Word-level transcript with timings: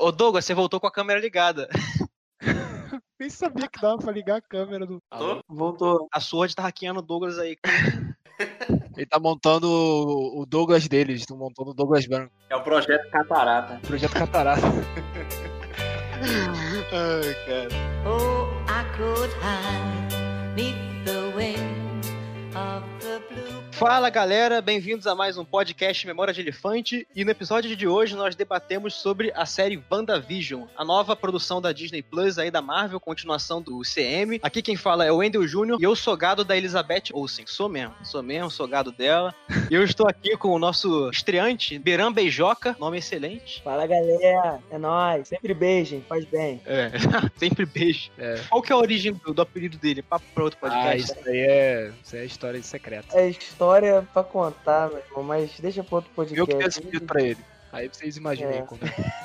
Ô 0.00 0.10
Douglas, 0.10 0.46
você 0.46 0.54
voltou 0.54 0.80
com 0.80 0.86
a 0.86 0.90
câmera 0.90 1.20
ligada. 1.20 1.68
Nem 3.20 3.28
sabia 3.28 3.68
que 3.68 3.78
dava 3.78 3.98
pra 3.98 4.10
ligar 4.10 4.38
a 4.38 4.40
câmera 4.40 4.86
do. 4.86 4.98
Alô? 5.10 5.44
Voltou. 5.46 6.08
A 6.10 6.18
Sword 6.18 6.56
tá 6.56 6.62
hackeando 6.62 7.00
o 7.00 7.02
Douglas 7.02 7.38
aí. 7.38 7.58
Ele 8.96 9.04
tá 9.04 9.20
montando 9.20 9.68
o 9.68 10.46
Douglas 10.46 10.88
deles, 10.88 11.20
estão 11.20 11.36
montando 11.36 11.72
o 11.72 11.74
Douglas 11.74 12.06
branco. 12.06 12.32
É 12.48 12.56
o 12.56 12.62
projeto 12.62 13.10
Catarata. 13.10 13.78
Projeto 13.86 14.12
Catarata. 14.14 14.62
Ai, 16.22 17.34
cara. 17.46 17.68
Oh, 18.06 18.48
I 18.70 18.82
could 18.96 19.30
hide 19.42 19.89
Fala 23.80 24.10
galera, 24.10 24.60
bem-vindos 24.60 25.06
a 25.06 25.14
mais 25.14 25.38
um 25.38 25.44
podcast 25.44 26.06
Memória 26.06 26.34
de 26.34 26.42
Elefante. 26.42 27.08
E 27.16 27.24
no 27.24 27.30
episódio 27.30 27.74
de 27.74 27.88
hoje 27.88 28.14
nós 28.14 28.34
debatemos 28.36 28.92
sobre 28.92 29.32
a 29.34 29.46
série 29.46 29.82
WandaVision, 29.90 30.64
a 30.76 30.84
nova 30.84 31.16
produção 31.16 31.62
da 31.62 31.72
Disney 31.72 32.02
Plus 32.02 32.36
aí 32.38 32.50
da 32.50 32.60
Marvel, 32.60 33.00
continuação 33.00 33.62
do 33.62 33.80
CM. 33.80 34.38
Aqui 34.42 34.60
quem 34.60 34.76
fala 34.76 35.06
é 35.06 35.10
o 35.10 35.16
Wendell 35.16 35.46
Jr. 35.46 35.78
e 35.80 35.82
eu 35.84 35.96
sou 35.96 36.14
gado 36.14 36.44
da 36.44 36.54
Elizabeth 36.58 37.04
Olsen. 37.14 37.46
Sou 37.46 37.70
mesmo, 37.70 37.94
sou 38.04 38.22
mesmo, 38.22 38.50
sou 38.50 38.68
gado 38.68 38.92
dela. 38.92 39.34
E 39.70 39.74
eu 39.74 39.82
estou 39.82 40.06
aqui 40.06 40.36
com 40.36 40.48
o 40.50 40.58
nosso 40.58 41.08
estreante, 41.08 41.78
Beran 41.78 42.12
Beijoca, 42.12 42.76
nome 42.78 42.98
excelente. 42.98 43.62
Fala 43.62 43.86
galera, 43.86 44.58
é 44.70 44.76
nóis. 44.76 45.26
Sempre 45.26 45.54
beijem, 45.54 46.04
faz 46.06 46.26
bem. 46.26 46.60
É, 46.66 46.90
sempre 47.38 47.64
beijo. 47.64 48.10
É. 48.18 48.42
Qual 48.50 48.60
que 48.60 48.72
é 48.72 48.74
a 48.74 48.78
origem 48.78 49.14
do, 49.14 49.32
do 49.32 49.40
apelido 49.40 49.78
dele? 49.78 50.02
Papo 50.02 50.26
pra 50.34 50.44
outro 50.44 50.58
Ah, 50.60 50.68
podcast. 50.68 51.12
isso 51.18 51.28
aí 51.30 51.38
é, 51.38 51.92
isso 52.04 52.14
aí 52.16 52.22
é 52.22 52.24
história 52.26 52.62
secreta. 52.62 53.18
É 53.18 53.30
história 53.30 53.69
pra 54.12 54.24
contar, 54.24 54.88
meu 54.88 54.98
irmão, 54.98 55.22
mas 55.22 55.58
deixa 55.60 55.84
pro 55.84 55.96
outro 55.96 56.10
podcast. 56.14 56.38
Eu 56.38 56.46
que 56.58 56.64
esse 56.64 56.80
pedido 56.80 57.06
pra 57.06 57.22
ele. 57.22 57.38
Aí 57.72 57.88
vocês 57.88 58.16
imaginem 58.16 58.58
É. 58.58 58.62
como. 58.62 58.80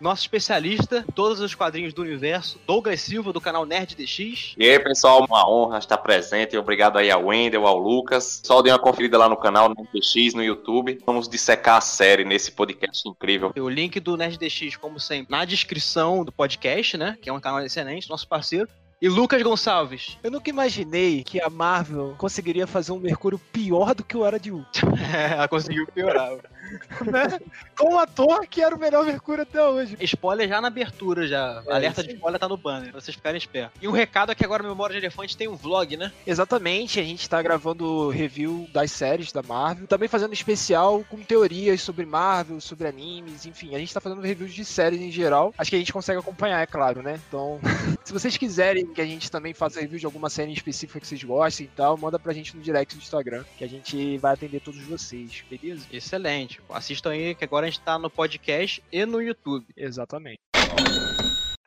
Nosso 0.00 0.22
especialista, 0.22 1.04
todos 1.14 1.40
os 1.40 1.54
quadrinhos 1.54 1.94
do 1.94 2.02
universo, 2.02 2.58
Douglas 2.66 3.00
Silva, 3.00 3.32
do 3.32 3.40
canal 3.40 3.64
Nerd 3.64 3.94
DX. 3.94 4.54
E 4.58 4.68
aí, 4.68 4.78
pessoal, 4.80 5.24
uma 5.24 5.48
honra 5.48 5.78
estar 5.78 5.98
presente. 5.98 6.56
Obrigado 6.56 6.98
aí 6.98 7.10
ao 7.10 7.26
Wendel, 7.26 7.66
ao 7.66 7.78
Lucas. 7.78 8.40
Só 8.44 8.60
dê 8.62 8.70
uma 8.70 8.78
conferida 8.78 9.16
lá 9.18 9.28
no 9.28 9.36
canal, 9.36 9.68
no 9.68 9.86
PX, 9.86 10.34
no 10.34 10.42
YouTube. 10.42 10.98
Vamos 11.06 11.28
dissecar 11.28 11.76
a 11.76 11.80
série 11.80 12.24
nesse 12.24 12.50
podcast 12.52 13.08
incrível. 13.08 13.52
O 13.56 13.68
link 13.68 14.00
do 14.00 14.16
Nerd 14.16 14.38
DX, 14.38 14.76
como 14.76 14.98
sempre, 14.98 15.30
na 15.30 15.44
descrição 15.44 16.24
do 16.24 16.32
podcast, 16.32 16.96
né? 16.96 17.16
Que 17.20 17.30
é 17.30 17.32
um 17.32 17.40
canal 17.40 17.60
excelente, 17.60 18.08
nosso 18.10 18.26
parceiro. 18.26 18.68
E 19.04 19.08
Lucas 19.10 19.42
Gonçalves. 19.42 20.16
Eu 20.22 20.30
nunca 20.30 20.48
imaginei 20.48 21.22
que 21.22 21.38
a 21.38 21.50
Marvel 21.50 22.14
conseguiria 22.16 22.66
fazer 22.66 22.90
um 22.90 22.98
Mercúrio 22.98 23.38
pior 23.52 23.94
do 23.94 24.02
que 24.02 24.16
o 24.16 24.24
Era 24.24 24.40
de 24.40 24.50
Ultron. 24.50 24.94
Ela 25.30 25.46
conseguiu 25.46 25.86
piorar. 25.88 26.38
né? 27.04 27.40
Com 27.78 27.94
um 27.94 27.98
ator 27.98 28.46
que 28.46 28.62
era 28.62 28.74
o 28.74 28.78
melhor 28.78 29.04
Mercúrio 29.04 29.42
até 29.42 29.62
hoje. 29.62 29.96
Spoiler 30.00 30.48
já 30.48 30.60
na 30.60 30.68
abertura, 30.68 31.26
já. 31.26 31.62
É, 31.66 31.72
Alerta 31.74 32.00
isso 32.00 32.10
de 32.10 32.14
spoiler 32.16 32.40
tá 32.40 32.48
no 32.48 32.56
banner, 32.56 32.90
pra 32.90 33.00
vocês 33.00 33.14
ficarem 33.14 33.38
espertos. 33.38 33.80
E 33.80 33.88
um 33.88 33.92
recado 33.92 34.32
é 34.32 34.34
que 34.34 34.44
agora 34.44 34.62
no 34.62 34.68
Memória 34.68 34.94
de 34.94 35.04
Elefante 35.04 35.36
tem 35.36 35.48
um 35.48 35.56
vlog, 35.56 35.96
né? 35.96 36.12
Exatamente, 36.26 37.00
a 37.00 37.02
gente 37.02 37.28
tá 37.28 37.40
gravando 37.42 38.08
review 38.08 38.68
das 38.72 38.90
séries 38.90 39.32
da 39.32 39.42
Marvel, 39.42 39.86
também 39.86 40.08
fazendo 40.08 40.32
especial 40.32 41.04
com 41.08 41.18
teorias 41.18 41.80
sobre 41.80 42.06
Marvel, 42.06 42.60
sobre 42.60 42.88
animes, 42.88 43.46
enfim, 43.46 43.74
a 43.74 43.78
gente 43.78 43.92
tá 43.92 44.00
fazendo 44.00 44.20
reviews 44.20 44.52
de 44.52 44.64
séries 44.64 45.00
em 45.00 45.10
geral. 45.10 45.54
Acho 45.58 45.70
que 45.70 45.76
a 45.76 45.78
gente 45.78 45.92
consegue 45.92 46.18
acompanhar, 46.18 46.60
é 46.60 46.66
claro, 46.66 47.02
né? 47.02 47.20
Então, 47.28 47.60
se 48.04 48.12
vocês 48.12 48.36
quiserem 48.36 48.86
que 48.86 49.00
a 49.00 49.06
gente 49.06 49.30
também 49.30 49.52
faça 49.52 49.80
review 49.80 49.98
de 49.98 50.06
alguma 50.06 50.30
série 50.30 50.50
em 50.50 50.54
específica 50.54 51.00
que 51.00 51.06
vocês 51.06 51.22
gostem 51.22 51.66
e 51.66 51.70
tal, 51.70 51.96
manda 51.96 52.18
pra 52.18 52.32
gente 52.32 52.56
no 52.56 52.62
direct 52.62 52.94
do 52.94 53.02
Instagram, 53.02 53.44
que 53.56 53.64
a 53.64 53.68
gente 53.68 54.18
vai 54.18 54.34
atender 54.34 54.60
todos 54.60 54.80
vocês, 54.82 55.44
beleza? 55.48 55.86
Excelente. 55.92 56.53
Assistam 56.68 57.10
aí 57.10 57.34
que 57.34 57.44
agora 57.44 57.66
a 57.66 57.70
gente 57.70 57.80
tá 57.80 57.98
no 57.98 58.10
podcast 58.10 58.82
e 58.90 59.04
no 59.06 59.20
YouTube. 59.20 59.66
Exatamente. 59.76 60.38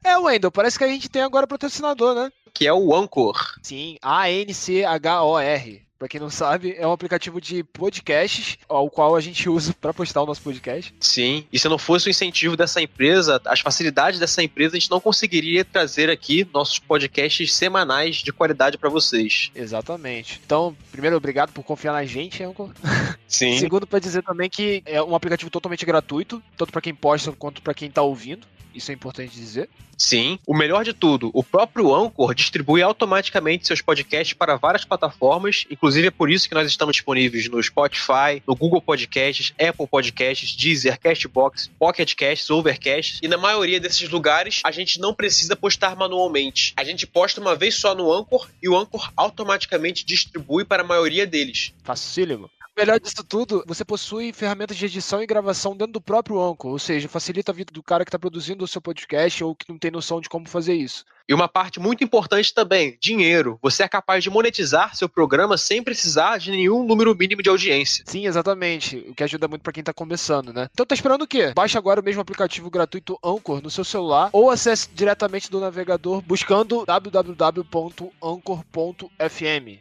É, 0.03 0.17
Wendel, 0.17 0.51
parece 0.51 0.77
que 0.77 0.83
a 0.83 0.87
gente 0.87 1.09
tem 1.09 1.21
agora 1.21 1.47
patrocinador, 1.47 2.15
né? 2.15 2.31
Que 2.53 2.67
é 2.67 2.73
o 2.73 2.95
Anchor. 2.95 3.35
Sim, 3.61 3.97
A-N-C-H-O-R. 4.01 5.86
Pra 5.97 6.07
quem 6.07 6.19
não 6.19 6.29
sabe, 6.29 6.75
é 6.77 6.85
um 6.85 6.91
aplicativo 6.91 7.41
de 7.41 7.63
podcasts, 7.63 8.57
ao 8.69 8.89
qual 8.89 9.15
a 9.15 9.21
gente 9.21 9.49
usa 9.49 9.73
pra 9.73 9.93
postar 9.93 10.21
o 10.21 10.25
nosso 10.27 10.41
podcast. 10.41 10.93
Sim. 10.99 11.45
E 11.51 11.57
se 11.57 11.67
não 11.67 11.77
fosse 11.77 12.07
o 12.07 12.11
incentivo 12.11 12.55
dessa 12.55 12.79
empresa, 12.79 13.41
as 13.45 13.61
facilidades 13.61 14.19
dessa 14.19 14.43
empresa, 14.43 14.75
a 14.75 14.79
gente 14.79 14.91
não 14.91 14.99
conseguiria 14.99 15.65
trazer 15.65 16.09
aqui 16.09 16.47
nossos 16.53 16.77
podcasts 16.77 17.53
semanais 17.53 18.17
de 18.17 18.31
qualidade 18.31 18.77
pra 18.77 18.89
vocês. 18.89 19.51
Exatamente. 19.55 20.39
Então, 20.45 20.75
primeiro, 20.91 21.17
obrigado 21.17 21.51
por 21.51 21.63
confiar 21.63 21.93
na 21.93 22.05
gente, 22.05 22.43
Anchor. 22.43 22.69
Sim. 23.27 23.57
Segundo, 23.57 23.87
pra 23.87 23.97
dizer 23.97 24.23
também 24.23 24.49
que 24.49 24.83
é 24.85 25.01
um 25.01 25.15
aplicativo 25.15 25.49
totalmente 25.49 25.85
gratuito, 25.85 26.41
tanto 26.55 26.71
pra 26.71 26.81
quem 26.81 26.93
posta 26.93 27.31
quanto 27.31 27.61
pra 27.61 27.73
quem 27.73 27.89
tá 27.89 28.03
ouvindo. 28.03 28.45
Isso 28.77 28.91
é 28.91 28.93
importante 28.93 29.33
dizer. 29.33 29.67
Sim. 29.97 30.37
O 30.45 30.55
melhor 30.55 30.85
de 30.85 30.93
tudo, 30.93 31.31
o 31.33 31.43
próprio 31.43 31.93
Anchor 31.93 32.35
distribui 32.35 32.83
automaticamente 32.83 33.65
seus 33.65 33.81
podcasts 33.81 34.33
para 34.33 34.55
várias 34.55 34.85
plataformas, 34.85 35.65
inclusive 35.71 36.07
é 36.07 36.11
por 36.11 36.29
isso 36.29 36.47
que 36.47 36.53
nós 36.53 36.67
estamos 36.67 36.95
disponíveis 36.95 37.49
no 37.49 37.61
Spotify, 37.61 38.43
no 38.45 38.55
Google 38.55 38.79
Podcasts, 38.79 39.53
Apple 39.59 39.87
Podcasts, 39.87 40.55
Deezer, 40.55 40.99
Castbox, 40.99 41.71
Pocket 41.79 42.13
Casts, 42.13 42.51
Overcast. 42.51 43.19
E 43.23 43.27
na 43.27 43.37
maioria 43.37 43.79
desses 43.79 44.07
lugares, 44.07 44.61
a 44.63 44.69
gente 44.69 44.99
não 44.99 45.15
precisa 45.15 45.55
postar 45.55 45.95
manualmente. 45.95 46.73
A 46.77 46.83
gente 46.83 47.07
posta 47.07 47.41
uma 47.41 47.55
vez 47.55 47.73
só 47.73 47.95
no 47.95 48.13
Anchor 48.13 48.47
e 48.61 48.69
o 48.69 48.77
Anchor 48.77 49.11
automaticamente 49.17 50.05
distribui 50.05 50.63
para 50.63 50.83
a 50.83 50.85
maioria 50.85 51.25
deles. 51.25 51.73
Facílimo. 51.83 52.51
Melhor 52.77 52.99
disso 52.99 53.23
tudo, 53.23 53.63
você 53.65 53.83
possui 53.83 54.31
ferramentas 54.31 54.77
de 54.77 54.85
edição 54.85 55.23
e 55.23 55.25
gravação 55.25 55.75
dentro 55.75 55.93
do 55.93 56.01
próprio 56.01 56.39
Anchor, 56.39 56.71
ou 56.71 56.77
seja, 56.77 57.09
facilita 57.09 57.51
a 57.51 57.55
vida 57.55 57.73
do 57.73 57.81
cara 57.81 58.05
que 58.05 58.11
tá 58.11 58.19
produzindo 58.19 58.63
o 58.63 58.67
seu 58.67 58.79
podcast 58.79 59.43
ou 59.43 59.55
que 59.55 59.67
não 59.67 59.79
tem 59.79 59.89
noção 59.89 60.21
de 60.21 60.29
como 60.29 60.47
fazer 60.47 60.75
isso. 60.75 61.03
E 61.27 61.33
uma 61.33 61.47
parte 61.47 61.79
muito 61.79 62.03
importante 62.03 62.53
também, 62.53 62.95
dinheiro. 63.01 63.57
Você 63.63 63.81
é 63.81 63.87
capaz 63.87 64.23
de 64.23 64.29
monetizar 64.29 64.95
seu 64.95 65.09
programa 65.09 65.57
sem 65.57 65.81
precisar 65.81 66.37
de 66.37 66.51
nenhum 66.51 66.85
número 66.85 67.15
mínimo 67.15 67.41
de 67.41 67.49
audiência. 67.49 68.03
Sim, 68.07 68.27
exatamente. 68.27 68.97
O 69.09 69.15
que 69.15 69.23
ajuda 69.23 69.47
muito 69.47 69.63
pra 69.63 69.73
quem 69.73 69.83
tá 69.83 69.91
começando, 69.91 70.53
né? 70.53 70.69
Então 70.71 70.85
tá 70.85 70.93
esperando 70.93 71.23
o 71.23 71.27
quê? 71.27 71.53
Baixe 71.55 71.79
agora 71.79 71.99
o 71.99 72.03
mesmo 72.03 72.21
aplicativo 72.21 72.69
gratuito 72.69 73.17
Anchor 73.25 73.59
no 73.61 73.71
seu 73.71 73.83
celular 73.83 74.29
ou 74.31 74.51
acesse 74.51 74.87
diretamente 74.93 75.49
do 75.49 75.59
navegador 75.59 76.21
buscando 76.21 76.85
www.anchor.fm. 76.85 78.13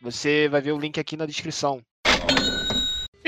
Você 0.02 0.48
vai 0.48 0.62
ver 0.62 0.72
o 0.72 0.78
link 0.78 0.98
aqui 0.98 1.16
na 1.16 1.26
descrição. 1.26 1.82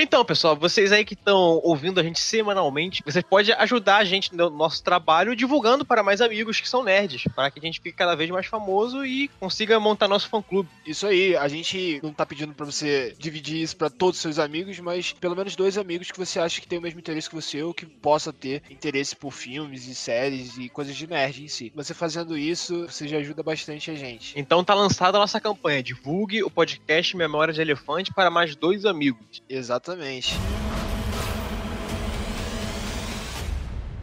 Então, 0.01 0.23
pessoal, 0.23 0.55
vocês 0.55 0.93
aí 0.93 1.03
que 1.03 1.13
estão 1.13 1.59
ouvindo 1.61 1.99
a 1.99 2.03
gente 2.03 2.21
semanalmente, 2.21 3.03
vocês 3.05 3.21
podem 3.21 3.53
ajudar 3.55 3.97
a 3.97 4.05
gente 4.05 4.33
no 4.33 4.49
nosso 4.49 4.81
trabalho 4.81 5.35
divulgando 5.35 5.83
para 5.83 6.01
mais 6.01 6.21
amigos 6.21 6.61
que 6.61 6.69
são 6.69 6.85
nerds, 6.85 7.25
para 7.35 7.51
que 7.51 7.59
a 7.59 7.61
gente 7.61 7.81
fique 7.81 7.97
cada 7.97 8.15
vez 8.15 8.29
mais 8.29 8.45
famoso 8.45 9.05
e 9.05 9.27
consiga 9.41 9.77
montar 9.77 10.07
nosso 10.07 10.29
fã-clube. 10.29 10.69
Isso 10.87 11.05
aí, 11.05 11.35
a 11.35 11.49
gente 11.49 11.99
não 12.01 12.13
tá 12.13 12.25
pedindo 12.25 12.53
pra 12.53 12.65
você 12.65 13.13
dividir 13.19 13.61
isso 13.61 13.75
pra 13.75 13.89
todos 13.89 14.15
os 14.15 14.21
seus 14.21 14.39
amigos, 14.39 14.79
mas 14.79 15.11
pelo 15.11 15.35
menos 15.35 15.53
dois 15.57 15.77
amigos 15.77 16.09
que 16.09 16.17
você 16.17 16.39
acha 16.39 16.61
que 16.61 16.67
tem 16.67 16.79
o 16.79 16.81
mesmo 16.81 17.01
interesse 17.01 17.27
que 17.27 17.35
você 17.35 17.61
ou 17.61 17.73
que 17.73 17.85
possa 17.85 18.31
ter 18.31 18.63
interesse 18.69 19.13
por 19.13 19.31
filmes 19.31 19.85
e 19.85 19.93
séries 19.93 20.57
e 20.57 20.69
coisas 20.69 20.95
de 20.95 21.07
nerd 21.07 21.43
em 21.43 21.49
si. 21.49 21.73
Você 21.75 21.93
fazendo 21.93 22.37
isso, 22.37 22.87
você 22.87 23.05
já 23.05 23.17
ajuda 23.17 23.43
bastante 23.43 23.91
a 23.91 23.95
gente. 23.95 24.33
Então 24.39 24.63
tá 24.63 24.73
lançada 24.73 25.17
a 25.17 25.19
nossa 25.19 25.41
campanha, 25.41 25.83
divulgue 25.83 26.41
o 26.41 26.49
podcast 26.49 27.17
Memória 27.17 27.53
de 27.53 27.59
Elefante 27.59 28.13
para 28.13 28.31
mais 28.31 28.55
dois 28.55 28.85
amigos. 28.85 29.43
Exatamente. 29.49 29.88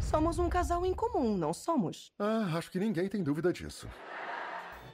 Somos 0.00 0.38
um 0.38 0.48
casal 0.48 0.86
em 0.86 0.94
comum, 0.94 1.36
não 1.36 1.52
somos? 1.52 2.12
Ah, 2.19 2.52
acho 2.56 2.70
que 2.70 2.78
ninguém 2.78 3.08
tem 3.08 3.22
dúvida 3.22 3.52
disso. 3.52 3.88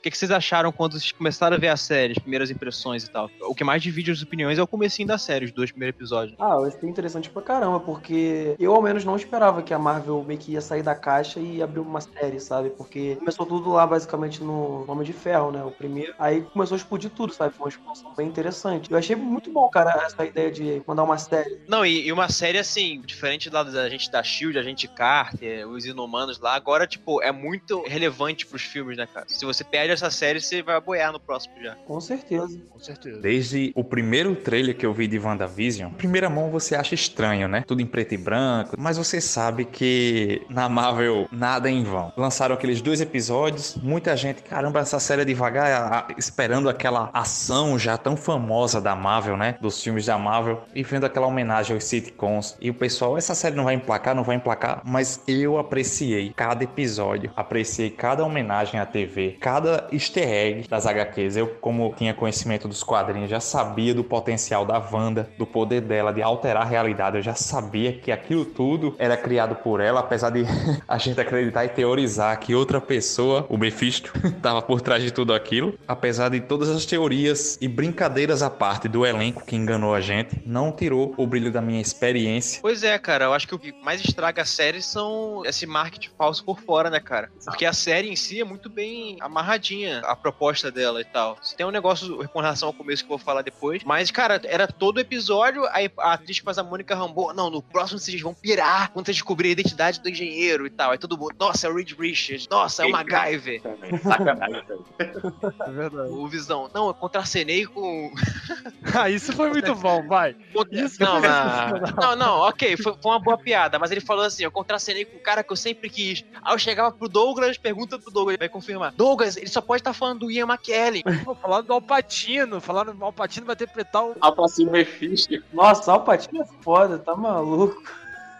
O 0.02 0.10
que, 0.10 0.10
que 0.10 0.18
vocês 0.18 0.32
acharam 0.32 0.72
quando 0.72 0.94
vocês 0.94 1.12
começaram 1.12 1.56
a 1.56 1.60
ver 1.60 1.68
a 1.68 1.76
série, 1.76 2.10
as 2.10 2.18
primeiras 2.18 2.50
impressões 2.50 3.04
e 3.04 3.08
tal? 3.08 3.30
O 3.42 3.54
que 3.54 3.62
mais 3.62 3.80
divide 3.80 4.10
as 4.10 4.20
opiniões 4.20 4.58
é 4.58 4.62
o 4.62 4.66
comecinho 4.66 5.06
da 5.06 5.16
série, 5.16 5.44
os 5.44 5.52
dois 5.52 5.70
primeiros 5.70 5.96
episódios. 5.96 6.36
Ah, 6.40 6.54
eu 6.54 6.64
achei 6.64 6.88
interessante 6.88 7.30
pra 7.30 7.40
caramba, 7.40 7.78
porque 7.78 8.56
eu 8.58 8.74
ao 8.74 8.82
menos 8.82 9.04
não 9.04 9.14
esperava 9.14 9.62
que 9.62 9.72
a 9.72 9.78
Marvel 9.78 10.24
meio 10.26 10.40
que 10.40 10.50
ia 10.50 10.60
sair 10.60 10.82
da 10.82 10.96
caixa 10.96 11.38
e 11.38 11.62
abrir 11.62 11.78
uma 11.78 12.00
série, 12.00 12.40
sabe? 12.40 12.70
Porque 12.70 13.14
começou 13.14 13.46
tudo 13.46 13.70
lá 13.70 13.86
basicamente 13.86 14.42
no 14.42 14.84
Homem 14.90 15.04
de 15.04 15.12
Ferro, 15.12 15.52
né? 15.52 15.62
O 15.62 15.70
primeiro. 15.70 16.12
Aí 16.18 16.40
começou 16.40 16.74
a 16.74 16.78
explodir 16.78 17.10
tudo, 17.10 17.32
sabe? 17.32 17.54
Foi 17.54 17.66
uma 17.66 17.70
explosão 17.70 18.12
bem 18.16 18.26
interessante. 18.26 18.90
Eu 18.90 18.98
achei 18.98 19.14
muito 19.14 19.52
bom, 19.52 19.68
cara, 19.68 20.02
essa 20.04 20.24
ideia 20.24 20.50
de 20.50 20.82
mandar 20.84 21.04
uma 21.04 21.16
série. 21.16 21.60
Não, 21.68 21.86
e, 21.86 22.08
e 22.08 22.10
uma 22.10 22.28
série 22.28 22.58
assim, 22.58 23.00
diferente 23.06 23.48
lá 23.48 23.62
da 23.62 23.88
gente 23.88 24.10
da 24.10 24.20
Shield, 24.20 24.58
a 24.58 24.64
gente 24.64 24.88
Carter, 24.88 25.68
os 25.68 25.86
Inumanos 25.86 26.40
lá, 26.40 26.56
agora, 26.56 26.88
tipo, 26.88 27.22
é 27.22 27.30
muito 27.30 27.84
relevante 27.86 28.44
pros 28.44 28.62
filmes, 28.62 28.96
né, 28.96 29.06
cara? 29.06 29.26
Se 29.28 29.44
você 29.44 29.62
perde 29.62 29.91
dessa 29.92 30.10
série, 30.10 30.40
você 30.40 30.62
vai 30.62 30.80
boiar 30.80 31.12
no 31.12 31.20
próximo 31.20 31.54
já. 31.62 31.74
Com 31.86 32.00
certeza. 32.00 32.58
Com 32.70 32.78
certeza. 32.78 33.20
Desde 33.20 33.72
o 33.74 33.84
primeiro 33.84 34.34
trailer 34.34 34.76
que 34.76 34.84
eu 34.84 34.92
vi 34.92 35.06
de 35.06 35.18
WandaVision, 35.18 35.90
primeira 35.92 36.28
mão 36.28 36.50
você 36.50 36.74
acha 36.74 36.94
estranho, 36.94 37.46
né? 37.48 37.62
Tudo 37.66 37.80
em 37.82 37.86
preto 37.86 38.14
e 38.14 38.16
branco, 38.16 38.74
mas 38.78 38.96
você 38.96 39.20
sabe 39.20 39.64
que 39.64 40.42
na 40.48 40.68
Marvel 40.68 41.28
nada 41.30 41.68
é 41.68 41.72
em 41.72 41.84
vão. 41.84 42.12
Lançaram 42.16 42.54
aqueles 42.54 42.80
dois 42.80 43.00
episódios, 43.00 43.76
muita 43.82 44.16
gente, 44.16 44.42
caramba, 44.42 44.80
essa 44.80 44.98
série 44.98 45.22
é 45.22 45.24
devagar, 45.24 45.70
a- 45.70 45.98
a- 46.00 46.06
esperando 46.18 46.68
aquela 46.68 47.10
ação 47.12 47.78
já 47.78 47.96
tão 47.96 48.16
famosa 48.16 48.80
da 48.80 48.94
Marvel, 48.96 49.36
né? 49.36 49.56
Dos 49.60 49.82
filmes 49.82 50.06
da 50.06 50.18
Marvel, 50.18 50.62
e 50.74 50.82
vendo 50.82 51.04
aquela 51.06 51.26
homenagem 51.26 51.74
aos 51.74 51.84
sitcoms. 51.84 52.56
E 52.60 52.70
o 52.70 52.74
pessoal, 52.74 53.16
essa 53.18 53.34
série 53.34 53.54
não 53.54 53.64
vai 53.64 53.74
emplacar, 53.74 54.14
não 54.14 54.24
vai 54.24 54.36
emplacar, 54.36 54.80
mas 54.84 55.22
eu 55.28 55.58
apreciei 55.58 56.32
cada 56.34 56.64
episódio, 56.64 57.30
apreciei 57.36 57.90
cada 57.90 58.24
homenagem 58.24 58.80
à 58.80 58.86
TV, 58.86 59.36
cada 59.40 59.81
easter 59.90 60.28
egg 60.28 60.68
das 60.68 60.86
HQs. 60.86 61.36
Eu, 61.36 61.48
como 61.60 61.94
tinha 61.96 62.14
conhecimento 62.14 62.68
dos 62.68 62.82
quadrinhos, 62.82 63.30
já 63.30 63.40
sabia 63.40 63.94
do 63.94 64.04
potencial 64.04 64.64
da 64.64 64.78
Wanda, 64.78 65.28
do 65.38 65.46
poder 65.46 65.80
dela 65.80 66.12
de 66.12 66.22
alterar 66.22 66.62
a 66.62 66.66
realidade. 66.66 67.16
Eu 67.16 67.22
já 67.22 67.34
sabia 67.34 67.92
que 67.92 68.12
aquilo 68.12 68.44
tudo 68.44 68.94
era 68.98 69.16
criado 69.16 69.56
por 69.56 69.80
ela, 69.80 70.00
apesar 70.00 70.30
de 70.30 70.44
a 70.86 70.98
gente 70.98 71.20
acreditar 71.20 71.64
e 71.64 71.68
teorizar 71.68 72.38
que 72.38 72.54
outra 72.54 72.80
pessoa, 72.80 73.46
o 73.48 73.56
Mephisto, 73.56 74.12
estava 74.24 74.62
por 74.62 74.80
trás 74.80 75.02
de 75.02 75.10
tudo 75.10 75.32
aquilo. 75.34 75.78
Apesar 75.86 76.28
de 76.28 76.40
todas 76.40 76.68
as 76.68 76.84
teorias 76.84 77.58
e 77.60 77.68
brincadeiras 77.68 78.42
à 78.42 78.50
parte 78.50 78.88
do 78.88 79.06
elenco 79.06 79.44
que 79.44 79.56
enganou 79.56 79.94
a 79.94 80.00
gente, 80.00 80.42
não 80.44 80.72
tirou 80.72 81.14
o 81.16 81.26
brilho 81.26 81.50
da 81.50 81.60
minha 81.60 81.80
experiência. 81.80 82.60
Pois 82.60 82.82
é, 82.82 82.98
cara, 82.98 83.26
eu 83.26 83.32
acho 83.32 83.48
que 83.48 83.54
o 83.54 83.58
que 83.58 83.72
mais 83.82 84.00
estraga 84.00 84.42
a 84.42 84.44
série 84.44 84.82
são 84.82 85.42
esse 85.44 85.66
marketing 85.66 86.10
falso 86.16 86.44
por 86.44 86.60
fora, 86.60 86.90
né, 86.90 87.00
cara? 87.00 87.30
Porque 87.44 87.64
a 87.64 87.72
série 87.72 88.08
em 88.08 88.16
si 88.16 88.40
é 88.40 88.44
muito 88.44 88.68
bem 88.68 89.16
amarradinha, 89.20 89.71
a 90.04 90.16
proposta 90.16 90.70
dela 90.70 91.00
e 91.00 91.04
tal. 91.04 91.36
Tem 91.56 91.66
um 91.66 91.70
negócio 91.70 92.28
com 92.28 92.40
relação 92.40 92.68
ao 92.68 92.72
começo 92.72 93.04
que 93.04 93.12
eu 93.12 93.16
vou 93.16 93.24
falar 93.24 93.42
depois, 93.42 93.82
mas, 93.84 94.10
cara, 94.10 94.40
era 94.44 94.66
todo 94.66 95.00
episódio, 95.00 95.66
aí 95.72 95.90
a 95.98 96.14
atriz 96.14 96.38
que 96.38 96.44
faz 96.44 96.58
a 96.58 96.62
Mônica 96.62 96.94
Rambeau, 96.94 97.34
não, 97.34 97.50
no 97.50 97.62
próximo 97.62 97.98
vocês 97.98 98.20
vão 98.20 98.34
pirar 98.34 98.90
quando 98.92 99.06
vocês 99.06 99.16
descobrir 99.16 99.48
a 99.48 99.52
identidade 99.52 100.00
do 100.00 100.08
engenheiro 100.08 100.66
e 100.66 100.70
tal. 100.70 100.90
Aí 100.90 100.98
todo 100.98 101.16
mundo, 101.16 101.34
nossa, 101.38 101.66
é 101.66 101.70
o 101.70 101.74
Reed 101.74 101.92
Richards, 101.98 102.48
nossa, 102.48 102.84
é 102.84 102.86
o 102.86 102.90
MacGyver. 102.90 103.62
Sacanagem. 104.02 104.62
É 104.98 105.70
verdade. 105.70 106.10
O 106.10 106.26
Visão, 106.28 106.70
não, 106.74 106.88
eu 106.88 106.94
contracenei 106.94 107.66
com 107.66 108.12
Ah, 108.94 109.08
isso 109.08 109.32
foi 109.32 109.48
muito 109.50 109.74
bom, 109.74 110.06
vai. 110.06 110.36
Isso 110.70 111.00
não, 111.00 111.20
foi 111.20 111.28
não, 111.28 111.80
não, 111.96 112.16
não, 112.16 112.38
ok, 112.40 112.76
foi, 112.76 112.94
foi 113.00 113.10
uma 113.10 113.18
boa 113.18 113.38
piada, 113.38 113.78
mas 113.78 113.90
ele 113.90 114.00
falou 114.00 114.24
assim: 114.24 114.44
eu 114.44 114.50
contracenei 114.50 115.04
com 115.04 115.16
um 115.16 115.22
cara 115.22 115.42
que 115.42 115.52
eu 115.52 115.56
sempre 115.56 115.88
quis. 115.88 116.24
Aí 116.42 116.54
eu 116.54 116.58
chegava 116.58 116.92
pro 116.92 117.08
Douglas, 117.08 117.56
pergunta 117.56 117.98
pro 117.98 118.10
Douglas, 118.10 118.34
ele 118.34 118.40
vai 118.40 118.48
confirmar. 118.48 118.92
Douglas, 118.92 119.36
ele 119.36 119.48
só 119.48 119.60
pode 119.62 119.80
estar 119.80 119.92
falando 119.92 120.20
do 120.20 120.30
Ian 120.30 120.46
McKellen. 120.46 121.02
Pô, 121.24 121.34
falando 121.34 121.66
do 121.66 121.72
Alpatino, 121.72 122.60
falando 122.60 122.92
do 122.92 123.04
Alpatino 123.04 123.46
vai 123.46 123.54
interpretar 123.54 124.04
o. 124.04 124.16
Alpacino 124.20 124.72
Mephisto. 124.72 125.42
Nossa, 125.52 125.94
o 125.94 126.00
Patinho 126.00 126.42
é 126.42 126.46
foda, 126.62 126.98
tá 126.98 127.14
maluco. 127.16 127.82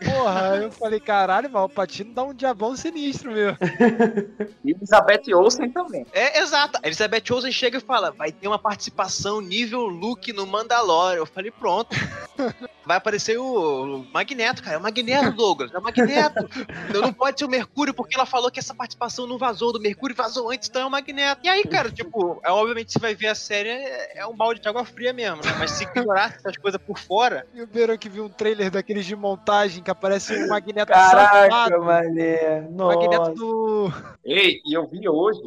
Porra, 0.05 0.57
eu 0.57 0.71
falei, 0.73 1.01
caralho, 1.01 1.49
mas 1.51 1.61
o 1.61 1.65
Alpatino 1.65 2.13
dá 2.13 2.23
um 2.23 2.35
diabão 2.35 2.77
sinistro, 2.77 3.33
meu. 3.33 3.57
E 4.65 4.71
Elizabeth 4.71 5.35
Olsen 5.35 5.71
também. 5.71 6.07
É, 6.13 6.41
exato. 6.41 6.79
A 6.83 6.87
Elizabeth 6.87 7.33
Olsen 7.33 7.51
chega 7.51 7.79
e 7.79 7.81
fala: 7.81 8.11
vai 8.13 8.31
ter 8.31 8.47
uma 8.47 8.59
participação 8.59 9.41
nível 9.41 9.87
Luke 9.87 10.33
no 10.33 10.47
Mandalorian. 10.47 11.19
Eu 11.19 11.27
falei: 11.27 11.51
pronto. 11.51 11.97
Vai 12.85 12.97
aparecer 12.97 13.39
o 13.39 14.05
Magneto, 14.13 14.63
cara. 14.63 14.75
É 14.75 14.79
o 14.79 14.83
Magneto, 14.83 15.31
Douglas. 15.37 15.73
É 15.73 15.79
o 15.79 15.83
Magneto. 15.83 16.49
Não, 16.93 17.01
não 17.03 17.13
pode 17.13 17.39
ser 17.39 17.45
o 17.45 17.49
Mercúrio, 17.49 17.95
porque 17.95 18.17
ela 18.17 18.27
falou 18.27 18.51
que 18.51 18.59
essa 18.59 18.75
participação 18.75 19.27
não 19.27 19.39
vazou 19.39 19.73
do 19.73 19.81
Mercúrio, 19.81 20.17
vazou 20.17 20.51
antes, 20.51 20.69
então 20.69 20.83
é 20.83 20.87
o 20.87 20.91
Magneto. 20.91 21.41
E 21.45 21.49
aí, 21.49 21.63
cara, 21.65 21.91
tipo, 21.93 22.41
é, 22.45 22.51
obviamente 22.51 22.93
você 22.93 22.99
vai 22.99 23.15
ver 23.15 23.29
a 23.29 23.35
série, 23.35 23.69
é, 23.69 24.19
é 24.19 24.27
um 24.27 24.35
balde 24.35 24.61
de 24.61 24.69
água 24.69 24.85
fria 24.85 25.13
mesmo, 25.13 25.37
né? 25.37 25.55
Mas 25.59 25.71
se 25.73 25.85
ignorar 25.85 26.35
essas 26.37 26.57
coisas 26.57 26.81
por 26.85 26.99
fora, 26.99 27.47
E 27.55 27.63
o 27.63 27.67
Beirão 27.67 27.97
que 27.97 28.09
viu 28.09 28.25
um 28.25 28.29
trailer 28.29 28.71
daqueles 28.71 29.07
de 29.07 29.15
montagem 29.15 29.83
aparece 29.93 30.45
um 30.45 30.49
Magneto 30.49 30.93
Caraca, 30.93 31.51
safado. 31.51 31.85
mané. 31.85 32.61
Magneto 32.71 33.19
Nossa. 33.19 33.35
do. 33.35 33.93
Ei, 34.25 34.61
e 34.67 34.75
eu 34.77 34.87
vi 34.87 35.09
hoje. 35.09 35.41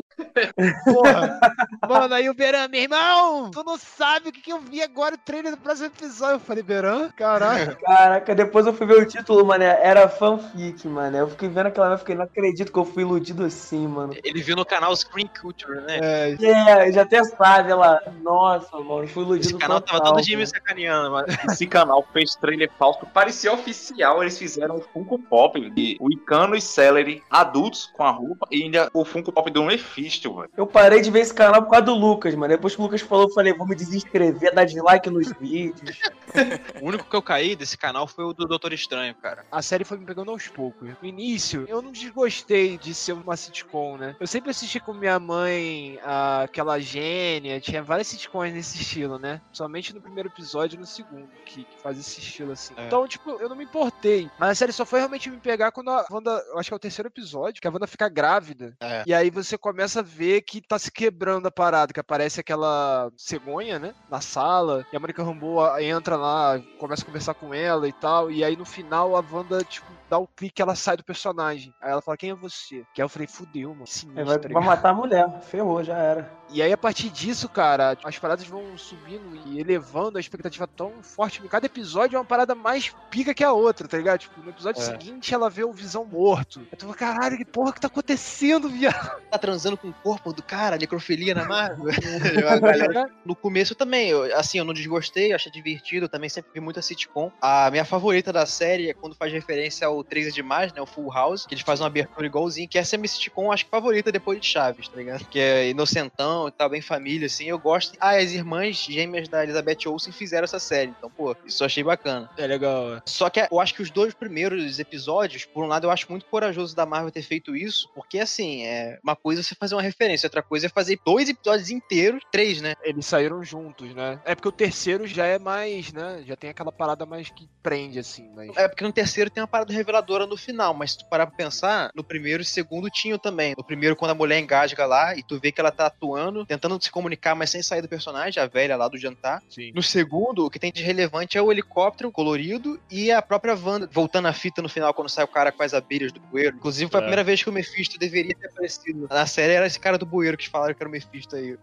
Porra! 0.83 1.39
Mano, 1.87 2.13
aí 2.13 2.29
o 2.29 2.33
Beran, 2.33 2.67
meu 2.67 2.81
irmão, 2.81 3.51
tu 3.51 3.63
não 3.63 3.77
sabe 3.77 4.29
o 4.29 4.31
que, 4.31 4.41
que 4.41 4.51
eu 4.51 4.59
vi 4.59 4.81
agora, 4.81 5.15
o 5.15 5.17
trailer 5.17 5.51
do 5.51 5.57
próximo 5.57 5.87
episódio. 5.87 6.35
Eu 6.35 6.39
falei, 6.39 6.63
Beran, 6.63 7.09
caralho. 7.09 7.75
Caraca, 7.85 8.33
depois 8.33 8.65
eu 8.65 8.73
fui 8.73 8.85
ver 8.87 9.01
o 9.01 9.05
título, 9.05 9.45
mané. 9.45 9.79
Era 9.81 10.07
fanfic, 10.07 10.87
mané. 10.87 11.21
Eu 11.21 11.29
fiquei 11.29 11.49
vendo 11.49 11.67
aquela 11.67 11.89
vez, 11.89 11.99
fiquei, 11.99 12.15
não 12.15 12.23
acredito 12.23 12.71
que 12.71 12.79
eu 12.79 12.85
fui 12.85 13.03
iludido 13.03 13.43
assim, 13.43 13.87
mano. 13.87 14.15
ele 14.23 14.41
viu 14.41 14.55
no 14.55 14.65
canal 14.65 14.95
Screen 14.95 15.29
Culture, 15.39 15.81
né? 15.81 15.99
É, 16.01 16.85
É, 16.85 16.91
já 16.91 17.03
até 17.03 17.23
sabe, 17.23 17.71
ela. 17.71 18.01
Nossa, 18.21 18.77
mano, 18.79 19.07
fui 19.07 19.23
iludido 19.23 19.49
Esse 19.49 19.57
canal 19.57 19.81
tava 19.81 20.03
todo 20.03 20.21
dia 20.21 20.37
me 20.37 20.47
sacaneando, 20.47 21.11
mas 21.11 21.25
Esse 21.51 21.67
canal 21.67 22.05
fez 22.11 22.35
trailer 22.35 22.71
falso. 22.77 23.05
Parecia 23.13 23.53
oficial. 23.53 24.21
Eles 24.21 24.37
fizeram 24.37 24.77
um 24.77 24.81
Funko 24.81 25.19
Pop 25.19 25.69
de 25.71 25.97
Wicano 26.01 26.55
e 26.55 26.61
Celery 26.61 27.23
adultos 27.29 27.91
com 27.93 28.03
a 28.03 28.11
roupa 28.11 28.47
e 28.51 28.63
ainda 28.63 28.89
o 28.93 29.03
Funko 29.05 29.31
Pop 29.31 29.49
do 29.51 29.63
Velho. 30.05 30.49
Eu 30.55 30.67
parei 30.67 31.01
de 31.01 31.11
ver 31.11 31.19
esse 31.19 31.33
canal 31.33 31.63
por 31.63 31.71
causa 31.71 31.85
do 31.85 31.93
Lucas, 31.93 32.33
mano. 32.35 32.53
Depois 32.53 32.75
que 32.75 32.81
o 32.81 32.83
Lucas 32.83 33.01
falou, 33.01 33.25
eu 33.25 33.33
falei, 33.33 33.53
vou 33.53 33.67
me 33.67 33.75
desinscrever, 33.75 34.53
dar 34.53 34.65
dislike 34.65 35.09
nos 35.09 35.31
vídeos. 35.39 35.99
o 36.81 36.87
único 36.87 37.05
que 37.05 37.15
eu 37.15 37.21
caí 37.21 37.55
desse 37.55 37.77
canal 37.77 38.07
foi 38.07 38.25
o 38.25 38.33
do 38.33 38.45
Doutor 38.45 38.73
Estranho, 38.73 39.15
cara. 39.15 39.45
a 39.51 39.61
série 39.61 39.83
foi 39.83 39.97
me 39.97 40.05
pegando 40.05 40.31
aos 40.31 40.47
poucos. 40.47 40.89
No 41.01 41.07
início, 41.07 41.65
eu 41.67 41.81
não 41.81 41.91
desgostei 41.91 42.77
de 42.77 42.93
ser 42.93 43.13
uma 43.13 43.35
sitcom, 43.35 43.97
né? 43.97 44.15
Eu 44.19 44.27
sempre 44.27 44.51
assisti 44.51 44.79
com 44.79 44.93
minha 44.93 45.19
mãe 45.19 45.99
aquela 46.43 46.79
gênia, 46.79 47.59
tinha 47.59 47.81
várias 47.81 48.07
sitcoms 48.07 48.53
nesse 48.53 48.81
estilo, 48.81 49.17
né? 49.17 49.41
Somente 49.51 49.93
no 49.93 50.01
primeiro 50.01 50.29
episódio 50.29 50.77
e 50.77 50.79
no 50.79 50.85
segundo, 50.85 51.27
que, 51.45 51.63
que 51.63 51.81
faz 51.81 51.97
esse 51.97 52.19
estilo 52.19 52.51
assim. 52.51 52.73
É. 52.77 52.85
Então, 52.85 53.07
tipo, 53.07 53.31
eu 53.31 53.49
não 53.49 53.55
me 53.55 53.63
importei. 53.63 54.29
Mas 54.39 54.51
a 54.51 54.55
série 54.55 54.71
só 54.71 54.85
foi 54.85 54.99
realmente 54.99 55.29
me 55.29 55.37
pegar 55.37 55.71
quando 55.71 55.89
a 55.89 56.05
Wanda, 56.11 56.31
eu 56.49 56.59
acho 56.59 56.69
que 56.69 56.73
é 56.73 56.77
o 56.77 56.79
terceiro 56.79 57.09
episódio, 57.09 57.61
que 57.61 57.67
a 57.67 57.71
Wanda 57.71 57.87
fica 57.87 58.09
grávida. 58.09 58.75
É. 58.79 59.03
E 59.05 59.13
aí 59.13 59.29
você 59.29 59.57
começa 59.57 59.94
a 59.99 60.03
ver 60.03 60.41
que 60.41 60.61
tá 60.61 60.77
se 60.77 60.91
quebrando 60.91 61.47
a 61.47 61.51
parada, 61.51 61.93
que 61.93 61.99
aparece 61.99 62.39
aquela 62.39 63.11
cegonha, 63.17 63.79
né? 63.79 63.93
Na 64.09 64.21
sala, 64.21 64.85
e 64.91 64.95
a 64.95 64.99
Mônica 64.99 65.23
Rambeau 65.23 65.79
entra 65.79 66.15
lá, 66.15 66.59
começa 66.79 67.03
a 67.03 67.05
conversar 67.05 67.33
com 67.33 67.53
ela 67.53 67.87
e 67.87 67.93
tal, 67.93 68.31
e 68.31 68.43
aí 68.43 68.55
no 68.55 68.65
final 68.65 69.15
a 69.15 69.23
Wanda, 69.31 69.63
tipo, 69.63 69.85
dá 70.09 70.17
o 70.17 70.27
clique 70.27 70.61
ela 70.61 70.75
sai 70.75 70.97
do 70.97 71.03
personagem. 71.03 71.73
Aí 71.81 71.91
ela 71.91 72.01
fala, 72.01 72.17
quem 72.17 72.29
é 72.29 72.35
você? 72.35 72.85
Que 72.93 73.01
aí 73.01 73.05
eu 73.05 73.09
falei, 73.09 73.27
fudeu, 73.27 73.73
mano. 73.73 73.87
Sinistro, 73.87 74.25
vai, 74.25 74.39
tá 74.39 74.49
vai 74.49 74.63
matar 74.63 74.89
a 74.89 74.93
mulher. 74.93 75.41
Ferrou, 75.41 75.83
já 75.83 75.97
era. 75.97 76.31
E 76.51 76.61
aí, 76.61 76.71
a 76.71 76.77
partir 76.77 77.09
disso, 77.09 77.49
cara, 77.49 77.97
as 78.03 78.19
paradas 78.19 78.45
vão 78.45 78.77
subindo 78.77 79.35
e 79.47 79.59
elevando 79.59 80.17
a 80.17 80.21
expectativa 80.21 80.67
tão 80.67 81.01
forte. 81.01 81.41
Cada 81.47 81.65
episódio 81.65 82.17
é 82.17 82.19
uma 82.19 82.25
parada 82.25 82.53
mais 82.53 82.95
pica 83.09 83.33
que 83.33 83.43
a 83.43 83.51
outra, 83.51 83.87
tá 83.87 83.97
ligado? 83.97 84.19
Tipo, 84.19 84.41
no 84.41 84.51
episódio 84.51 84.79
É. 84.79 84.85
seguinte 84.85 85.33
ela 85.33 85.49
vê 85.49 85.63
o 85.63 85.73
Visão 85.73 86.05
morto. 86.05 86.61
Eu 86.71 86.77
tô, 86.77 86.93
caralho, 86.93 87.35
que 87.35 87.45
porra 87.45 87.73
que 87.73 87.81
tá 87.81 87.87
acontecendo, 87.87 88.69
viado? 88.69 89.21
Tá 89.31 89.39
transando 89.39 89.75
com 89.75 89.84
o 89.89 89.93
corpo 90.03 90.33
do 90.33 90.43
cara, 90.43 90.77
necrofilia 90.77 91.33
na 91.33 91.45
Marvel. 91.45 91.85
A 93.05 93.09
no 93.25 93.35
começo 93.35 93.75
também, 93.75 94.09
eu, 94.09 94.35
assim, 94.37 94.57
eu 94.57 94.65
não 94.65 94.73
desgostei, 94.73 95.33
achei 95.33 95.51
divertido, 95.51 96.09
também 96.09 96.29
sempre 96.29 96.51
vi 96.53 96.59
muita 96.59 96.81
sitcom. 96.81 97.31
A 97.41 97.69
minha 97.71 97.85
favorita 97.85 98.31
da 98.31 98.45
série 98.45 98.89
é 98.89 98.93
quando 98.93 99.15
faz 99.15 99.31
referência 99.31 99.87
ao 99.87 100.03
3 100.03 100.33
de 100.33 100.43
mais, 100.43 100.73
né, 100.73 100.81
o 100.81 100.85
Full 100.85 101.11
House, 101.11 101.45
que 101.45 101.53
eles 101.53 101.63
fazem 101.63 101.83
uma 101.83 101.87
abertura 101.87 102.25
igualzinho, 102.25 102.67
que 102.67 102.77
essa 102.77 102.95
é 102.95 102.97
a 102.97 102.99
minha 102.99 103.07
sitcom, 103.07 103.51
acho 103.51 103.65
que 103.65 103.71
favorita 103.71 104.11
depois 104.11 104.39
de 104.39 104.47
Chaves, 104.47 104.87
tá 104.87 104.97
ligado? 104.97 105.25
Que 105.25 105.39
é 105.39 105.69
inocentão 105.69 106.47
e 106.47 106.51
tal, 106.51 106.69
bem 106.69 106.81
família, 106.81 107.27
assim, 107.27 107.45
eu 107.45 107.59
gosto. 107.59 107.97
Ah, 107.99 108.17
as 108.17 108.31
irmãs 108.31 108.75
gêmeas 108.77 109.27
da 109.27 109.43
Elizabeth 109.43 109.87
Olsen 109.87 110.13
fizeram 110.13 110.45
essa 110.45 110.59
série, 110.59 110.93
então, 110.97 111.09
pô, 111.09 111.35
isso 111.45 111.63
eu 111.63 111.65
achei 111.65 111.83
bacana. 111.83 112.29
É 112.37 112.47
legal. 112.47 113.01
Só 113.05 113.29
que 113.29 113.45
eu 113.51 113.59
acho 113.59 113.73
que 113.73 113.81
os 113.81 113.89
dois 113.89 114.13
primeiros 114.13 114.79
episódios, 114.79 115.45
por 115.45 115.63
um 115.63 115.67
lado, 115.67 115.87
eu 115.87 115.91
acho 115.91 116.07
muito 116.09 116.25
corajoso 116.25 116.75
da 116.75 116.85
Marvel 116.85 117.11
ter 117.11 117.21
feito 117.21 117.55
isso, 117.55 117.89
porque 117.93 118.19
assim, 118.19 118.63
é 118.65 118.99
uma 119.03 119.15
coisa 119.15 119.41
é 119.41 119.43
você 119.43 119.55
fazer 119.55 119.74
uma 119.75 119.81
referência, 119.81 120.27
outra 120.27 120.41
coisa 120.41 120.65
é 120.67 120.69
fazer 120.69 120.99
dois 121.05 121.29
episódios 121.29 121.69
inteiros, 121.69 122.21
três, 122.31 122.61
né? 122.61 122.73
Eles 122.83 123.05
saíram 123.05 123.43
juntos, 123.43 123.93
né? 123.93 124.19
É 124.25 124.35
porque 124.35 124.47
o 124.47 124.51
terceiro 124.51 125.05
já 125.07 125.25
é 125.25 125.37
mais, 125.39 125.91
né? 125.91 126.23
Já 126.25 126.35
tem 126.35 126.49
aquela 126.49 126.71
parada 126.71 127.05
mais 127.05 127.29
que 127.29 127.47
prende, 127.61 127.99
assim, 127.99 128.29
mas. 128.35 128.55
É 128.57 128.67
porque 128.67 128.83
no 128.83 128.91
terceiro 128.91 129.29
tem 129.29 129.41
uma 129.41 129.47
parada 129.47 129.73
reveladora 129.73 130.25
no 130.25 130.37
final, 130.37 130.73
mas 130.73 130.91
se 130.91 130.99
tu 130.99 131.05
parar 131.09 131.27
pra 131.27 131.35
pensar, 131.35 131.89
no 131.95 132.03
primeiro 132.03 132.41
e 132.41 132.45
segundo 132.45 132.89
tinham 132.89 133.17
também. 133.17 133.53
No 133.57 133.63
primeiro, 133.63 133.95
quando 133.95 134.11
a 134.11 134.15
mulher 134.15 134.39
engasga 134.39 134.85
lá 134.85 135.15
e 135.15 135.23
tu 135.23 135.39
vê 135.39 135.51
que 135.51 135.59
ela 135.59 135.71
tá 135.71 135.87
atuando, 135.87 136.45
tentando 136.45 136.81
se 136.81 136.91
comunicar, 136.91 137.35
mas 137.35 137.49
sem 137.49 137.61
sair 137.61 137.81
do 137.81 137.89
personagem, 137.89 138.41
a 138.41 138.47
velha 138.47 138.75
lá 138.75 138.87
do 138.87 138.97
jantar. 138.97 139.41
Sim. 139.49 139.71
No 139.73 139.81
segundo, 139.83 140.45
o 140.45 140.49
que 140.49 140.59
tem 140.59 140.71
de 140.71 140.83
relevante 140.83 141.37
é 141.37 141.41
o 141.41 141.51
helicóptero 141.51 142.11
colorido 142.11 142.79
e 142.89 143.11
a 143.11 143.21
própria 143.21 143.55
Wanda 143.55 143.89
voltando 143.91 144.27
a 144.27 144.33
fita 144.33 144.61
no 144.61 144.69
final, 144.69 144.93
quando 144.93 145.09
sai 145.09 145.23
o 145.23 145.27
cara 145.27 145.51
com 145.51 145.63
as 145.63 145.73
abelhas 145.73 146.11
do 146.11 146.19
bueiro. 146.19 146.55
Inclusive, 146.57 146.89
foi 146.91 146.99
a 146.99 147.01
É. 147.01 147.05
primeira 147.05 147.23
vez 147.23 147.41
que 147.41 147.49
o 147.49 147.53
Mephisto 147.53 147.97
deveria 147.97 148.35
ter 148.35 148.47
aparecido 148.47 149.07
na 149.09 149.25
série, 149.25 149.53
era 149.53 149.64
era 149.65 149.67
esse 149.67 149.79
cara 149.79 149.97
do 149.97 150.05
bueiro 150.05 150.37
que 150.37 150.47
falaram 150.47 150.73
que 150.73 150.81
era 150.81 150.87
o 150.87 150.91
Mephisto 150.91 151.35
aí. 151.35 151.57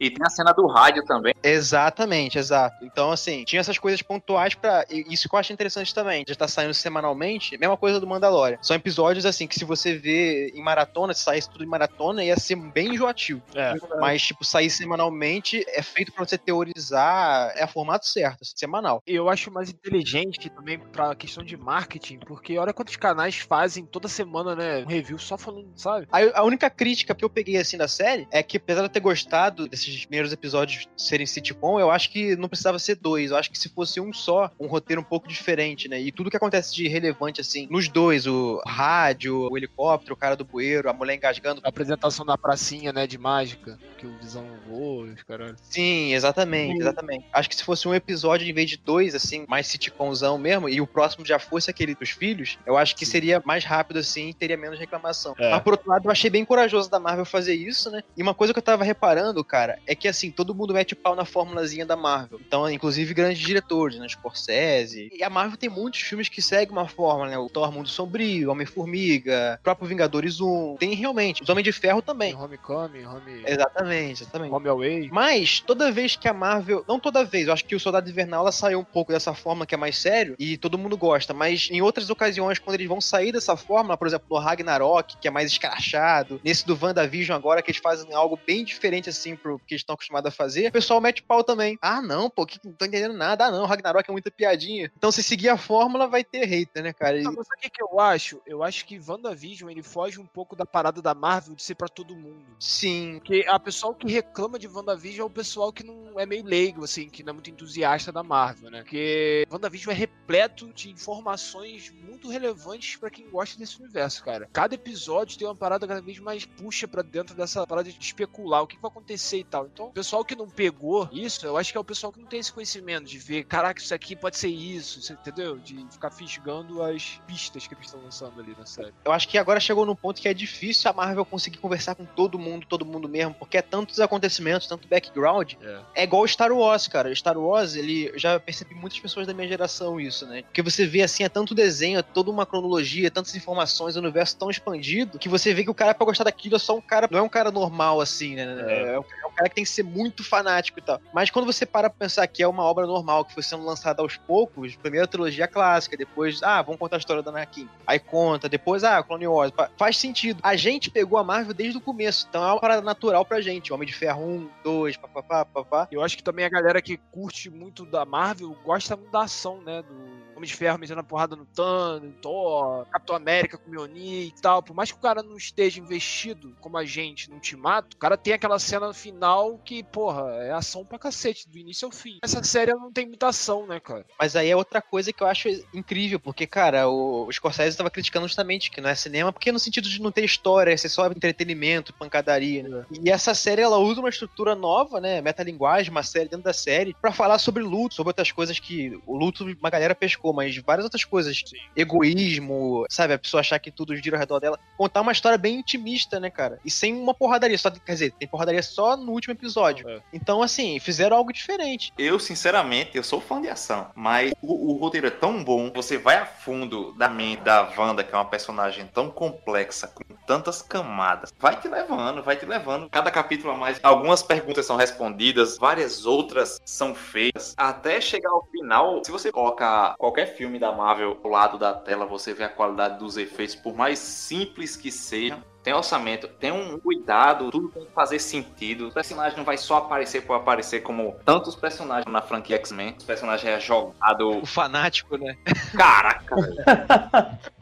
E 0.00 0.10
tem 0.10 0.26
a 0.26 0.30
cena 0.30 0.52
do 0.52 0.66
rádio 0.66 1.04
também. 1.04 1.34
Exatamente, 1.42 2.38
exato. 2.38 2.84
Então, 2.84 3.12
assim, 3.12 3.44
tinha 3.44 3.60
essas 3.60 3.78
coisas 3.78 4.00
pontuais 4.02 4.54
pra. 4.54 4.84
e 4.90 5.04
Isso 5.12 5.28
que 5.28 5.34
eu 5.34 5.38
acho 5.38 5.52
interessante 5.52 5.94
também. 5.94 6.24
Já 6.26 6.34
tá 6.34 6.48
saindo 6.48 6.72
semanalmente, 6.72 7.58
mesma 7.58 7.76
coisa 7.76 8.00
do 8.00 8.06
Mandalorian. 8.06 8.58
São 8.62 8.74
episódios, 8.74 9.26
assim, 9.26 9.46
que 9.46 9.54
se 9.54 9.64
você 9.64 9.94
vê 9.94 10.48
em 10.54 10.62
maratona, 10.62 11.12
se 11.12 11.22
saísse 11.22 11.50
tudo 11.50 11.64
em 11.64 11.68
maratona, 11.68 12.24
ia 12.24 12.38
ser 12.38 12.56
bem 12.56 12.94
enjoativo. 12.94 13.42
É. 13.54 13.74
Mas, 14.00 14.22
tipo, 14.22 14.44
sair 14.44 14.70
semanalmente 14.70 15.64
é 15.68 15.82
feito 15.82 16.12
pra 16.12 16.24
você 16.24 16.38
teorizar. 16.38 17.52
É 17.56 17.64
a 17.64 17.68
formato 17.68 18.06
certo, 18.06 18.38
assim, 18.42 18.52
semanal. 18.56 19.02
Eu 19.06 19.28
acho 19.28 19.50
mais 19.50 19.70
inteligente 19.70 20.48
também 20.50 20.78
pra 20.78 21.14
questão 21.14 21.44
de 21.44 21.56
marketing, 21.56 22.18
porque 22.20 22.56
olha 22.58 22.72
quantos 22.72 22.96
canais 22.96 23.36
fazem 23.36 23.84
toda 23.84 24.08
semana, 24.08 24.54
né? 24.54 24.84
Um 24.84 24.88
review 24.88 25.18
só 25.18 25.36
falando, 25.36 25.70
sabe? 25.76 26.06
A, 26.10 26.40
a 26.40 26.44
única 26.44 26.70
crítica 26.70 27.09
que 27.14 27.24
eu 27.24 27.30
peguei 27.30 27.56
assim 27.56 27.76
da 27.76 27.88
série 27.88 28.26
é 28.30 28.42
que, 28.42 28.56
apesar 28.56 28.80
de 28.80 28.86
eu 28.86 28.92
ter 28.92 29.00
gostado 29.00 29.68
desses 29.68 30.04
primeiros 30.04 30.32
episódios 30.32 30.88
serem 30.96 31.26
sitcom, 31.26 31.78
eu 31.78 31.90
acho 31.90 32.10
que 32.10 32.36
não 32.36 32.48
precisava 32.48 32.78
ser 32.78 32.96
dois. 32.96 33.30
Eu 33.30 33.36
acho 33.36 33.50
que 33.50 33.58
se 33.58 33.68
fosse 33.68 34.00
um 34.00 34.12
só, 34.12 34.50
um 34.58 34.66
roteiro 34.66 35.00
um 35.00 35.04
pouco 35.04 35.28
diferente, 35.28 35.88
né? 35.88 36.00
E 36.00 36.12
tudo 36.12 36.30
que 36.30 36.36
acontece 36.36 36.74
de 36.74 36.86
relevante, 36.88 37.40
assim, 37.40 37.66
nos 37.70 37.88
dois, 37.88 38.26
o 38.26 38.60
rádio, 38.66 39.48
o 39.50 39.56
helicóptero, 39.56 40.14
o 40.14 40.16
cara 40.16 40.36
do 40.36 40.44
bueiro, 40.44 40.88
a 40.88 40.92
mulher 40.92 41.14
engasgando. 41.14 41.60
A 41.64 41.68
apresentação 41.68 42.24
na 42.24 42.36
pracinha, 42.36 42.92
né, 42.92 43.06
de 43.06 43.18
mágica, 43.18 43.78
que 43.98 44.06
o 44.06 44.16
Visão 44.18 44.46
voa, 44.68 45.06
os 45.06 45.22
caralho. 45.22 45.56
Sim, 45.62 46.12
exatamente, 46.12 46.80
exatamente. 46.80 47.26
Acho 47.32 47.48
que 47.48 47.56
se 47.56 47.64
fosse 47.64 47.88
um 47.88 47.94
episódio 47.94 48.48
em 48.48 48.52
vez 48.52 48.70
de 48.70 48.76
dois, 48.76 49.14
assim, 49.14 49.44
mais 49.48 49.66
sitcomzão 49.66 50.38
mesmo, 50.38 50.68
e 50.68 50.80
o 50.80 50.86
próximo 50.86 51.24
já 51.24 51.38
fosse 51.38 51.70
aquele 51.70 51.94
dos 51.94 52.10
filhos, 52.10 52.58
eu 52.66 52.76
acho 52.76 52.94
que 52.94 53.04
seria 53.04 53.42
mais 53.44 53.64
rápido, 53.64 53.98
assim, 53.98 54.28
e 54.28 54.34
teria 54.34 54.56
menos 54.56 54.78
reclamação. 54.78 55.34
É. 55.38 55.50
Mas 55.50 55.62
por 55.62 55.72
outro 55.72 55.90
lado, 55.90 56.06
eu 56.06 56.10
achei 56.10 56.30
bem 56.30 56.44
corajoso 56.44 56.90
da 56.90 56.99
Marvel 57.00 57.24
fazer 57.24 57.54
isso, 57.54 57.90
né? 57.90 58.02
E 58.16 58.22
uma 58.22 58.34
coisa 58.34 58.52
que 58.52 58.58
eu 58.58 58.62
tava 58.62 58.84
reparando, 58.84 59.42
cara, 59.44 59.78
é 59.86 59.94
que 59.94 60.08
assim, 60.08 60.30
todo 60.30 60.54
mundo 60.54 60.74
mete 60.74 60.94
pau 60.94 61.16
na 61.16 61.24
formulazinha 61.24 61.86
da 61.86 61.96
Marvel. 61.96 62.40
Então, 62.46 62.68
inclusive 62.70 63.14
grandes 63.14 63.40
diretores, 63.40 63.98
né? 63.98 64.08
Scorsese. 64.08 65.10
E 65.12 65.22
a 65.22 65.30
Marvel 65.30 65.56
tem 65.56 65.68
muitos 65.68 66.00
filmes 66.00 66.28
que 66.28 66.42
seguem 66.42 66.72
uma 66.72 66.88
fórmula, 66.88 67.30
né? 67.30 67.38
O 67.38 67.48
Thor 67.48 67.72
Mundo 67.72 67.88
Sombrio, 67.88 68.50
Homem-Formiga, 68.50 69.58
próprio 69.62 69.88
Vingadores 69.88 70.40
1. 70.40 70.76
Tem 70.78 70.94
realmente. 70.94 71.42
Os 71.42 71.48
Homens 71.48 71.64
de 71.64 71.72
Ferro 71.72 72.02
também. 72.02 72.32
Tem 72.32 72.42
Homecoming, 72.42 73.04
Home, 73.04 73.42
Exatamente, 73.46 74.22
exatamente. 74.22 74.52
home 74.52 74.68
Away. 74.68 75.08
Mas, 75.12 75.60
toda 75.60 75.90
vez 75.90 76.16
que 76.16 76.28
a 76.28 76.32
Marvel. 76.32 76.84
Não 76.88 76.98
toda 76.98 77.24
vez, 77.24 77.46
eu 77.46 77.52
acho 77.52 77.64
que 77.64 77.74
o 77.74 77.80
Soldado 77.80 78.08
Invernal 78.08 78.42
ela 78.42 78.52
saiu 78.52 78.80
um 78.80 78.84
pouco 78.84 79.12
dessa 79.12 79.34
fórmula 79.34 79.66
que 79.66 79.74
é 79.74 79.78
mais 79.78 79.96
sério 79.98 80.34
e 80.38 80.56
todo 80.56 80.78
mundo 80.78 80.96
gosta. 80.96 81.34
Mas 81.34 81.68
em 81.70 81.80
outras 81.80 82.10
ocasiões, 82.10 82.58
quando 82.58 82.74
eles 82.74 82.88
vão 82.88 83.00
sair 83.00 83.32
dessa 83.32 83.56
fórmula, 83.56 83.96
por 83.96 84.06
exemplo, 84.06 84.26
no 84.30 84.38
Ragnarok, 84.38 85.16
que 85.18 85.28
é 85.28 85.30
mais 85.30 85.50
escrachado, 85.50 86.40
nesse 86.44 86.66
do 86.66 86.76
WandaVision 86.80 87.36
agora, 87.36 87.62
que 87.62 87.70
eles 87.70 87.80
fazem 87.80 88.12
algo 88.14 88.38
bem 88.46 88.64
diferente 88.64 89.08
assim 89.08 89.36
pro 89.36 89.58
que 89.58 89.74
eles 89.74 89.82
estão 89.82 89.94
acostumados 89.94 90.28
a 90.28 90.34
fazer, 90.34 90.68
o 90.68 90.72
pessoal 90.72 91.00
mete 91.00 91.22
pau 91.22 91.42
também. 91.44 91.78
Ah, 91.82 92.00
não, 92.02 92.28
pô, 92.30 92.46
que 92.46 92.58
não 92.64 92.72
tô 92.72 92.84
entendendo 92.84 93.14
nada. 93.14 93.46
Ah, 93.46 93.50
não, 93.50 93.66
Ragnarok 93.66 94.08
é 94.08 94.12
muita 94.12 94.30
piadinha. 94.30 94.90
Então, 94.96 95.10
se 95.12 95.22
seguir 95.22 95.48
a 95.48 95.56
fórmula, 95.56 96.06
vai 96.06 96.24
ter 96.24 96.44
hater, 96.44 96.82
né, 96.82 96.92
cara? 96.92 97.18
E- 97.18 97.22
Não, 97.22 97.32
mas 97.32 97.46
sabe 97.46 97.58
o 97.58 97.62
que, 97.62 97.70
que 97.70 97.82
eu 97.82 97.98
acho? 98.00 98.40
Eu 98.46 98.62
acho 98.62 98.84
que 98.86 98.98
WandaVision 98.98 99.70
ele 99.70 99.82
foge 99.82 100.18
um 100.20 100.26
pouco 100.26 100.54
da 100.56 100.64
parada 100.66 101.00
da 101.02 101.14
Marvel 101.14 101.54
de 101.54 101.62
ser 101.62 101.74
pra 101.74 101.88
todo 101.88 102.16
mundo. 102.16 102.44
Sim, 102.58 103.18
Porque 103.18 103.44
a 103.48 103.58
pessoal 103.58 103.94
que 103.94 104.10
reclama 104.10 104.58
de 104.58 104.68
WandaVision 104.68 105.24
é 105.24 105.26
o 105.26 105.32
pessoal 105.32 105.72
que 105.72 105.84
não 105.84 106.18
é 106.18 106.26
meio 106.26 106.44
leigo, 106.44 106.84
assim, 106.84 107.08
que 107.08 107.22
não 107.22 107.30
é 107.30 107.34
muito 107.34 107.50
entusiasta 107.50 108.12
da 108.12 108.22
Marvel, 108.22 108.70
né? 108.70 108.82
Porque 108.82 109.44
WandaVision 109.50 109.92
é 109.92 109.96
repleto 109.96 110.72
de 110.72 110.90
informações 110.90 111.90
muito 111.92 112.28
relevantes 112.28 112.96
pra 112.96 113.10
quem 113.10 113.28
gosta 113.30 113.58
desse 113.58 113.80
universo, 113.80 114.24
cara. 114.24 114.48
Cada 114.52 114.74
episódio 114.74 115.38
tem 115.38 115.46
uma 115.46 115.56
parada 115.56 115.86
cada 115.86 116.00
vez 116.02 116.18
mais 116.18 116.44
puxa 116.70 116.86
pra 116.86 117.02
dentro 117.02 117.34
dessa 117.34 117.66
parada 117.66 117.90
de 117.90 117.98
especular 117.98 118.62
o 118.62 118.66
que 118.66 118.78
vai 118.80 118.88
acontecer 118.88 119.38
e 119.38 119.44
tal. 119.44 119.66
Então, 119.66 119.86
o 119.86 119.92
pessoal 119.92 120.24
que 120.24 120.36
não 120.36 120.48
pegou 120.48 121.08
isso, 121.12 121.44
eu 121.44 121.56
acho 121.56 121.72
que 121.72 121.76
é 121.76 121.80
o 121.80 121.84
pessoal 121.84 122.12
que 122.12 122.20
não 122.20 122.26
tem 122.26 122.38
esse 122.38 122.52
conhecimento 122.52 123.06
de 123.06 123.18
ver, 123.18 123.42
caraca, 123.42 123.80
isso 123.80 123.92
aqui 123.92 124.14
pode 124.14 124.38
ser 124.38 124.48
isso, 124.48 125.12
entendeu? 125.12 125.58
De 125.58 125.84
ficar 125.90 126.12
fisgando 126.12 126.80
as 126.80 127.20
pistas 127.26 127.66
que 127.66 127.74
eles 127.74 127.86
estão 127.86 128.00
lançando 128.00 128.40
ali 128.40 128.54
na 128.56 128.64
série. 128.64 128.94
eu 129.04 129.10
acho 129.10 129.26
que 129.26 129.36
agora 129.36 129.58
chegou 129.58 129.84
num 129.84 129.96
ponto 129.96 130.20
que 130.20 130.28
é 130.28 130.34
difícil 130.34 130.88
a 130.88 130.94
Marvel 130.94 131.24
conseguir 131.24 131.58
conversar 131.58 131.96
com 131.96 132.04
todo 132.04 132.38
mundo, 132.38 132.64
todo 132.68 132.86
mundo 132.86 133.08
mesmo, 133.08 133.34
porque 133.34 133.56
é 133.56 133.62
tantos 133.62 133.98
acontecimentos, 133.98 134.68
tanto 134.68 134.86
background. 134.86 135.54
É. 135.60 135.80
É 135.96 136.04
igual 136.04 136.26
Star 136.28 136.52
Wars, 136.52 136.86
cara. 136.86 137.12
Star 137.16 137.36
Wars, 137.36 137.74
ele 137.74 138.10
eu 138.10 138.18
já 138.18 138.38
percebi 138.38 138.74
muitas 138.76 139.00
pessoas 139.00 139.26
da 139.26 139.34
minha 139.34 139.48
geração 139.48 140.00
isso, 140.00 140.24
né? 140.26 140.42
Porque 140.42 140.62
você 140.62 140.86
vê 140.86 141.02
assim, 141.02 141.24
é 141.24 141.28
tanto 141.28 141.52
desenho, 141.52 141.98
é 141.98 142.02
toda 142.02 142.30
uma 142.30 142.46
cronologia, 142.46 143.10
tantas 143.10 143.34
informações, 143.34 143.96
um 143.96 144.00
universo 144.00 144.36
tão 144.36 144.48
expandido, 144.48 145.18
que 145.18 145.28
você 145.28 145.52
vê 145.52 145.64
que 145.64 145.70
o 145.70 145.74
cara 145.74 145.94
pra 145.94 146.06
gostar 146.06 146.24
daquilo 146.24 146.56
é 146.56 146.58
só 146.60 146.76
um 146.76 146.80
cara, 146.80 147.08
não 147.10 147.18
é 147.18 147.22
um 147.22 147.28
cara 147.28 147.50
normal 147.50 148.00
assim, 148.00 148.36
né? 148.36 148.42
É, 148.68 148.98
um, 148.98 149.02
é 149.22 149.26
um 149.26 149.30
cara 149.32 149.48
que 149.48 149.54
tem 149.56 149.64
que 149.64 149.70
ser 149.70 149.82
muito 149.82 150.22
fanático 150.22 150.78
e 150.78 150.82
tal. 150.82 151.00
Mas 151.12 151.30
quando 151.30 151.46
você 151.46 151.66
para 151.66 151.90
pra 151.90 151.98
pensar 152.06 152.26
que 152.26 152.42
é 152.42 152.46
uma 152.48 152.62
obra 152.62 152.86
normal, 152.86 153.24
que 153.24 153.34
foi 153.34 153.42
sendo 153.42 153.64
lançada 153.64 154.02
aos 154.02 154.16
poucos, 154.16 154.76
primeiro 154.76 155.04
a 155.04 155.08
trilogia 155.08 155.48
clássica, 155.48 155.96
depois, 155.96 156.42
ah, 156.42 156.62
vamos 156.62 156.78
contar 156.78 156.96
a 156.96 156.98
história 156.98 157.22
da 157.22 157.30
Anakin. 157.30 157.68
Aí 157.86 157.98
conta, 157.98 158.48
depois, 158.48 158.84
ah, 158.84 159.02
Clone 159.02 159.26
Wars. 159.26 159.52
Fa- 159.56 159.70
Faz 159.76 159.96
sentido. 159.96 160.38
A 160.42 160.54
gente 160.56 160.90
pegou 160.90 161.18
a 161.18 161.24
Marvel 161.24 161.54
desde 161.54 161.78
o 161.78 161.80
começo, 161.80 162.26
então 162.28 162.42
é 162.42 162.52
uma 162.52 162.60
parada 162.60 162.82
natural 162.82 163.24
pra 163.24 163.40
gente. 163.40 163.72
Homem 163.72 163.86
de 163.88 163.94
Ferro 163.94 164.22
1, 164.22 164.48
2, 164.62 164.96
papapá, 164.98 165.44
papapá. 165.44 165.88
Eu 165.90 166.02
acho 166.02 166.16
que 166.16 166.22
também 166.22 166.44
a 166.44 166.48
galera 166.50 166.82
que 166.82 166.96
curte 167.10 167.48
muito 167.50 167.84
da 167.86 168.04
Marvel 168.04 168.54
gosta 168.64 168.96
muito 168.96 169.10
da 169.10 169.22
ação, 169.22 169.60
né? 169.62 169.82
Do 169.82 170.19
Homem 170.40 170.48
de 170.48 170.56
Ferro 170.56 170.78
metendo 170.78 171.00
a 171.00 171.04
porrada 171.04 171.36
no 171.36 171.44
Thanos, 171.44 172.02
no 172.02 172.12
Thor, 172.12 172.86
Capitão 172.86 173.14
América 173.14 173.58
com 173.58 173.68
o 173.68 173.70
Mjolnir 173.70 174.28
e 174.28 174.40
tal. 174.40 174.62
Por 174.62 174.74
mais 174.74 174.90
que 174.90 174.96
o 174.96 175.00
cara 175.00 175.22
não 175.22 175.36
esteja 175.36 175.78
investido 175.78 176.56
como 176.60 176.78
a 176.78 176.84
gente 176.84 177.28
no 177.28 177.34
Ultimato, 177.34 177.94
o 177.94 178.00
cara 178.00 178.16
tem 178.16 178.32
aquela 178.32 178.58
cena 178.58 178.92
final 178.94 179.58
que, 179.58 179.82
porra, 179.82 180.22
é 180.42 180.52
ação 180.52 180.84
pra 180.84 180.98
cacete, 180.98 181.46
do 181.48 181.58
início 181.58 181.84
ao 181.84 181.92
fim. 181.92 182.18
Essa 182.22 182.42
série 182.42 182.72
não 182.72 182.90
tem 182.90 183.06
muita 183.06 183.28
ação, 183.28 183.66
né, 183.66 183.78
cara? 183.78 184.06
Mas 184.18 184.34
aí 184.34 184.48
é 184.48 184.56
outra 184.56 184.80
coisa 184.80 185.12
que 185.12 185.22
eu 185.22 185.26
acho 185.26 185.48
incrível, 185.74 186.18
porque, 186.18 186.46
cara, 186.46 186.88
o, 186.88 187.26
o 187.26 187.32
Scorsese 187.32 187.70
estava 187.70 187.90
criticando 187.90 188.26
justamente 188.26 188.70
que 188.70 188.80
não 188.80 188.88
é 188.88 188.94
cinema, 188.94 189.32
porque 189.32 189.52
no 189.52 189.58
sentido 189.58 189.90
de 189.90 190.00
não 190.00 190.10
ter 190.10 190.24
história, 190.24 190.76
ser 190.78 190.88
só 190.88 191.06
entretenimento, 191.06 191.92
pancadaria, 191.92 192.62
né? 192.62 192.86
E 193.04 193.10
essa 193.10 193.34
série, 193.34 193.60
ela 193.60 193.76
usa 193.76 194.00
uma 194.00 194.08
estrutura 194.08 194.54
nova, 194.54 195.00
né, 195.00 195.20
metalinguagem, 195.20 195.90
uma 195.90 196.02
série 196.02 196.28
dentro 196.30 196.44
da 196.44 196.54
série, 196.54 196.94
pra 196.94 197.12
falar 197.12 197.38
sobre 197.38 197.62
luto, 197.62 197.94
sobre 197.94 198.08
outras 198.08 198.32
coisas 198.32 198.58
que 198.58 198.98
o 199.06 199.16
luto 199.16 199.44
uma 199.44 199.70
galera 199.70 199.94
pescou, 199.94 200.29
mas 200.32 200.56
várias 200.58 200.84
outras 200.84 201.04
coisas. 201.04 201.42
Egoísmo, 201.76 202.84
sabe, 202.88 203.14
a 203.14 203.18
pessoa 203.18 203.40
achar 203.40 203.58
que 203.58 203.70
tudo 203.70 203.96
gira 203.96 204.16
ao 204.16 204.20
redor 204.20 204.40
dela. 204.40 204.58
Contar 204.76 205.00
uma 205.00 205.12
história 205.12 205.38
bem 205.38 205.56
intimista, 205.56 206.18
né, 206.20 206.30
cara? 206.30 206.58
E 206.64 206.70
sem 206.70 206.94
uma 206.94 207.14
porradaria, 207.14 207.58
só, 207.58 207.70
quer 207.70 207.92
dizer, 207.92 208.12
tem 208.12 208.28
porradaria 208.28 208.62
só 208.62 208.96
no 208.96 209.12
último 209.12 209.32
episódio. 209.32 209.88
É. 209.88 210.00
Então, 210.12 210.42
assim, 210.42 210.78
fizeram 210.78 211.16
algo 211.16 211.32
diferente. 211.32 211.92
Eu, 211.98 212.18
sinceramente, 212.18 212.96
eu 212.96 213.02
sou 213.02 213.20
fã 213.20 213.40
de 213.40 213.48
ação, 213.48 213.90
mas 213.94 214.32
o, 214.42 214.72
o 214.72 214.76
roteiro 214.76 215.06
é 215.06 215.10
tão 215.10 215.42
bom, 215.42 215.70
você 215.74 215.98
vai 215.98 216.16
a 216.16 216.26
fundo 216.26 216.92
da 216.92 217.08
mente 217.08 217.42
da 217.42 217.70
Wanda, 217.76 218.04
que 218.04 218.14
é 218.14 218.18
uma 218.18 218.24
personagem 218.24 218.86
tão 218.92 219.10
complexa, 219.10 219.86
com 219.88 220.04
tantas 220.26 220.62
camadas, 220.62 221.32
vai 221.38 221.58
te 221.58 221.68
levando, 221.68 222.22
vai 222.22 222.36
te 222.36 222.46
levando. 222.46 222.88
Cada 222.90 223.10
capítulo 223.10 223.52
a 223.52 223.56
mais, 223.56 223.80
algumas 223.82 224.22
perguntas 224.22 224.66
são 224.66 224.76
respondidas, 224.76 225.58
várias 225.58 226.06
outras 226.06 226.60
são 226.64 226.94
feitas, 226.94 227.54
até 227.56 228.00
chegar 228.00 228.30
ao 228.30 228.46
final. 228.46 229.02
Se 229.04 229.10
você 229.10 229.32
coloca 229.32 229.94
qualquer 229.98 230.19
filme 230.26 230.58
da 230.58 230.72
Marvel 230.72 231.18
ao 231.22 231.30
lado 231.30 231.58
da 231.58 231.72
tela, 231.72 232.06
você 232.06 232.32
vê 232.32 232.44
a 232.44 232.48
qualidade 232.48 232.98
dos 232.98 233.16
efeitos, 233.16 233.54
por 233.54 233.74
mais 233.74 233.98
simples 233.98 234.76
que 234.76 234.90
sejam. 234.90 235.42
Tem 235.62 235.74
orçamento, 235.74 236.26
tem 236.26 236.50
um 236.50 236.78
cuidado, 236.78 237.50
tudo 237.50 237.68
tem 237.68 237.84
que 237.84 237.92
fazer 237.92 238.18
sentido. 238.18 238.88
O 238.88 238.92
personagem 238.92 239.36
não 239.36 239.44
vai 239.44 239.58
só 239.58 239.76
aparecer 239.76 240.22
por 240.22 240.32
aparecer, 240.32 240.80
como 240.80 241.14
tantos 241.22 241.54
personagens 241.54 242.10
na 242.10 242.22
franquia 242.22 242.56
X-Men. 242.56 242.94
Os 242.96 243.04
personagens 243.04 243.46
é 243.46 243.60
jogado. 243.60 244.38
O 244.38 244.46
fanático, 244.46 245.18
né? 245.18 245.36
Caraca, 245.76 246.34
velho. 246.34 246.56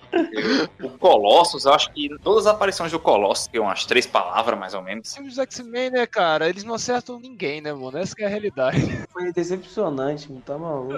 O 0.83 0.91
Colossus, 0.99 1.65
eu 1.65 1.73
acho 1.75 1.93
que 1.93 2.09
todas 2.23 2.47
as 2.47 2.55
aparições 2.55 2.91
do 2.91 2.99
Colossus, 2.99 3.47
que 3.47 3.59
é 3.59 3.61
umas 3.61 3.85
três 3.85 4.07
palavras 4.07 4.59
mais 4.59 4.75
ou 4.75 4.83
menos. 4.83 5.17
Os 5.19 5.38
X-Men, 5.38 5.91
né, 5.91 6.07
cara? 6.07 6.49
Eles 6.49 6.65
não 6.65 6.75
acertam 6.75 7.21
ninguém, 7.21 7.61
né, 7.61 7.73
mano? 7.73 7.99
Essa 7.99 8.15
que 8.15 8.23
é 8.23 8.27
a 8.27 8.31
realidade. 8.31 9.07
Foi 9.12 9.33
decepcionante, 9.33 10.33
não 10.33 10.41
tá 10.41 10.57
maluco. 10.57 10.95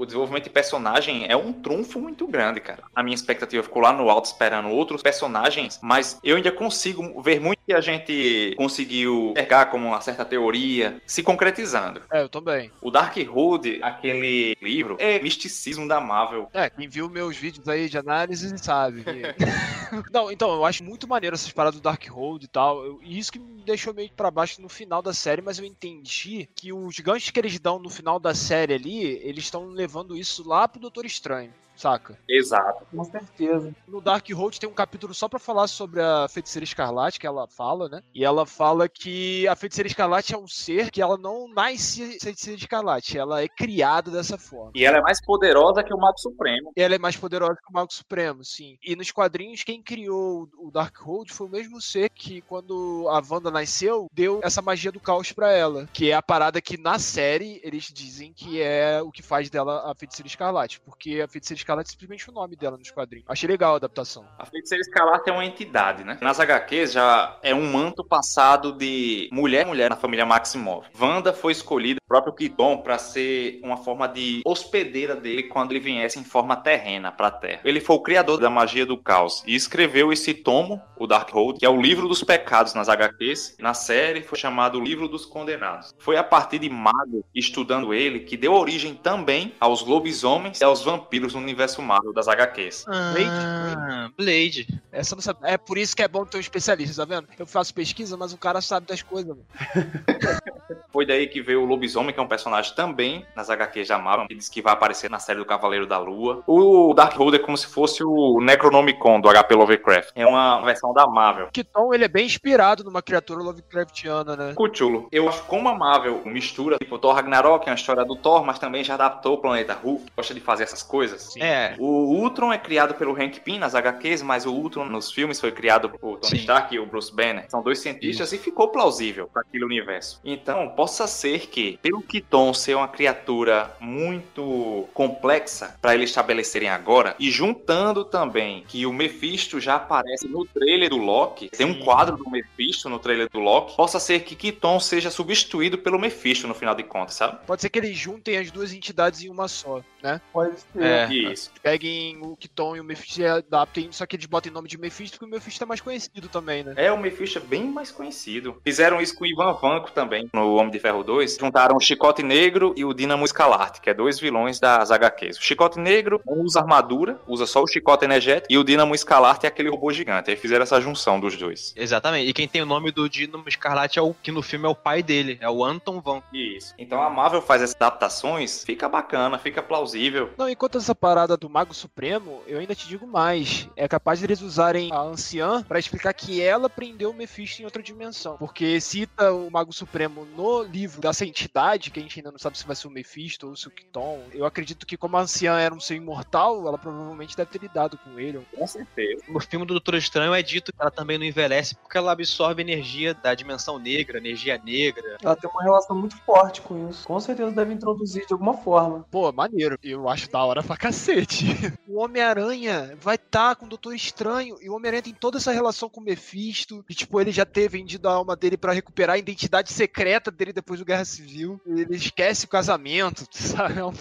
O 0.00 0.06
desenvolvimento 0.06 0.44
de 0.44 0.50
personagem 0.50 1.26
é 1.28 1.36
um 1.36 1.52
trunfo 1.52 1.98
muito 1.98 2.24
grande, 2.28 2.60
cara. 2.60 2.84
A 2.94 3.02
minha 3.02 3.16
expectativa 3.16 3.64
ficou 3.64 3.82
lá 3.82 3.92
no 3.92 4.08
alto 4.08 4.26
esperando 4.26 4.68
outros 4.68 5.02
personagens, 5.02 5.80
mas 5.82 6.20
eu 6.22 6.36
ainda 6.36 6.52
consigo 6.52 7.20
ver 7.20 7.40
muito 7.40 7.58
que 7.66 7.72
a 7.72 7.80
gente 7.80 8.54
conseguiu 8.56 9.32
pegar 9.34 9.66
como 9.66 9.88
uma 9.88 10.00
certa 10.00 10.24
teoria 10.24 11.02
se 11.04 11.20
concretizando. 11.20 12.00
É, 12.12 12.22
eu 12.22 12.28
também. 12.28 12.70
O 12.80 12.92
Darkhold, 12.92 13.80
aquele 13.82 14.56
livro, 14.62 14.94
é 15.00 15.20
misticismo 15.20 15.88
da 15.88 16.00
Marvel. 16.00 16.48
É, 16.52 16.70
quem 16.70 16.88
viu 16.88 17.10
meus 17.10 17.36
vídeos 17.36 17.66
aí 17.66 17.88
de 17.88 17.98
análise 17.98 18.56
sabe. 18.58 19.02
não, 20.14 20.30
então, 20.30 20.52
eu 20.52 20.64
acho 20.64 20.84
muito 20.84 21.08
maneiro 21.08 21.34
essas 21.34 21.50
paradas 21.50 21.80
do 21.80 21.82
Darkhold 21.82 22.44
e 22.44 22.48
tal. 22.48 22.84
Eu- 22.86 23.00
E 23.02 23.18
isso 23.18 23.32
que 23.32 23.40
me 23.40 23.64
deixou 23.64 23.92
meio 23.92 24.12
pra 24.12 24.30
baixo 24.30 24.62
no 24.62 24.68
final 24.68 25.02
da 25.02 25.12
série, 25.12 25.42
mas 25.42 25.58
eu 25.58 25.64
entendi 25.64 26.48
que 26.54 26.72
os 26.72 27.00
ganchos 27.00 27.30
que 27.30 27.40
eles 27.40 27.58
dão 27.58 27.80
no 27.80 27.90
final 27.90 28.20
da 28.20 28.32
série 28.32 28.74
ali, 28.74 29.02
eles 29.24 29.42
estão 29.44 29.66
levando 29.66 29.87
isso 30.16 30.46
lá 30.46 30.68
pro 30.68 30.80
Doutor 30.80 31.04
Estranho. 31.06 31.52
Saca? 31.80 32.18
Exato. 32.28 32.86
Com 32.90 33.04
certeza. 33.04 33.74
No 33.86 34.00
Darkhold 34.00 34.58
tem 34.58 34.68
um 34.68 34.74
capítulo 34.74 35.14
só 35.14 35.28
pra 35.28 35.38
falar 35.38 35.66
sobre 35.68 36.00
a 36.00 36.26
Feiticeira 36.28 36.64
Escarlate, 36.64 37.18
que 37.18 37.26
ela 37.26 37.46
fala, 37.46 37.88
né? 37.88 38.02
E 38.14 38.24
ela 38.24 38.44
fala 38.44 38.88
que 38.88 39.46
a 39.48 39.56
Feiticeira 39.56 39.88
Escarlate 39.88 40.34
é 40.34 40.38
um 40.38 40.48
ser 40.48 40.90
que 40.90 41.00
ela 41.00 41.16
não 41.16 41.48
nasce 41.48 42.18
Feiticeira 42.20 42.58
Escarlate, 42.58 43.18
ela 43.18 43.42
é 43.42 43.48
criada 43.48 44.10
dessa 44.10 44.36
forma. 44.38 44.72
E 44.74 44.84
ela 44.84 44.98
é 44.98 45.00
mais 45.00 45.24
poderosa 45.24 45.82
que 45.82 45.94
o 45.94 45.98
Mago 45.98 46.18
Supremo. 46.18 46.72
Ela 46.76 46.94
é 46.94 46.98
mais 46.98 47.16
poderosa 47.16 47.56
que 47.56 47.70
o 47.70 47.72
Mago 47.72 47.92
Supremo, 47.92 48.44
sim. 48.44 48.76
E 48.82 48.96
nos 48.96 49.10
quadrinhos, 49.10 49.62
quem 49.62 49.82
criou 49.82 50.48
o 50.58 50.70
Darkhold 50.70 51.32
foi 51.32 51.46
o 51.46 51.50
mesmo 51.50 51.80
ser 51.80 52.10
que, 52.10 52.40
quando 52.42 53.06
a 53.08 53.22
Wanda 53.28 53.50
nasceu, 53.50 54.08
deu 54.12 54.40
essa 54.42 54.62
magia 54.62 54.92
do 54.92 55.00
caos 55.00 55.32
pra 55.32 55.52
ela. 55.52 55.88
Que 55.92 56.10
é 56.10 56.14
a 56.14 56.22
parada 56.22 56.60
que 56.60 56.76
na 56.76 56.98
série 56.98 57.60
eles 57.62 57.84
dizem 57.92 58.32
que 58.32 58.60
é 58.60 59.00
o 59.02 59.10
que 59.10 59.22
faz 59.22 59.50
dela 59.50 59.90
a 59.90 59.94
Feiticeira 59.94 60.28
Escarlate. 60.28 60.80
Porque 60.80 61.20
a 61.20 61.28
Feiticeira 61.28 61.58
Escarlate 61.68 61.90
simplesmente 61.90 62.30
o 62.30 62.32
nome 62.32 62.56
dela 62.56 62.78
nos 62.78 62.90
quadrinhos. 62.90 63.26
Achei 63.28 63.46
legal 63.46 63.74
a 63.74 63.76
adaptação. 63.76 64.24
A 64.38 64.46
feiticeira 64.46 64.80
escarlate 64.80 65.28
é 65.28 65.32
uma 65.32 65.44
entidade, 65.44 66.02
né? 66.02 66.16
Nas 66.22 66.40
HQs 66.40 66.92
já 66.92 67.36
é 67.42 67.54
um 67.54 67.70
manto 67.70 68.02
passado 68.02 68.72
de 68.72 69.28
mulher 69.30 69.66
a 69.66 69.68
mulher 69.68 69.90
na 69.90 69.96
família 69.96 70.24
Maximov. 70.24 70.86
Wanda 70.98 71.30
foi 71.30 71.52
escolhida, 71.52 72.00
próprio 72.08 72.32
Kiton, 72.32 72.78
para 72.78 72.96
ser 72.96 73.60
uma 73.62 73.76
forma 73.76 74.08
de 74.08 74.40
hospedeira 74.46 75.14
dele 75.14 75.42
quando 75.42 75.72
ele 75.72 75.80
viesse 75.80 76.18
em 76.18 76.24
forma 76.24 76.56
terrena 76.56 77.12
pra 77.12 77.30
Terra. 77.30 77.60
Ele 77.62 77.80
foi 77.80 77.96
o 77.96 78.00
criador 78.00 78.40
da 78.40 78.48
magia 78.48 78.86
do 78.86 78.96
caos 78.96 79.42
e 79.46 79.54
escreveu 79.54 80.10
esse 80.10 80.32
tomo, 80.32 80.80
o 80.96 81.06
Darkhold, 81.06 81.58
que 81.58 81.66
é 81.66 81.68
o 81.68 81.80
livro 81.80 82.08
dos 82.08 82.24
pecados 82.24 82.72
nas 82.72 82.88
HQs. 82.88 83.56
Na 83.58 83.74
série 83.74 84.22
foi 84.22 84.38
chamado 84.38 84.80
livro 84.80 85.06
dos 85.06 85.26
condenados. 85.26 85.94
Foi 85.98 86.16
a 86.16 86.24
partir 86.24 86.60
de 86.60 86.70
Mago 86.70 87.22
estudando 87.34 87.92
ele 87.92 88.20
que 88.20 88.38
deu 88.38 88.54
origem 88.54 88.94
também 88.94 89.52
aos 89.60 89.84
lobisomens 89.84 90.60
e 90.62 90.64
aos 90.64 90.82
vampiros 90.82 91.34
no 91.34 91.40
universo 91.40 91.57
Marvel 91.82 92.12
das 92.12 92.28
HQs. 92.28 92.84
Ah, 92.88 94.10
Blade. 94.16 94.66
Essa 94.92 95.14
eu 95.14 95.16
não 95.16 95.22
sabe. 95.22 95.40
É 95.42 95.56
por 95.56 95.78
isso 95.78 95.94
que 95.94 96.02
é 96.02 96.08
bom 96.08 96.24
ter 96.24 96.38
um 96.38 96.40
especialista, 96.40 97.06
tá 97.06 97.14
vendo? 97.14 97.28
Eu 97.38 97.46
faço 97.46 97.74
pesquisa, 97.74 98.16
mas 98.16 98.32
o 98.32 98.38
cara 98.38 98.60
sabe 98.60 98.86
das 98.86 99.02
coisas, 99.02 99.28
mano. 99.28 99.44
Foi 100.92 101.06
daí 101.06 101.26
que 101.26 101.40
veio 101.40 101.62
o 101.62 101.64
Lobisomem, 101.64 102.12
que 102.12 102.20
é 102.20 102.22
um 102.22 102.28
personagem 102.28 102.74
também 102.74 103.24
nas 103.36 103.50
HQs 103.50 103.88
da 103.88 103.98
Marvel, 103.98 104.26
que 104.26 104.34
diz 104.34 104.48
que 104.48 104.62
vai 104.62 104.72
aparecer 104.72 105.10
na 105.10 105.18
série 105.18 105.38
do 105.38 105.44
Cavaleiro 105.44 105.86
da 105.86 105.98
Lua. 105.98 106.42
O 106.46 106.94
Darkhold 106.94 107.36
é 107.36 107.38
como 107.38 107.56
se 107.56 107.66
fosse 107.66 108.02
o 108.02 108.40
Necronomicon 108.40 109.20
do 109.20 109.28
HP 109.28 109.54
Lovecraft. 109.54 110.10
É 110.14 110.26
uma 110.26 110.60
versão 110.62 110.92
da 110.92 111.06
Marvel. 111.06 111.48
Kiton, 111.52 111.92
ele 111.92 112.04
é 112.04 112.08
bem 112.08 112.26
inspirado 112.26 112.84
numa 112.84 113.02
criatura 113.02 113.42
Lovecraftiana, 113.42 114.36
né? 114.36 114.54
Cthulhu. 114.54 115.08
Eu 115.12 115.28
acho 115.28 115.42
que 115.42 115.48
como 115.48 115.68
a 115.68 115.74
Marvel 115.74 116.22
mistura, 116.24 116.78
tipo, 116.78 116.98
Thor 116.98 117.14
Ragnarok, 117.14 117.64
que 117.64 117.70
é 117.70 117.72
uma 117.72 117.76
história 117.76 118.04
do 118.04 118.16
Thor, 118.16 118.44
mas 118.44 118.58
também 118.58 118.82
já 118.82 118.94
adaptou 118.94 119.34
o 119.34 119.38
planeta 119.38 119.74
Hulk, 119.74 120.06
gosta 120.16 120.34
de 120.34 120.40
fazer 120.40 120.64
essas 120.64 120.82
coisas. 120.82 121.36
É. 121.36 121.47
O 121.78 122.14
Ultron 122.14 122.52
é 122.52 122.58
criado 122.58 122.94
pelo 122.94 123.12
Hank 123.12 123.40
Pym 123.40 123.58
nas 123.58 123.74
HQs, 123.74 124.22
mas 124.22 124.46
o 124.46 124.52
Ultron 124.52 124.84
nos 124.86 125.10
filmes 125.10 125.40
foi 125.40 125.52
criado 125.52 125.90
por 125.90 126.18
Tony 126.18 126.36
Sim. 126.36 126.36
Stark 126.36 126.74
e 126.74 126.78
o 126.78 126.86
Bruce 126.86 127.14
Banner. 127.14 127.44
São 127.48 127.62
dois 127.62 127.78
cientistas 127.78 128.32
e 128.32 128.38
ficou 128.38 128.68
plausível 128.68 129.28
para 129.32 129.42
aquele 129.42 129.64
universo. 129.64 130.20
Então, 130.24 130.68
possa 130.70 131.06
ser 131.06 131.48
que, 131.48 131.78
pelo 131.82 132.02
Kiton 132.02 132.52
ser 132.54 132.76
uma 132.76 132.88
criatura 132.88 133.70
muito 133.80 134.88
complexa 134.94 135.76
para 135.80 135.94
eles 135.94 136.10
estabelecerem 136.10 136.68
agora, 136.68 137.14
e 137.18 137.30
juntando 137.30 138.04
também 138.04 138.64
que 138.66 138.86
o 138.86 138.92
Mephisto 138.92 139.60
já 139.60 139.76
aparece 139.76 140.28
no 140.28 140.44
trailer 140.44 140.90
do 140.90 140.96
Loki, 140.96 141.48
tem 141.48 141.66
um 141.66 141.80
quadro 141.80 142.16
do 142.16 142.28
Mephisto 142.30 142.88
no 142.88 142.98
trailer 142.98 143.28
do 143.30 143.38
Loki, 143.38 143.76
possa 143.76 144.00
ser 144.00 144.20
que 144.20 144.34
Kiton 144.34 144.80
seja 144.80 145.10
substituído 145.10 145.78
pelo 145.78 145.98
Mephisto 145.98 146.46
no 146.46 146.54
final 146.54 146.74
de 146.74 146.82
contas, 146.82 147.14
sabe? 147.14 147.38
Pode 147.46 147.62
ser 147.62 147.68
que 147.68 147.78
eles 147.78 147.96
juntem 147.96 148.36
as 148.36 148.50
duas 148.50 148.72
entidades 148.72 149.22
em 149.22 149.28
uma 149.28 149.48
só, 149.48 149.82
né? 150.02 150.20
Pode 150.32 150.58
ser. 150.60 150.82
É. 150.82 151.27
Isso. 151.32 151.50
Peguem 151.62 152.18
o 152.20 152.36
Kiton 152.36 152.76
e 152.76 152.80
o 152.80 152.84
Mephisto 152.84 153.20
e 153.20 153.26
adaptem, 153.26 153.90
só 153.92 154.06
que 154.06 154.16
eles 154.16 154.26
botem 154.26 154.52
nome 154.52 154.68
de 154.68 154.78
Mephisto, 154.78 155.18
porque 155.18 155.30
o 155.30 155.34
Mephisto 155.34 155.64
é 155.64 155.66
mais 155.66 155.80
conhecido 155.80 156.28
também, 156.28 156.62
né? 156.62 156.74
É, 156.76 156.92
o 156.92 156.98
Mephisto 156.98 157.38
é 157.38 157.42
bem 157.42 157.64
mais 157.64 157.90
conhecido. 157.90 158.60
Fizeram 158.64 159.00
isso 159.00 159.14
com 159.14 159.24
o 159.24 159.26
Ivan 159.26 159.52
Vanko 159.52 159.90
também, 159.92 160.28
no 160.32 160.54
Homem 160.54 160.70
de 160.70 160.78
Ferro 160.78 161.02
2. 161.02 161.36
Juntaram 161.40 161.76
o 161.76 161.80
Chicote 161.80 162.22
Negro 162.22 162.72
e 162.76 162.84
o 162.84 162.94
Dínamo 162.94 163.24
Escalarte, 163.24 163.80
que 163.80 163.90
é 163.90 163.94
dois 163.94 164.18
vilões 164.18 164.60
das 164.60 164.90
HQs. 164.90 165.38
O 165.38 165.42
Chicote 165.42 165.78
Negro 165.78 166.20
não 166.26 166.42
usa 166.42 166.60
armadura, 166.60 167.20
usa 167.26 167.46
só 167.46 167.62
o 167.62 167.66
chicote 167.66 168.04
energético, 168.04 168.52
e 168.52 168.58
o 168.58 168.64
Dínamo 168.64 168.94
Escalarte 168.94 169.46
é 169.46 169.48
aquele 169.48 169.68
robô 169.68 169.92
gigante. 169.92 170.30
Aí 170.30 170.36
fizeram 170.36 170.62
essa 170.62 170.80
junção 170.80 171.18
dos 171.18 171.36
dois. 171.36 171.74
Exatamente. 171.76 172.28
E 172.28 172.32
quem 172.32 172.48
tem 172.48 172.62
o 172.62 172.66
nome 172.66 172.90
do 172.90 173.08
Dínamo 173.08 173.48
Escarlate 173.48 173.98
é 173.98 174.02
o 174.02 174.14
que 174.14 174.30
no 174.30 174.42
filme 174.42 174.66
é 174.66 174.68
o 174.68 174.74
pai 174.74 175.02
dele, 175.02 175.38
é 175.40 175.48
o 175.48 175.64
Anton 175.64 176.00
Van. 176.00 176.22
Isso. 176.32 176.74
Então 176.78 177.02
a 177.02 177.10
Marvel 177.10 177.42
faz 177.42 177.62
essas 177.62 177.76
adaptações, 177.76 178.64
fica 178.64 178.88
bacana, 178.88 179.38
fica 179.38 179.62
plausível. 179.62 180.30
Não, 180.36 180.48
enquanto 180.48 180.78
essa 180.78 180.94
parada 180.94 181.17
do 181.26 181.48
Mago 181.48 181.74
Supremo, 181.74 182.42
eu 182.46 182.58
ainda 182.58 182.74
te 182.74 182.86
digo 182.86 183.06
mais. 183.06 183.68
É 183.76 183.88
capaz 183.88 184.18
de 184.18 184.26
eles 184.26 184.40
usarem 184.40 184.92
a 184.92 185.00
anciã 185.00 185.62
pra 185.62 185.78
explicar 185.78 186.12
que 186.12 186.40
ela 186.40 186.68
prendeu 186.68 187.10
o 187.10 187.14
Mephisto 187.14 187.62
em 187.62 187.64
outra 187.64 187.82
dimensão. 187.82 188.36
Porque 188.36 188.80
cita 188.80 189.32
o 189.32 189.50
Mago 189.50 189.72
Supremo 189.72 190.26
no 190.36 190.62
livro 190.62 191.00
dessa 191.00 191.24
entidade, 191.24 191.90
que 191.90 191.98
a 191.98 192.02
gente 192.02 192.18
ainda 192.18 192.30
não 192.30 192.38
sabe 192.38 192.58
se 192.58 192.66
vai 192.66 192.76
ser 192.76 192.88
o 192.88 192.90
Mephisto 192.90 193.48
ou 193.48 193.56
se 193.56 193.66
o 193.68 193.70
Kiton. 193.70 194.22
Eu 194.32 194.44
acredito 194.44 194.86
que 194.86 194.96
como 194.96 195.16
a 195.16 195.22
anciã 195.22 195.58
era 195.58 195.74
um 195.74 195.80
ser 195.80 195.96
imortal, 195.96 196.66
ela 196.66 196.78
provavelmente 196.78 197.36
deve 197.36 197.50
ter 197.50 197.60
lidado 197.60 197.98
com 197.98 198.18
ele. 198.18 198.40
Com 198.54 198.66
certeza. 198.66 199.22
No 199.28 199.40
filme 199.40 199.66
do 199.66 199.74
Doutor 199.74 199.94
Estranho 199.96 200.34
é 200.34 200.42
dito 200.42 200.72
que 200.72 200.80
ela 200.80 200.90
também 200.90 201.18
não 201.18 201.24
envelhece 201.24 201.74
porque 201.74 201.98
ela 201.98 202.12
absorve 202.12 202.62
energia 202.62 203.14
da 203.14 203.34
dimensão 203.34 203.78
negra, 203.78 204.18
energia 204.18 204.60
negra. 204.62 205.16
Ela 205.22 205.36
tem 205.36 205.50
uma 205.50 205.62
relação 205.62 205.96
muito 205.96 206.16
forte 206.18 206.60
com 206.60 206.88
isso. 206.88 207.04
Com 207.06 207.18
certeza 207.20 207.50
deve 207.50 207.74
introduzir 207.74 208.26
de 208.26 208.32
alguma 208.32 208.54
forma. 208.54 209.06
Pô, 209.10 209.32
maneiro. 209.32 209.78
Eu 209.82 210.08
acho 210.08 210.30
da 210.30 210.44
hora 210.44 210.62
pra 210.62 210.76
cacete. 210.76 211.07
O 211.88 212.00
Homem-Aranha 212.00 212.96
vai 213.00 213.16
estar 213.16 213.56
com 213.56 213.66
o 213.66 213.68
Doutor 213.68 213.94
Estranho 213.94 214.56
e 214.60 214.68
o 214.68 214.74
Homem-Aranha 214.74 215.02
tem 215.02 215.14
toda 215.14 215.38
essa 215.38 215.50
relação 215.50 215.88
com 215.88 216.00
o 216.00 216.04
Mephisto. 216.04 216.84
E, 216.88 216.94
tipo, 216.94 217.20
ele 217.20 217.32
já 217.32 217.44
ter 217.44 217.68
vendido 217.68 218.08
a 218.08 218.12
alma 218.12 218.36
dele 218.36 218.56
pra 218.56 218.72
recuperar 218.72 219.16
a 219.16 219.18
identidade 219.18 219.72
secreta 219.72 220.30
dele 220.30 220.52
depois 220.52 220.78
do 220.78 220.86
Guerra 220.86 221.04
Civil. 221.04 221.60
Ele 221.66 221.96
esquece 221.96 222.44
o 222.44 222.48
casamento, 222.48 223.26
sabe? 223.32 223.80
É 223.80 223.84
uma 223.84 223.94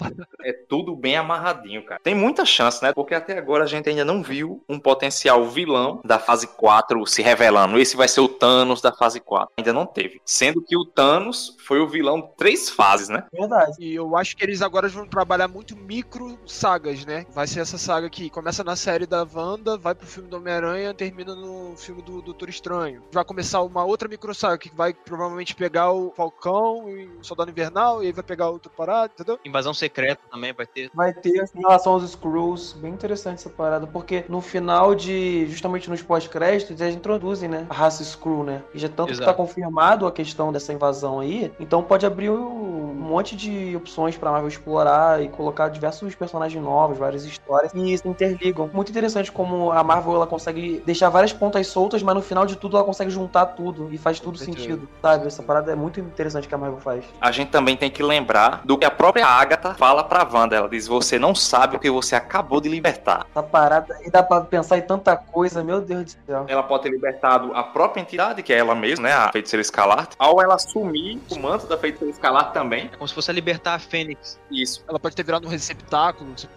É 0.44 0.54
tudo 0.54 0.96
bem 0.96 1.16
amarradinho, 1.16 1.84
cara. 1.86 2.02
Tem 2.04 2.14
muita 2.14 2.46
chance, 2.46 2.84
né? 2.84 2.94
Porque 2.94 3.16
até 3.16 3.38
agora 3.38 3.64
a 3.64 3.68
gente 3.68 3.90
ainda 3.90 4.06
não 4.06 4.22
viu 4.22 4.64
um 4.68 4.80
potencial 4.80 5.46
vilão 5.46 6.02
da 6.04 6.20
fase 6.20 6.46
4 6.46 7.06
se 7.08 7.22
revelando. 7.22 7.80
Esse 7.80 7.96
vai 7.96 8.08
ser 8.08 8.20
o 8.20 8.28
Thanos 8.28 8.82
da 8.82 8.92
fase 8.92 9.20
4. 9.20 9.54
Ainda 9.58 9.74
não 9.74 9.86
teve. 9.86 10.22
Sendo 10.26 10.62
que 10.62 10.78
o 10.78 10.86
Thanos 10.86 11.56
foi 11.66 11.80
o 11.80 11.88
vilão 11.88 12.22
de 12.22 12.28
três 12.38 12.70
fases, 12.70 13.10
né? 13.10 13.24
Verdade. 13.32 13.76
E 13.80 13.96
eu 13.96 14.16
acho 14.16 14.36
que 14.36 14.44
eles 14.44 14.62
agora 14.62 14.88
vão 14.88 15.08
trabalhar 15.08 15.48
muito 15.48 15.76
micro 15.76 16.38
sagas, 16.46 16.97
né? 17.06 17.26
Vai 17.34 17.48
ser 17.48 17.60
essa 17.60 17.78
saga 17.78 18.10
que 18.10 18.30
começa 18.30 18.64
na 18.64 18.76
série 18.76 19.06
da 19.06 19.26
Wanda, 19.34 19.78
vai 19.78 19.94
pro 19.94 20.08
filme 20.08 20.30
do 20.30 20.38
Homem-Aranha, 20.38 20.94
termina 20.94 21.36
no 21.36 21.76
filme 21.78 22.02
do 22.02 22.22
Doutor 22.22 22.50
Estranho. 22.50 23.04
Vai 23.12 23.24
começar 23.24 23.62
uma 23.62 23.84
outra 23.84 24.08
micro 24.08 24.34
saga 24.34 24.58
que 24.58 24.74
vai 24.74 24.94
provavelmente 24.94 25.56
pegar 25.56 25.92
o 25.92 26.12
Falcão 26.16 26.90
e 26.90 27.08
o 27.08 27.24
Soldado 27.24 27.52
Invernal, 27.52 28.04
e 28.04 28.08
aí 28.08 28.12
vai 28.12 28.24
pegar 28.24 28.50
outra 28.50 28.72
parada, 28.76 29.12
entendeu? 29.14 29.40
Invasão 29.46 29.74
secreta 29.74 30.22
também 30.32 30.54
vai 30.54 30.66
ter. 30.66 30.90
Vai 30.94 31.14
ter 31.14 31.50
em 31.56 31.62
relação 31.62 31.94
aos 31.94 32.10
Screws, 32.10 32.74
bem 32.74 32.94
interessante 32.94 33.40
essa 33.40 33.50
parada, 33.50 33.86
porque 33.88 34.26
no 34.30 34.42
final 34.42 34.96
de. 34.96 35.48
Justamente 35.48 35.90
nos 35.90 36.02
pós-créditos, 36.02 36.80
eles 36.80 36.96
introduzem, 36.96 37.50
né? 37.50 37.66
A 37.70 37.74
raça 37.74 38.04
Screw, 38.04 38.44
né? 38.44 38.64
E 38.74 38.80
já 38.80 38.90
tanto 38.90 39.14
que 39.14 39.20
tá 39.20 39.34
confirmado 39.34 40.06
a 40.08 40.12
questão 40.12 40.52
dessa 40.52 40.74
invasão 40.74 41.20
aí, 41.20 41.52
então 41.60 41.84
pode 41.84 42.06
abrir 42.06 42.30
um 42.30 42.94
monte 42.94 43.36
de 43.36 43.76
opções 43.76 44.18
pra 44.18 44.32
Marvel 44.32 44.48
explorar 44.48 45.24
e 45.24 45.30
colocar 45.30 45.70
diversos 45.70 46.14
personagens 46.16 46.62
novos, 46.62 46.87
várias 46.94 47.26
histórias 47.26 47.74
e 47.74 47.98
se 47.98 48.08
interligam. 48.08 48.70
Muito 48.74 48.90
interessante 48.90 49.32
como 49.32 49.72
a 49.72 49.84
Marvel 49.84 50.16
ela 50.16 50.28
consegue 50.28 50.82
deixar 50.86 51.10
várias 51.10 51.34
pontas 51.34 51.68
soltas, 51.68 52.04
mas 52.04 52.16
no 52.16 52.22
final 52.22 52.46
de 52.46 52.56
tudo 52.56 52.78
ela 52.78 52.86
consegue 52.86 53.10
juntar 53.10 53.48
tudo 53.48 53.90
e 53.92 53.98
faz 53.98 54.20
tudo 54.20 54.38
sentido, 54.38 54.88
sabe? 55.02 55.28
Essa 55.28 55.44
parada 55.44 55.72
é 55.72 55.76
muito 55.76 56.00
interessante 56.00 56.48
que 56.48 56.56
a 56.56 56.58
Marvel 56.58 56.80
faz. 56.80 57.06
A 57.20 57.32
gente 57.32 57.50
também 57.50 57.76
tem 57.76 57.90
que 57.90 58.04
lembrar 58.04 58.62
do 58.66 58.78
que 58.78 58.86
a 58.86 58.92
própria 58.92 59.26
Agatha 59.26 59.74
fala 59.76 60.04
pra 60.04 60.28
Wanda. 60.32 60.56
Ela 60.56 60.70
diz: 60.70 60.88
Você 60.88 61.20
não 61.20 61.34
sabe 61.36 61.76
o 61.76 61.80
que 61.80 61.90
você 61.90 62.16
acabou 62.16 62.62
de 62.62 62.70
libertar. 62.70 63.26
Essa 63.32 63.44
parada 63.44 63.96
aí 63.96 64.10
dá 64.10 64.24
pra 64.24 64.42
pensar 64.42 64.78
em 64.78 64.82
tanta 64.82 65.16
coisa, 65.16 65.64
meu 65.64 65.82
Deus 65.82 66.06
do 66.06 66.26
céu. 66.26 66.46
Ela 66.48 66.64
pode 66.64 66.84
ter 66.84 66.90
libertado 66.90 67.54
a 67.54 67.64
própria 67.64 68.02
entidade, 68.02 68.44
que 68.44 68.54
é 68.54 68.58
ela 68.58 68.76
mesma, 68.76 69.08
né? 69.08 69.14
A 69.14 69.32
feiticeira 69.32 69.62
escalarte. 69.62 70.16
Ao 70.20 70.42
ela 70.42 70.56
assumir 70.56 71.22
o 71.30 71.40
manto 71.40 71.68
da 71.68 71.78
feiticeira 71.78 72.12
escalarte 72.12 72.54
também. 72.54 72.90
É 72.92 72.98
como 72.98 73.08
se 73.08 73.14
fosse 73.14 73.32
a 73.32 73.34
libertar 73.34 73.76
a 73.76 73.80
Fênix. 73.80 74.40
Isso. 74.52 74.84
Ela 74.88 75.00
pode 75.00 75.16
ter 75.16 75.24
virado 75.24 75.48
um 75.48 75.50
receptáculo, 75.50 76.32
se 76.38 76.48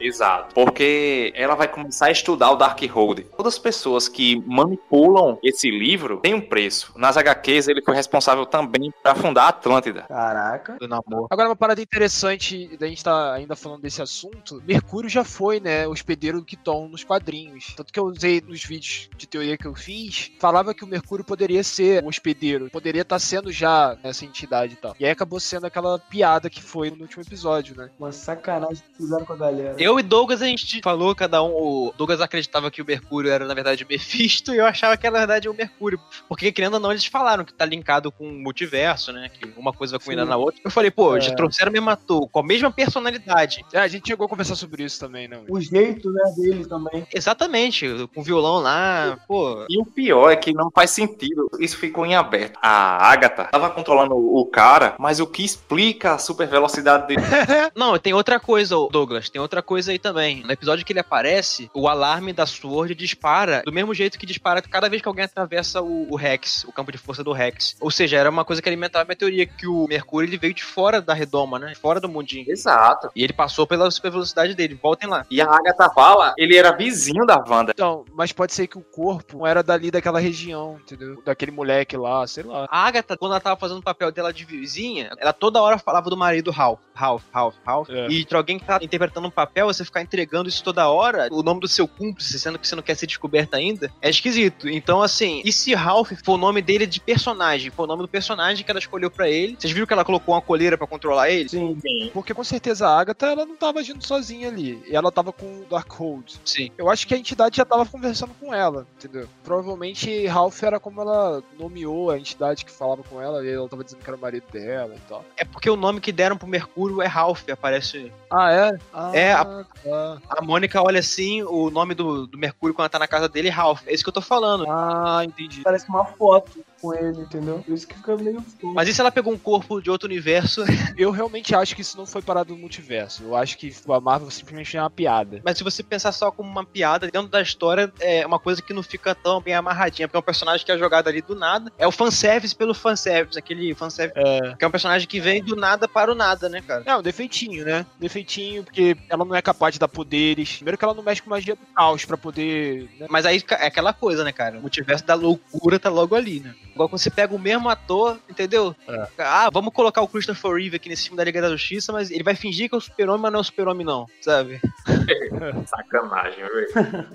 Exato. 0.00 0.54
Porque 0.54 1.32
ela 1.36 1.54
vai 1.54 1.68
começar 1.68 2.06
a 2.06 2.10
estudar 2.10 2.50
o 2.50 2.56
Darkhold. 2.56 3.24
Todas 3.36 3.54
as 3.54 3.58
pessoas 3.58 4.08
que 4.08 4.42
manipulam 4.46 5.38
esse 5.42 5.70
livro 5.70 6.18
têm 6.18 6.34
um 6.34 6.40
preço. 6.40 6.92
Nas 6.96 7.16
HQs, 7.16 7.68
ele 7.68 7.82
foi 7.82 7.94
responsável 7.94 8.46
também 8.46 8.92
para 9.02 9.14
fundar 9.14 9.44
a 9.44 9.48
Atlântida. 9.48 10.02
Caraca. 10.02 10.76
Do 10.78 10.88
namoro. 10.88 11.26
Agora, 11.30 11.48
uma 11.48 11.56
parada 11.56 11.80
interessante 11.82 12.76
da 12.76 12.86
gente 12.86 13.04
tá 13.04 13.34
ainda 13.34 13.56
falando 13.56 13.82
desse 13.82 14.02
assunto: 14.02 14.62
Mercúrio 14.66 15.08
já 15.08 15.24
foi, 15.24 15.60
né, 15.60 15.86
hospedeiro 15.86 16.38
do 16.38 16.44
Kiton 16.44 16.88
nos 16.88 17.04
quadrinhos. 17.04 17.74
Tanto 17.76 17.92
que 17.92 17.98
eu 17.98 18.04
usei 18.04 18.40
nos 18.40 18.64
vídeos 18.64 19.08
de 19.16 19.26
teoria 19.26 19.56
que 19.56 19.66
eu 19.66 19.74
fiz, 19.74 20.32
falava 20.38 20.74
que 20.74 20.84
o 20.84 20.86
Mercúrio 20.86 21.24
poderia 21.24 21.62
ser 21.62 22.02
um 22.04 22.08
hospedeiro, 22.08 22.70
poderia 22.70 23.02
estar 23.02 23.18
sendo 23.18 23.52
já 23.52 23.96
nessa 24.02 24.24
entidade 24.24 24.74
e 24.74 24.76
tal. 24.76 24.94
E 24.98 25.04
aí 25.04 25.10
acabou 25.10 25.40
sendo 25.40 25.66
aquela 25.66 25.98
piada 25.98 26.50
que 26.50 26.62
foi 26.62 26.90
no 26.90 27.02
último 27.02 27.22
episódio, 27.22 27.76
né? 27.76 27.90
Uma 27.98 28.12
sacanagem 28.12 28.82
que 28.90 28.96
fizeram 28.96 29.24
com 29.24 29.32
a 29.32 29.36
galera. 29.36 29.69
Eu 29.78 29.98
e 29.98 30.02
Douglas, 30.02 30.42
a 30.42 30.46
gente 30.46 30.80
falou, 30.82 31.14
cada 31.14 31.42
um. 31.42 31.50
O 31.50 31.94
Douglas 31.96 32.20
acreditava 32.20 32.70
que 32.70 32.82
o 32.82 32.84
Mercúrio 32.84 33.30
era, 33.30 33.44
na 33.46 33.54
verdade, 33.54 33.84
o 33.84 33.86
Mephisto, 33.90 34.54
e 34.54 34.58
eu 34.58 34.66
achava 34.66 34.96
que 34.96 35.06
era, 35.06 35.12
na 35.14 35.18
verdade, 35.20 35.48
o 35.48 35.54
Mercúrio. 35.54 36.00
Porque, 36.28 36.52
querendo 36.52 36.74
ou 36.74 36.80
não, 36.80 36.90
eles 36.90 37.06
falaram 37.06 37.44
que 37.44 37.52
tá 37.52 37.64
linkado 37.64 38.10
com 38.12 38.28
o 38.28 38.32
multiverso, 38.32 39.12
né? 39.12 39.28
Que 39.28 39.50
uma 39.56 39.72
coisa 39.72 39.96
vai 39.96 40.04
combinar 40.04 40.24
Sim. 40.24 40.28
na 40.30 40.36
outra. 40.36 40.60
Eu 40.64 40.70
falei, 40.70 40.90
pô, 40.90 41.16
É. 41.16 41.20
já 41.20 41.34
trouxeram 41.34 41.70
o 41.70 41.72
mesmo 41.72 41.90
ator, 41.90 42.28
com 42.28 42.40
a 42.40 42.42
mesma 42.42 42.70
personalidade. 42.70 43.64
É, 43.72 43.78
a 43.78 43.88
gente 43.88 44.08
chegou 44.08 44.26
a 44.26 44.28
conversar 44.28 44.56
sobre 44.56 44.82
isso 44.84 44.98
também, 45.00 45.28
não? 45.28 45.44
O 45.48 45.60
jeito, 45.60 46.10
né, 46.10 46.22
dele 46.36 46.66
também. 46.66 47.06
Exatamente, 47.14 47.86
com 48.14 48.20
o 48.20 48.24
violão 48.24 48.58
lá, 48.58 49.18
pô. 49.26 49.64
E 49.68 49.78
o 49.80 49.84
pior 49.84 50.30
é 50.30 50.36
que 50.36 50.52
não 50.52 50.70
faz 50.70 50.90
sentido. 50.90 51.50
Isso 51.58 51.76
ficou 51.76 52.04
em 52.06 52.14
aberto. 52.14 52.58
A 52.62 53.10
Agatha 53.10 53.44
tava 53.44 53.70
controlando 53.70 54.14
o 54.16 54.44
cara, 54.46 54.94
mas 54.98 55.20
o 55.20 55.26
que 55.26 55.44
explica 55.44 56.14
a 56.14 56.18
super 56.18 56.46
velocidade 56.48 57.06
dele? 57.06 57.20
Não, 57.74 57.98
tem 57.98 58.12
outra 58.12 58.38
coisa, 58.40 58.74
Douglas, 58.90 59.28
tem 59.30 59.40
outra 59.40 59.59
coisa 59.62 59.92
aí 59.92 59.98
também. 59.98 60.42
No 60.42 60.52
episódio 60.52 60.84
que 60.84 60.92
ele 60.92 61.00
aparece, 61.00 61.70
o 61.74 61.88
alarme 61.88 62.32
da 62.32 62.46
Sword 62.46 62.94
dispara 62.94 63.62
do 63.64 63.72
mesmo 63.72 63.94
jeito 63.94 64.18
que 64.18 64.26
dispara 64.26 64.62
cada 64.62 64.88
vez 64.88 65.02
que 65.02 65.08
alguém 65.08 65.24
atravessa 65.24 65.80
o, 65.82 66.10
o 66.10 66.16
Rex, 66.16 66.64
o 66.64 66.72
campo 66.72 66.92
de 66.92 66.98
força 66.98 67.24
do 67.24 67.32
Rex. 67.32 67.76
Ou 67.80 67.90
seja, 67.90 68.16
era 68.16 68.30
uma 68.30 68.44
coisa 68.44 68.62
que 68.62 68.68
alimentava 68.68 69.02
a 69.02 69.06
minha 69.06 69.16
teoria, 69.16 69.46
que 69.46 69.66
o 69.66 69.86
Mercúrio 69.86 70.28
ele 70.28 70.38
veio 70.38 70.54
de 70.54 70.64
fora 70.64 71.00
da 71.00 71.14
redoma, 71.14 71.58
né? 71.58 71.74
Fora 71.74 72.00
do 72.00 72.08
mundinho. 72.08 72.44
Exato. 72.48 73.10
E 73.14 73.22
ele 73.22 73.32
passou 73.32 73.66
pela 73.66 73.90
super 73.90 74.10
velocidade 74.10 74.54
dele. 74.54 74.78
Voltem 74.80 75.08
lá. 75.08 75.24
E 75.30 75.40
a 75.40 75.46
Agatha 75.46 75.90
fala, 75.90 76.34
ele 76.36 76.56
era 76.56 76.72
vizinho 76.72 77.26
da 77.26 77.42
Wanda. 77.46 77.72
Então, 77.72 78.04
mas 78.14 78.32
pode 78.32 78.52
ser 78.52 78.66
que 78.66 78.78
o 78.78 78.82
corpo 78.82 79.38
não 79.38 79.46
era 79.46 79.62
dali 79.62 79.90
daquela 79.90 80.20
região, 80.20 80.78
entendeu? 80.82 81.22
Daquele 81.24 81.50
moleque 81.50 81.96
lá, 81.96 82.26
sei 82.26 82.44
lá. 82.44 82.66
A 82.70 82.86
Agatha, 82.86 83.16
quando 83.16 83.32
ela 83.32 83.40
tava 83.40 83.58
fazendo 83.58 83.78
o 83.78 83.82
papel 83.82 84.12
dela 84.12 84.32
de 84.32 84.44
vizinha, 84.44 85.10
ela 85.18 85.32
toda 85.32 85.62
hora 85.62 85.78
falava 85.78 86.10
do 86.10 86.16
marido 86.16 86.50
Ralph. 86.50 86.80
Ralph, 86.94 87.22
Ralph, 87.32 87.54
Ralph. 87.64 87.88
É. 87.88 88.08
E 88.08 88.26
pra 88.26 88.38
alguém 88.38 88.58
que 88.58 88.64
tá 88.64 88.78
interpretando 88.82 89.26
um 89.26 89.30
papel, 89.30 89.49
você 89.64 89.84
ficar 89.84 90.02
entregando 90.02 90.48
isso 90.48 90.62
toda 90.62 90.88
hora, 90.88 91.28
o 91.30 91.42
nome 91.42 91.60
do 91.60 91.68
seu 91.68 91.86
cúmplice, 91.86 92.38
sendo 92.38 92.58
que 92.58 92.66
você 92.66 92.74
não 92.74 92.82
quer 92.82 92.94
ser 92.96 93.06
descoberto 93.06 93.54
ainda, 93.54 93.90
é 94.00 94.10
esquisito. 94.10 94.68
Então, 94.68 95.02
assim, 95.02 95.42
e 95.44 95.52
se 95.52 95.74
Ralph 95.74 96.12
for 96.24 96.34
o 96.34 96.38
nome 96.38 96.62
dele 96.62 96.86
de 96.86 97.00
personagem? 97.00 97.70
Foi 97.70 97.84
o 97.84 97.88
nome 97.88 98.02
do 98.02 98.08
personagem 98.08 98.64
que 98.64 98.70
ela 98.70 98.80
escolheu 98.80 99.10
pra 99.10 99.28
ele. 99.28 99.56
Vocês 99.58 99.72
viram 99.72 99.86
que 99.86 99.92
ela 99.92 100.04
colocou 100.04 100.34
uma 100.34 100.40
coleira 100.40 100.76
pra 100.76 100.86
controlar 100.86 101.30
ele? 101.30 101.48
Sim. 101.48 102.10
Porque 102.12 102.34
com 102.34 102.44
certeza 102.44 102.88
a 102.88 102.98
Agatha, 103.00 103.26
ela 103.26 103.44
não 103.46 103.56
tava 103.56 103.80
agindo 103.80 104.04
sozinha 104.06 104.48
ali. 104.48 104.82
E 104.86 104.94
ela 104.96 105.10
tava 105.12 105.32
com 105.32 105.46
o 105.46 105.66
Darkhold. 105.68 106.40
Sim. 106.44 106.70
Eu 106.76 106.90
acho 106.90 107.06
que 107.06 107.14
a 107.14 107.18
entidade 107.18 107.56
já 107.56 107.64
tava 107.64 107.84
conversando 107.86 108.32
com 108.40 108.54
ela, 108.54 108.86
entendeu? 108.96 109.28
Provavelmente 109.44 110.26
Ralph 110.26 110.62
era 110.62 110.80
como 110.80 111.00
ela 111.00 111.42
nomeou 111.58 112.10
a 112.10 112.18
entidade 112.18 112.64
que 112.64 112.70
falava 112.70 113.02
com 113.02 113.20
ela, 113.20 113.44
e 113.44 113.50
ela 113.50 113.68
tava 113.68 113.84
dizendo 113.84 114.00
que 114.02 114.08
era 114.10 114.16
o 114.16 114.20
marido 114.20 114.44
dela 114.52 114.94
e 114.94 115.00
tal. 115.08 115.24
É 115.36 115.44
porque 115.44 115.68
o 115.68 115.76
nome 115.76 116.00
que 116.00 116.12
deram 116.12 116.36
pro 116.36 116.48
Mercúrio 116.48 117.02
é 117.02 117.06
Ralph, 117.06 117.48
aparece. 117.50 118.12
Ah, 118.30 118.52
é? 118.52 118.78
Ah, 118.92 119.10
É, 119.14 119.29
a- 119.32 119.44
tá. 119.44 120.18
A 120.28 120.42
Mônica 120.42 120.82
olha 120.82 121.00
assim, 121.00 121.42
o 121.42 121.70
nome 121.70 121.94
do, 121.94 122.26
do 122.26 122.38
Mercúrio 122.38 122.74
quando 122.74 122.84
ela 122.84 122.88
tá 122.90 122.98
na 122.98 123.08
casa 123.08 123.28
dele 123.28 123.48
é 123.48 123.50
Ralph. 123.50 123.82
É 123.86 123.94
isso 123.94 124.02
que 124.02 124.08
eu 124.08 124.14
tô 124.14 124.20
falando. 124.22 124.64
Ah, 124.68 125.22
entendi. 125.24 125.62
Parece 125.62 125.88
uma 125.88 126.04
foto 126.04 126.64
com 126.80 126.94
ele, 126.94 127.20
entendeu? 127.20 127.62
Por 127.64 127.74
isso 127.74 127.86
que 127.86 127.94
fica 127.94 128.16
meio. 128.16 128.44
Mas 128.62 128.88
e 128.88 128.94
se 128.94 129.00
ela 129.00 129.10
pegou 129.12 129.32
um 129.32 129.38
corpo 129.38 129.80
de 129.80 129.90
outro 129.90 130.08
universo? 130.08 130.64
Eu 130.96 131.10
realmente 131.10 131.54
acho 131.54 131.74
que 131.74 131.82
isso 131.82 131.96
não 131.96 132.06
foi 132.06 132.22
parado 132.22 132.54
no 132.54 132.60
multiverso. 132.60 133.22
Eu 133.22 133.36
acho 133.36 133.56
que 133.56 133.72
a 133.88 134.00
Marvel 134.00 134.30
simplesmente 134.30 134.76
é 134.76 134.80
uma 134.80 134.90
piada. 134.90 135.40
Mas 135.44 135.58
se 135.58 135.64
você 135.64 135.82
pensar 135.82 136.12
só 136.12 136.30
como 136.30 136.48
uma 136.50 136.64
piada, 136.64 137.10
dentro 137.10 137.28
da 137.28 137.40
história 137.40 137.92
é 138.00 138.26
uma 138.26 138.38
coisa 138.38 138.62
que 138.62 138.72
não 138.72 138.82
fica 138.82 139.14
tão 139.14 139.40
bem 139.40 139.54
amarradinha, 139.54 140.08
porque 140.08 140.16
é 140.16 140.20
um 140.20 140.22
personagem 140.22 140.64
que 140.64 140.72
é 140.72 140.78
jogado 140.78 141.08
ali 141.08 141.20
do 141.22 141.34
nada. 141.34 141.72
É 141.78 141.86
o 141.86 141.92
fanservice 141.92 142.54
pelo 142.54 142.74
fanservice, 142.74 143.38
aquele 143.38 143.74
fanservice. 143.74 144.18
É. 144.18 144.54
Que 144.56 144.64
é 144.64 144.68
um 144.68 144.70
personagem 144.70 145.06
que 145.06 145.20
vem 145.20 145.42
do 145.42 145.56
nada 145.56 145.88
para 145.88 146.12
o 146.12 146.14
nada, 146.14 146.48
né, 146.48 146.60
cara? 146.60 146.82
É, 146.86 146.96
um 146.96 147.02
defeitinho, 147.02 147.64
né? 147.64 147.86
Defeitinho, 147.98 148.64
porque 148.64 148.96
ela 149.08 149.24
não 149.24 149.34
é 149.34 149.42
capaz 149.42 149.74
de 149.74 149.78
dar 149.80 149.88
poderes. 149.88 150.56
Primeiro 150.56 150.78
que 150.78 150.84
ela 150.84 150.94
não 150.94 151.02
mexe 151.02 151.22
com 151.22 151.30
magia 151.30 151.54
do 151.54 151.66
caos 151.74 152.04
pra 152.04 152.16
poder. 152.16 152.88
né? 152.98 153.06
Mas 153.08 153.26
aí 153.26 153.42
é 153.50 153.66
aquela 153.66 153.92
coisa, 153.92 154.24
né, 154.24 154.32
cara? 154.32 154.58
O 154.58 154.60
multiverso 154.60 155.04
da 155.04 155.14
loucura 155.14 155.78
tá 155.78 155.90
logo 155.90 156.14
ali, 156.14 156.40
né? 156.40 156.54
Igual 156.80 156.88
quando 156.88 157.02
você 157.02 157.10
pega 157.10 157.34
o 157.34 157.38
mesmo 157.38 157.68
ator, 157.68 158.18
entendeu? 158.26 158.74
Ah, 159.18 159.50
vamos 159.52 159.70
colocar 159.74 160.00
o 160.00 160.08
Christopher 160.08 160.52
Reeve 160.52 160.76
aqui 160.76 160.88
nesse 160.88 161.02
filme 161.02 161.18
da 161.18 161.24
Liga 161.24 161.42
da 161.42 161.50
Justiça, 161.50 161.92
mas 161.92 162.10
ele 162.10 162.24
vai 162.24 162.34
fingir 162.34 162.70
que 162.70 162.74
é 162.74 162.78
o 162.78 162.80
super-homem, 162.80 163.20
mas 163.20 163.32
não 163.32 163.38
é 163.38 163.42
o 163.42 163.44
super-homem, 163.44 163.84
não, 163.84 164.06
sabe? 164.22 164.58
Sacanagem, 165.66 166.42
velho. 166.42 167.06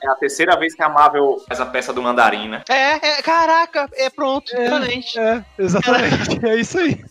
É 0.00 0.08
a 0.08 0.14
terceira 0.14 0.56
vez 0.56 0.72
que 0.72 0.82
a 0.84 0.88
Marvel 0.88 1.36
faz 1.48 1.60
a 1.60 1.66
peça 1.66 1.92
do 1.92 2.00
mandarim, 2.00 2.48
né? 2.48 2.62
É, 2.68 3.18
é, 3.18 3.22
caraca, 3.22 3.88
é 3.94 4.08
pronto, 4.08 4.54
exatamente. 4.54 5.18
É, 5.18 5.44
exatamente. 5.58 6.46
é 6.46 6.54
isso 6.54 6.78
aí. 6.78 7.04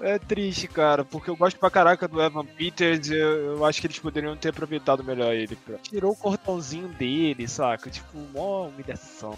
É 0.00 0.18
triste, 0.18 0.66
cara, 0.68 1.04
porque 1.04 1.30
eu 1.30 1.36
gosto 1.36 1.58
pra 1.58 1.70
caraca 1.70 2.06
do 2.08 2.22
Evan 2.22 2.44
Peters. 2.44 3.10
Eu, 3.10 3.56
eu 3.56 3.64
acho 3.64 3.80
que 3.80 3.86
eles 3.86 3.98
poderiam 3.98 4.36
ter 4.36 4.50
aproveitado 4.50 5.02
melhor 5.04 5.32
ele. 5.34 5.56
Cara. 5.66 5.78
Tirou 5.82 6.12
o 6.12 6.16
cordãozinho 6.16 6.88
dele, 6.88 7.46
saca? 7.48 7.90
Tipo, 7.90 8.18
mó 8.34 8.66
humilhação. 8.68 9.36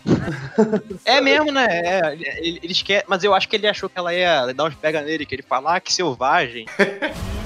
É 1.04 1.20
mesmo, 1.20 1.50
né? 1.52 1.66
É, 1.68 2.14
ele- 2.14 2.60
eles 2.62 2.82
querem, 2.82 3.04
mas 3.08 3.24
eu 3.24 3.34
acho 3.34 3.48
que 3.48 3.56
ele 3.56 3.66
achou 3.68 3.88
que 3.88 3.98
ela 3.98 4.14
ia 4.14 4.52
dar 4.52 4.64
uns 4.64 4.74
pega 4.74 5.02
nele, 5.02 5.26
que 5.26 5.34
ele 5.34 5.42
fala, 5.42 5.76
ah, 5.76 5.80
que 5.80 5.92
selvagem. 5.92 6.66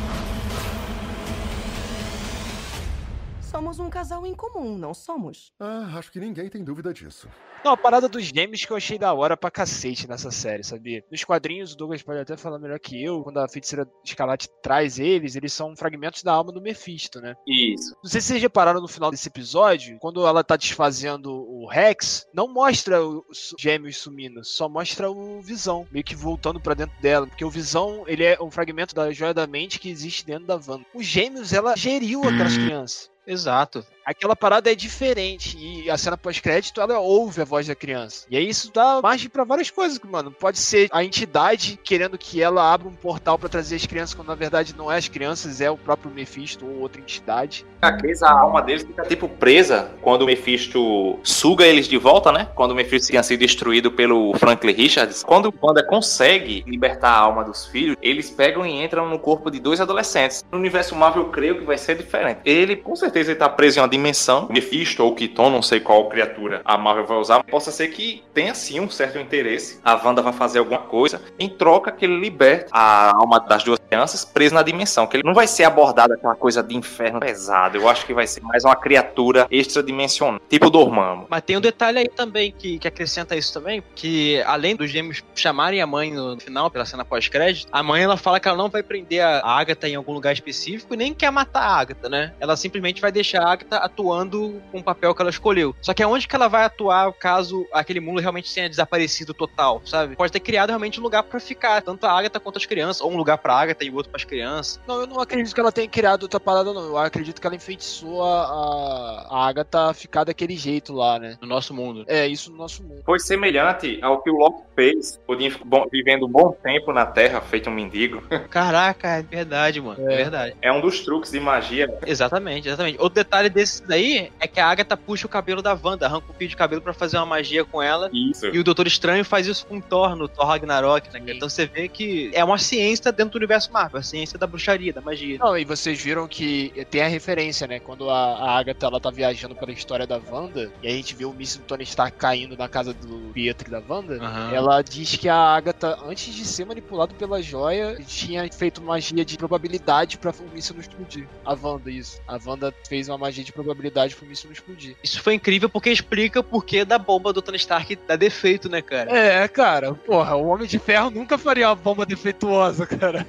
Somos 3.73 3.87
um 3.87 3.91
casal 3.91 4.27
em 4.27 4.35
comum, 4.35 4.77
não 4.77 4.93
somos? 4.93 5.51
Ah, 5.59 5.95
acho 5.97 6.13
que 6.13 6.21
ninguém 6.21 6.47
tem 6.51 6.63
dúvida 6.63 6.93
disso. 6.93 7.27
Não, 7.65 7.73
a 7.73 7.77
parada 7.77 8.07
dos 8.07 8.25
gêmeos 8.25 8.67
que 8.67 8.71
eu 8.71 8.77
achei 8.77 8.99
da 8.99 9.15
hora 9.15 9.35
pra 9.35 9.51
cacete 9.51 10.07
nessa 10.07 10.31
série, 10.31 10.63
sabia? 10.63 11.03
Nos 11.11 11.25
quadrinhos, 11.25 11.73
o 11.73 11.77
Douglas 11.77 12.03
pode 12.03 12.21
até 12.21 12.37
falar 12.37 12.59
melhor 12.59 12.79
que 12.79 13.03
eu, 13.03 13.23
quando 13.23 13.39
a 13.39 13.49
feiticeira 13.49 13.89
Escarlate 14.05 14.49
traz 14.63 14.99
eles, 14.99 15.37
eles 15.37 15.55
são 15.55 15.75
fragmentos 15.75 16.23
da 16.23 16.35
alma 16.35 16.53
do 16.53 16.61
Mephisto, 16.61 17.19
né? 17.19 17.35
Isso. 17.47 17.97
Não 18.03 18.11
sei 18.11 18.21
se 18.21 18.27
vocês 18.27 18.43
repararam 18.43 18.81
no 18.81 18.89
final 18.89 19.11
desse 19.11 19.29
episódio, 19.29 19.97
quando 20.01 20.27
ela 20.27 20.45
tá 20.45 20.55
desfazendo 20.55 21.33
o 21.33 21.67
Rex, 21.67 22.27
não 22.35 22.53
mostra 22.53 23.03
os 23.03 23.55
gêmeos 23.59 23.97
sumindo, 23.97 24.45
só 24.45 24.69
mostra 24.69 25.11
o 25.11 25.41
Visão, 25.41 25.87
meio 25.91 26.05
que 26.05 26.15
voltando 26.15 26.61
pra 26.61 26.75
dentro 26.75 27.01
dela, 27.01 27.27
porque 27.27 27.45
o 27.45 27.51
Visão, 27.51 28.05
ele 28.07 28.25
é 28.25 28.37
um 28.39 28.51
fragmento 28.51 28.95
da 28.95 29.11
joia 29.13 29.33
da 29.33 29.47
mente 29.47 29.79
que 29.79 29.89
existe 29.89 30.27
dentro 30.27 30.47
da 30.47 30.57
Wanda. 30.57 30.85
Os 30.93 31.07
gêmeos, 31.07 31.55
ela 31.55 31.75
geriu 31.75 32.23
aquelas 32.25 32.59
crianças. 32.59 33.12
Exato. 33.27 33.85
Aquela 34.05 34.35
parada 34.35 34.71
é 34.71 34.75
diferente 34.75 35.57
e 35.59 35.89
a 35.89 35.97
cena 35.97 36.17
pós-crédito 36.17 36.81
ela 36.81 36.99
ouve 36.99 37.41
a 37.41 37.45
voz 37.45 37.67
da 37.67 37.75
criança. 37.75 38.27
E 38.29 38.37
aí 38.37 38.49
isso 38.49 38.73
dá 38.73 39.01
margem 39.03 39.29
pra 39.29 39.45
várias 39.45 39.71
coisas, 39.71 39.99
mano. 40.01 40.33
Pode 40.33 40.59
ser 40.59 40.89
a 40.93 41.05
entidade 41.05 41.79
querendo 41.83 42.19
que 42.19 42.43
ela 42.43 42.73
abra 42.73 42.89
um 42.89 42.95
portal 42.95 43.39
pra 43.39 43.49
trazer 43.49 43.77
as 43.77 43.87
crianças, 43.87 44.15
quando 44.15 44.29
na 44.29 44.35
verdade 44.35 44.75
não 44.77 44.91
é 44.91 44.97
as 44.97 45.09
crianças, 45.09 45.61
é 45.61 45.71
o 45.71 45.77
próprio 45.77 46.11
Mephisto 46.11 46.67
ou 46.67 46.81
outra 46.81 47.01
entidade. 47.01 47.65
HQs, 47.81 48.23
a 48.23 48.31
alma 48.31 48.63
deles 48.63 48.83
fica 48.83 49.03
tipo 49.05 49.29
presa 49.29 49.91
quando 50.01 50.23
o 50.23 50.27
Mephisto 50.27 51.19
suga 51.23 51.65
eles 51.65 51.87
de 51.87 51.97
volta, 51.97 52.33
né? 52.33 52.49
Quando 52.55 52.73
o 52.73 52.75
Mephisto 52.75 53.11
tinha 53.11 53.23
sido 53.23 53.41
destruído 53.41 53.91
pelo 53.91 54.35
Franklin 54.35 54.73
Richards. 54.73 55.23
Quando 55.23 55.47
o 55.49 55.67
Wanda 55.67 55.85
consegue 55.85 56.65
libertar 56.67 57.11
a 57.11 57.19
alma 57.19 57.45
dos 57.45 57.67
filhos, 57.67 57.97
eles 58.03 58.31
pegam 58.31 58.67
e 58.67 58.85
entram 58.85 59.09
no 59.09 59.19
corpo 59.19 59.51
de 59.51 59.61
dois 59.61 59.81
adolescentes. 59.81 60.45
No 60.51 60.59
universo 60.59 60.95
Marvel, 60.95 61.23
eu 61.23 61.31
creio 61.31 61.59
que 61.59 61.65
vai 61.65 61.79
ser 61.79 61.97
diferente. 61.97 62.41
Ele, 62.45 62.77
com 62.77 62.97
certeza, 62.97 63.31
ele 63.31 63.39
tá 63.39 63.49
preso 63.49 63.79
em 63.79 63.83
uma 63.83 63.92
dimensão. 63.93 64.49
Mephisto 64.51 65.05
ou 65.05 65.15
Kiton, 65.15 65.51
não 65.51 65.63
sei 65.63 65.81
qual 65.81 66.09
criatura 66.09 66.63
a 66.65 66.77
Marvel 66.77 67.07
vai 67.07 67.19
usar. 67.19 67.43
Possa 67.45 67.71
ser 67.71 67.89
que 67.89 68.23
tenha 68.35 68.55
sim 68.55 68.81
um 68.81 68.91
certo 68.91 69.19
interesse. 69.19 69.81
A 69.85 69.95
Wanda 69.95 70.23
vai 70.23 70.33
fazer 70.33 70.59
alguma 70.59 70.79
coisa 70.79 71.23
em 71.39 71.49
troca 71.49 71.93
que 71.93 72.05
ele 72.05 72.19
liberte 72.19 72.67
a 72.73 73.15
alma 73.15 73.39
das 73.41 73.63
duas 73.63 73.79
crianças 73.79 74.25
presas 74.25 74.53
na 74.53 74.63
dimensão. 74.63 75.07
Que 75.07 75.17
ele 75.19 75.25
não 75.25 75.35
vai 75.35 75.47
ser 75.47 75.65
abordado 75.65 76.15
aquela 76.15 76.35
coisa 76.35 76.63
de 76.63 76.75
inferno 76.75 77.21
pesado. 77.21 77.77
Eu 77.77 77.89
acho 77.89 78.07
que 78.07 78.15
vai 78.15 78.27
ser 78.27 78.41
mais 78.41 78.65
uma 78.65 78.75
criatura 78.75 79.47
extradimensional, 79.51 80.41
tipo 80.49 80.71
Dormammu. 80.71 81.27
Mas 81.29 81.43
tem 81.43 81.57
um 81.57 81.61
detalhe 81.61 81.99
aí 81.99 82.09
também 82.09 82.53
que, 82.53 82.79
que 82.79 82.89
acrescenta 82.89 83.37
isso 83.37 83.53
também, 83.53 83.83
que 83.95 84.43
além 84.43 84.75
dos 84.75 84.91
gêmeos 84.91 85.23
chamarem 85.35 85.81
a 85.81 85.87
mãe 85.87 86.13
no 86.13 86.39
final, 86.41 86.71
pela 86.71 86.85
cena 86.85 87.05
pós-crédito, 87.05 87.69
a 87.71 87.83
mãe 87.83 88.03
ela 88.03 88.17
fala 88.17 88.41
que 88.41 88.49
ela 88.49 88.57
não 88.57 88.69
vai 88.69 88.83
prender 88.83 89.23
a 89.23 89.43
Agatha 89.45 89.89
em 89.89 89.95
algum 89.95 90.13
lugar 90.13 90.33
específico 90.33 90.95
nem 91.03 91.13
quer 91.13 91.31
matar 91.31 91.63
a 91.63 91.81
Agatha, 91.81 92.09
né? 92.09 92.33
Ela 92.39 92.57
simplesmente 92.57 93.01
vai 93.01 93.11
deixar 93.11 93.43
a 93.43 93.53
Agatha 93.53 93.77
atuando 93.85 94.61
com 94.71 94.79
o 94.79 94.83
papel 94.83 95.15
que 95.15 95.21
ela 95.23 95.31
escolheu. 95.31 95.75
Só 95.81 95.93
que 95.95 96.03
aonde 96.03 96.27
que 96.29 96.35
ela 96.37 96.49
vai 96.49 96.65
atuar 96.65 97.13
caso 97.15 97.67
aquele 97.73 98.01
mundo 98.01 98.21
realmente 98.21 98.53
tenha 98.53 98.69
desaparecido 98.69 99.35
total, 99.35 99.83
sabe? 99.85 100.17
Pode 100.17 100.33
ter 100.33 100.41
criado 100.41 100.69
realmente 100.71 101.01
um 101.01 101.03
lugar 101.03 101.23
pra 101.23 101.39
ficar, 101.41 101.83
tanto 101.83 102.05
a 102.07 102.13
Agatha 102.13 102.41
quanto 102.41 102.57
as 102.59 102.67
crianças, 102.67 103.01
ou 103.01 103.13
um 103.13 103.17
lugar 103.17 103.39
pra 103.39 103.55
Agatha 103.55 103.85
e 103.85 103.91
outro 103.91 104.11
pras 104.11 104.25
crianças. 104.25 104.81
Não, 104.87 105.01
eu 105.01 105.07
não 105.07 105.21
acredito 105.21 105.55
que 105.55 105.61
ela 105.61 105.73
tenha 105.73 105.89
criado 105.89 106.23
outra 106.25 106.39
parada, 106.41 106.73
não. 106.73 106.83
Eu 106.83 106.99
acredito 106.99 107.41
que 107.41 107.47
ela 107.47 107.57
enfeitiçou 107.57 108.23
a, 108.25 109.27
a, 109.31 109.49
Agatha 109.49 109.91
a 109.91 109.95
ficar 109.95 110.25
daquele 110.25 110.57
jeito 110.57 110.93
lá, 110.93 111.19
né? 111.19 111.37
No 111.41 111.49
nosso 111.49 111.75
mundo. 111.75 112.05
É, 112.07 112.27
isso 112.27 112.51
no 112.51 112.57
nosso 112.59 112.83
mundo. 112.83 113.03
Foi 113.05 113.19
semelhante 113.19 113.99
ao 114.03 114.23
que 114.23 114.31
o 114.31 114.37
Loki 114.37 114.63
fez, 114.75 115.21
bom, 115.65 115.87
vivendo 115.91 116.27
um 116.27 116.31
bom 116.31 116.53
tempo 116.63 116.93
na 116.93 117.07
Terra, 117.07 117.41
feito 117.41 117.69
um 117.71 117.73
mendigo. 117.73 118.23
Caraca, 118.51 119.09
é 119.09 119.23
verdade, 119.23 119.81
mano. 119.81 120.09
É, 120.09 120.13
É. 120.13 120.17
verdade. 120.17 120.57
É 120.63 120.73
um 120.73 120.81
dos 120.81 121.01
truques 121.01 121.31
de 121.31 121.41
magia. 121.41 121.93
Exatamente, 122.07 122.69
exatamente. 122.69 122.99
Outro 123.01 123.15
detalhe 123.15 123.49
desse 123.49 123.72
daí 123.81 124.31
é 124.41 124.47
que 124.47 124.61
a 124.61 124.67
Agatha 124.67 124.97
puxa 124.97 125.27
o 125.27 125.29
cabelo 125.29 125.63
da 125.63 125.79
Wanda, 125.81 126.07
arranca 126.07 126.27
um 126.31 126.35
fio 126.35 126.49
de 126.49 126.57
cabelo 126.57 126.81
pra 126.81 126.93
fazer 126.93 127.17
uma 127.17 127.27
magia 127.27 127.65
com 127.65 127.83
ela. 127.83 128.11
Isso. 128.13 128.47
E 128.47 128.59
o 128.59 128.65
Doutor 128.65 128.87
Estranho 128.87 129.25
faz 129.25 129.47
isso 129.47 129.67
com 129.67 129.79
o 129.79 129.83
Thor, 129.83 130.17
no 130.17 130.29
Thor 130.29 130.47
Ragnarok, 130.47 131.13
né? 131.13 131.23
Então 131.35 131.49
você 131.49 131.67
vê 131.67 131.89
que 131.89 132.31
é 132.33 132.45
uma 132.45 132.59
ciência 132.59 133.13
dentro 133.13 133.33
do 133.33 133.37
universo 133.37 133.73
Marvel, 133.73 134.01
a 134.01 134.03
ciência 134.03 134.39
da 134.39 134.47
bruxaria, 134.47 134.93
da 134.93 135.01
magia. 135.01 135.39
Não, 135.39 135.57
e 135.57 135.65
vocês 135.65 136.03
viram 136.03 136.27
que 136.29 136.73
tem 136.91 137.03
a 137.03 137.09
referência, 137.09 137.67
né? 137.67 137.79
Quando 137.81 138.11
a, 138.11 138.15
a 138.15 138.59
Agatha 138.59 138.87
ela 138.87 139.01
tá 139.01 139.11
viajando 139.11 139.55
pela 139.55 139.73
história 139.73 140.07
da 140.07 140.21
Wanda, 140.31 140.71
e 140.83 140.89
a 140.89 140.91
gente 140.91 141.15
vê 141.15 141.25
o 141.25 141.33
míssil 141.33 141.61
do 141.61 141.67
Tony 141.67 141.85
Stark 141.85 142.17
caindo 142.17 142.57
na 142.57 142.69
casa 142.69 142.93
do 142.93 143.33
Pietro 143.33 143.69
e 143.69 143.71
da 143.71 143.83
Wanda, 143.87 144.17
Aham. 144.23 144.53
ela 144.53 144.83
diz 144.83 145.17
que 145.17 145.29
a 145.29 145.37
Agatha, 145.37 145.99
antes 146.05 146.35
de 146.35 146.45
ser 146.45 146.65
manipulado 146.65 147.15
pela 147.15 147.43
joia, 147.43 147.97
tinha 148.07 148.51
feito 148.53 148.83
magia 148.83 149.25
de 149.25 149.37
probabilidade 149.37 150.19
pra 150.19 150.31
o 150.31 150.55
míssil 150.55 150.75
não 150.75 150.81
explodir. 150.81 151.29
A 151.45 151.55
Wanda, 151.55 151.91
isso. 151.91 152.21
A 152.27 152.39
Wanda 152.45 152.75
fez 152.89 153.09
uma 153.09 153.19
magia 153.19 153.45
de 153.45 153.53
probabilidade 153.53 153.62
pro 153.65 154.27
míssil 154.27 154.49
não 154.49 154.53
explodir. 154.53 154.97
Isso 155.03 155.21
foi 155.21 155.35
incrível 155.35 155.69
porque 155.69 155.91
explica 155.91 156.41
o 156.41 156.45
porquê 156.45 156.85
da 156.85 156.99
bomba 156.99 157.33
do 157.33 157.43
Tony 157.43 157.57
Stark 157.57 157.97
dar 158.07 158.17
defeito, 158.17 158.69
né, 158.69 158.83
cara? 158.83 159.11
É, 159.17 159.47
cara, 159.49 159.95
porra, 159.95 160.37
o 160.37 160.47
Homem 160.49 160.67
de 160.67 160.79
Ferro 160.79 161.11
nunca 161.11 161.39
faria 161.39 161.69
uma 161.69 161.75
bomba 161.75 162.05
defeituosa, 162.07 162.87
cara. 162.87 163.27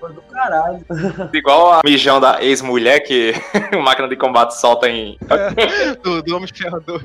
Foi 0.00 0.12
do 0.12 0.20
caralho. 0.22 0.84
Igual 1.32 1.72
a 1.72 1.80
mijão 1.84 2.20
da 2.20 2.42
ex-mulher 2.42 3.00
que 3.00 3.32
o 3.74 3.80
máquina 3.82 4.08
de 4.08 4.16
combate 4.16 4.58
solta 4.58 4.88
em. 4.88 5.18
do, 6.02 6.22
do 6.22 6.36
Homem 6.36 6.46
de 6.46 6.62
Ferro 6.62 6.80
2. 6.80 7.02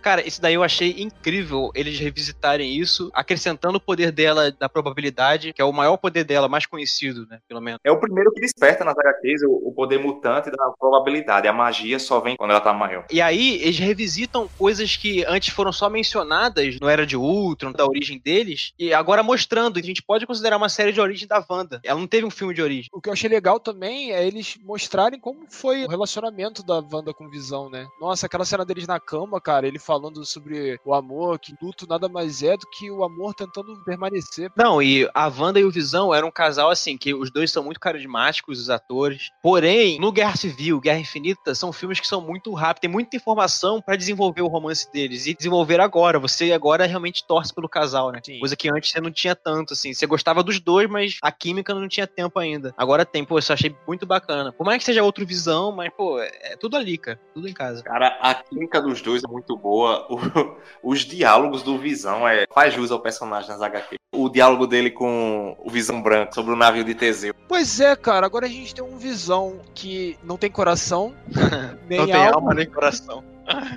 Cara, 0.00 0.26
isso 0.26 0.40
daí 0.40 0.54
eu 0.54 0.62
achei 0.62 0.94
incrível 0.98 1.70
eles 1.74 1.98
revisitarem 1.98 2.76
isso, 2.78 3.10
acrescentando 3.12 3.78
o 3.78 3.80
poder 3.80 4.12
dela 4.12 4.50
da 4.52 4.68
probabilidade, 4.68 5.52
que 5.52 5.60
é 5.60 5.64
o 5.64 5.72
maior 5.72 5.96
poder 5.96 6.24
dela, 6.24 6.48
mais 6.48 6.66
conhecido, 6.66 7.26
né? 7.28 7.40
Pelo 7.48 7.60
menos. 7.60 7.80
É 7.84 7.90
o 7.90 7.98
primeiro 7.98 8.32
que 8.32 8.40
desperta 8.40 8.84
nas 8.84 8.96
HQs 8.96 9.42
o, 9.42 9.68
o 9.68 9.72
poder 9.72 9.98
mutante 9.98 10.50
da 10.50 10.70
probabilidade. 10.78 11.48
A 11.48 11.52
magia 11.52 11.98
só 11.98 12.20
vem 12.20 12.36
quando 12.36 12.50
ela 12.50 12.60
tá 12.60 12.72
maior. 12.72 13.06
E 13.10 13.20
aí, 13.20 13.60
eles 13.62 13.78
revisitam 13.78 14.48
coisas 14.58 14.96
que 14.96 15.24
antes 15.26 15.48
foram 15.52 15.72
só 15.72 15.88
mencionadas 15.90 16.78
no 16.80 16.88
Era 16.88 17.06
de 17.06 17.16
Ultron, 17.16 17.72
da 17.72 17.84
origem 17.84 18.18
deles, 18.18 18.72
e 18.78 18.92
agora 18.92 19.22
mostrando. 19.22 19.78
A 19.78 19.82
gente 19.82 20.02
pode 20.02 20.26
considerar 20.26 20.56
uma 20.56 20.68
série 20.68 20.92
de 20.92 21.00
origem 21.00 21.26
da 21.26 21.44
Wanda. 21.48 21.80
Ela 21.82 22.03
não 22.04 22.08
teve 22.08 22.26
um 22.26 22.30
filme 22.30 22.54
de 22.54 22.62
origem. 22.62 22.90
O 22.92 23.00
que 23.00 23.08
eu 23.08 23.12
achei 23.12 23.28
legal 23.28 23.58
também 23.58 24.12
é 24.12 24.26
eles 24.26 24.56
mostrarem 24.62 25.18
como 25.18 25.46
foi 25.48 25.84
o 25.84 25.88
relacionamento 25.88 26.62
da 26.62 26.74
Wanda 26.74 27.12
com 27.12 27.28
Visão, 27.28 27.70
né? 27.70 27.86
Nossa, 28.00 28.26
aquela 28.26 28.44
cena 28.44 28.64
deles 28.64 28.86
na 28.86 29.00
cama, 29.00 29.40
cara, 29.40 29.66
ele 29.66 29.78
falando 29.78 30.24
sobre 30.24 30.78
o 30.84 30.94
amor, 30.94 31.38
que 31.38 31.54
luto 31.60 31.86
nada 31.88 32.08
mais 32.08 32.42
é 32.42 32.56
do 32.56 32.66
que 32.70 32.90
o 32.90 33.02
amor 33.02 33.34
tentando 33.34 33.82
permanecer. 33.84 34.52
Não, 34.56 34.82
e 34.82 35.08
a 35.14 35.28
Wanda 35.28 35.58
e 35.58 35.64
o 35.64 35.70
Visão 35.70 36.14
eram 36.14 36.28
um 36.28 36.32
casal 36.32 36.70
assim, 36.70 36.96
que 36.96 37.14
os 37.14 37.30
dois 37.30 37.50
são 37.50 37.64
muito 37.64 37.80
carismáticos, 37.80 38.60
os 38.60 38.70
atores. 38.70 39.30
Porém, 39.42 39.98
no 39.98 40.12
Guerra 40.12 40.36
Civil, 40.36 40.80
Guerra 40.80 40.98
Infinita, 40.98 41.54
são 41.54 41.72
filmes 41.72 41.98
que 41.98 42.06
são 42.06 42.20
muito 42.20 42.52
rápidos, 42.52 42.82
tem 42.82 42.90
muita 42.90 43.16
informação 43.16 43.80
pra 43.80 43.96
desenvolver 43.96 44.42
o 44.42 44.46
romance 44.46 44.90
deles. 44.92 45.26
E 45.26 45.34
desenvolver 45.34 45.80
agora. 45.80 46.18
Você 46.18 46.52
agora 46.52 46.86
realmente 46.86 47.26
torce 47.26 47.54
pelo 47.54 47.68
casal, 47.68 48.12
né? 48.12 48.20
Sim. 48.24 48.38
Coisa 48.38 48.56
que 48.56 48.68
antes 48.68 48.90
você 48.90 49.00
não 49.00 49.10
tinha 49.10 49.34
tanto, 49.34 49.72
assim. 49.72 49.94
Você 49.94 50.06
gostava 50.06 50.42
dos 50.42 50.60
dois, 50.60 50.88
mas 50.88 51.16
a 51.22 51.32
química 51.32 51.74
não 51.74 51.88
tinha 51.94 52.06
tempo 52.06 52.38
ainda. 52.38 52.72
Agora 52.76 53.04
tem, 53.04 53.24
pô, 53.24 53.38
isso 53.38 53.50
eu 53.52 53.54
achei 53.54 53.74
muito 53.86 54.04
bacana. 54.06 54.52
Por 54.52 54.64
mais 54.64 54.78
que 54.78 54.84
seja 54.84 55.02
outro 55.02 55.24
Visão, 55.26 55.72
mas, 55.72 55.90
pô, 55.96 56.18
é 56.20 56.30
é 56.42 56.56
tudo 56.56 56.76
ali, 56.76 56.98
cara. 56.98 57.18
Tudo 57.32 57.48
em 57.48 57.52
casa. 57.54 57.82
Cara, 57.82 58.18
a 58.20 58.34
química 58.34 58.80
dos 58.80 59.00
dois 59.00 59.22
é 59.24 59.28
muito 59.28 59.56
boa. 59.56 60.06
O- 60.10 60.56
os 60.92 61.00
diálogos 61.00 61.62
do 61.62 61.78
Visão 61.78 62.26
é, 62.28 62.46
faz 62.52 62.74
jus 62.74 62.90
ao 62.90 63.00
personagem 63.00 63.48
nas 63.48 63.62
HQ. 63.62 63.96
O 64.14 64.28
diálogo 64.28 64.66
dele 64.66 64.90
com 64.90 65.56
o 65.58 65.68
Visão 65.70 66.00
Branco 66.00 66.34
sobre 66.34 66.52
o 66.52 66.56
navio 66.56 66.84
de 66.84 66.94
Teseu. 66.94 67.34
Pois 67.48 67.80
é, 67.80 67.96
cara, 67.96 68.24
agora 68.26 68.46
a 68.46 68.48
gente 68.48 68.74
tem 68.74 68.84
um 68.84 68.96
Visão 68.96 69.60
que 69.74 70.16
não 70.22 70.36
tem 70.36 70.50
coração, 70.50 71.12
nem 71.88 71.98
não 71.98 72.06
tem 72.06 72.14
alma, 72.14 72.34
alma 72.36 72.54
nem 72.54 72.66
coração. 72.66 73.24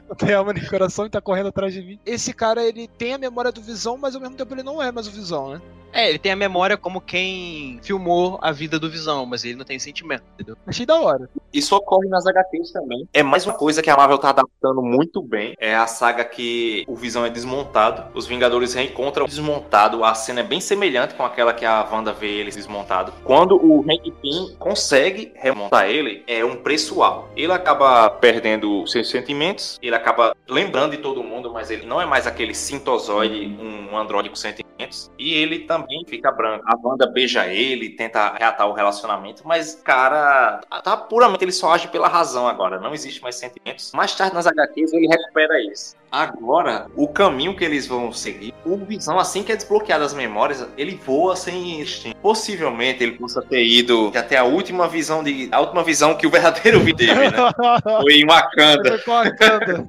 Não 0.08 0.16
tem 0.18 0.34
alma 0.34 0.54
nem 0.54 0.66
coração 0.66 1.06
e 1.06 1.10
tá 1.10 1.22
correndo 1.22 1.50
atrás 1.50 1.74
de 1.74 1.82
mim. 1.82 2.00
Esse 2.06 2.34
cara, 2.34 2.64
ele 2.64 2.88
tem 2.88 3.14
a 3.14 3.18
memória 3.18 3.52
do 3.52 3.62
Visão, 3.62 3.98
mas 3.98 4.16
ao 4.16 4.22
mesmo 4.22 4.36
tempo 4.36 4.54
ele 4.54 4.64
não 4.64 4.82
é 4.82 4.92
mais 4.92 5.08
o 5.08 5.12
Visão, 5.12 5.54
né? 5.54 5.62
É, 5.94 6.10
ele 6.10 6.20
tem 6.20 6.32
a 6.32 6.36
memória 6.36 6.78
como 6.78 7.02
quem 7.02 7.80
filmou 7.82 8.38
a 8.42 8.52
vida 8.52 8.80
do 8.80 8.90
Visão, 8.90 9.26
mas 9.26 9.44
ele 9.44 9.56
não 9.56 9.66
tem 9.66 9.80
sentimento, 9.80 10.24
entendeu? 10.36 10.56
Achei 10.66 10.86
da 10.86 11.00
hora. 11.00 11.30
Isso 11.52 11.76
ocorre 11.76 12.08
nas 12.08 12.28
HQs 12.28 12.72
também. 12.72 13.08
É 13.14 13.24
mais 13.24 13.46
uma 13.46 13.54
coisa 13.56 13.82
que 13.82 13.90
a 13.90 13.98
Marvel 13.98 14.18
tá 14.18 14.30
adaptando 14.30 14.82
muito 14.82 15.22
bem. 15.22 15.56
É 15.60 15.76
a 15.76 15.88
saga 15.88 16.24
que 16.24 16.84
o 16.88 16.96
Visão 16.96 17.26
é 17.26 17.30
desmontado. 17.30 18.12
Os 18.14 18.28
Vingadores 18.28 18.74
reencontram 18.74 19.26
o 19.26 19.28
desmontado. 19.28 20.04
A 20.04 20.14
cena 20.14 20.42
é 20.42 20.44
bem 20.44 20.60
semelhante 20.60 21.16
com 21.16 21.24
aquela 21.24 21.54
que 21.54 21.66
a 21.66 21.88
Wanda 21.92 22.14
vê 22.14 22.28
ele 22.28 22.52
desmontado. 22.52 23.14
Quando 23.24 23.56
o 23.56 23.82
Hank 23.82 24.12
Pym 24.22 24.56
consegue 24.60 25.32
remontar 25.36 25.90
ele, 25.90 26.24
é 26.28 26.44
um 26.44 26.58
preço 26.58 27.02
alto. 27.02 27.30
Ele 27.36 27.52
acaba 27.52 28.10
perdendo 28.10 28.86
seus 28.86 29.10
sentimentos. 29.10 29.57
Ele 29.82 29.96
acaba 29.96 30.36
lembrando 30.48 30.91
de 30.91 30.98
todo 30.98 31.24
mundo, 31.24 31.52
mas 31.52 31.70
ele 31.72 31.86
não 31.86 32.02
é 32.02 32.06
mais 32.06 32.28
aquele 32.28 32.54
sintozoide, 32.54 33.48
um 33.60 33.98
androide 33.98 34.30
com 34.30 34.36
sentimentos. 34.36 35.12
E 35.17 35.34
ele 35.34 35.60
também 35.60 36.04
fica 36.08 36.32
branco. 36.32 36.63
A 36.67 36.76
Wanda 36.82 37.08
beija 37.08 37.48
ele, 37.48 37.89
tenta 37.89 38.34
reatar 38.34 38.67
o 38.67 38.74
relacionamento, 38.74 39.41
mas, 39.46 39.76
cara, 39.76 40.62
tá 40.84 40.96
puramente 40.96 41.43
ele 41.43 41.52
só 41.52 41.74
age 41.74 41.88
pela 41.88 42.08
razão 42.08 42.48
agora. 42.48 42.80
Não 42.80 42.93
existe 42.93 43.22
mais 43.22 43.36
sentimentos. 43.36 43.91
Mais 43.93 44.15
tarde 44.15 44.36
nas 44.36 44.48
HQs 44.48 44.93
ele 44.93 45.08
recupera 45.08 45.60
isso. 45.72 45.96
Agora, 46.12 46.88
o 46.96 47.08
caminho 47.08 47.56
que 47.56 47.63
eles 47.63 47.86
vão 47.86 48.12
seguir, 48.12 48.54
o 48.65 48.78
Visão, 48.78 49.20
assim 49.20 49.43
que 49.43 49.52
é 49.52 49.56
desbloqueado 49.56 50.04
as 50.04 50.13
memórias, 50.13 50.65
ele 50.78 51.00
voa 51.06 51.36
sem 51.36 51.82
instinto. 51.82 52.17
Possivelmente 52.17 53.04
ele 53.04 53.13
possa 53.17 53.41
ter 53.41 53.63
ido 53.65 54.12
até 54.15 54.38
a 54.38 54.43
última 54.43 54.88
visão 54.88 55.24
de. 55.24 55.50
A 55.52 55.60
última 55.60 55.84
visão 55.84 56.15
que 56.15 56.26
o 56.26 56.30
verdadeiro 56.30 56.80
Vi 56.80 56.96
teve, 56.96 57.13
né? 57.13 57.32
Foi 58.02 58.13
em 58.13 58.26
Wakanda. 58.26 58.89
Foi 58.89 59.00
com 59.00 59.12
a 59.12 59.24
Wakanda. 59.24 59.88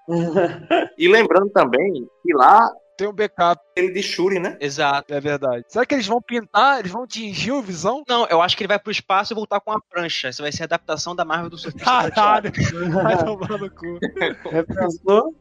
E 0.96 1.08
lembrando 1.08 1.50
também 1.50 2.06
que 2.22 2.34
lá 2.34 2.68
Tem 2.96 3.06
um 3.06 3.12
backup, 3.12 3.62
ele 3.76 3.92
de 3.92 4.02
Shuri, 4.02 4.40
né? 4.40 4.56
Exato. 4.60 5.14
é 5.14 5.20
verdade. 5.20 5.64
Será 5.68 5.86
que 5.86 5.94
eles 5.94 6.06
vão 6.06 6.20
pintar? 6.20 6.80
Eles 6.80 6.90
vão 6.90 7.06
tingir 7.06 7.52
o 7.52 7.62
Visão? 7.62 8.02
Não, 8.08 8.26
eu 8.26 8.42
acho 8.42 8.56
que 8.56 8.64
ele 8.64 8.68
vai 8.68 8.78
pro 8.78 8.90
espaço 8.90 9.32
e 9.32 9.36
voltar 9.36 9.60
com 9.60 9.70
a 9.70 9.80
prancha. 9.80 10.30
Isso 10.30 10.42
vai 10.42 10.50
ser 10.50 10.62
a 10.62 10.64
adaptação 10.64 11.14
da 11.14 11.24
Marvel 11.24 11.48
do 11.48 11.56
Surfista 11.58 11.84
Caralho, 11.84 12.50
vai 12.92 13.24
tomar 13.24 13.58
no 13.58 13.70
cu. 13.70 13.98
Repensou? 14.50 15.32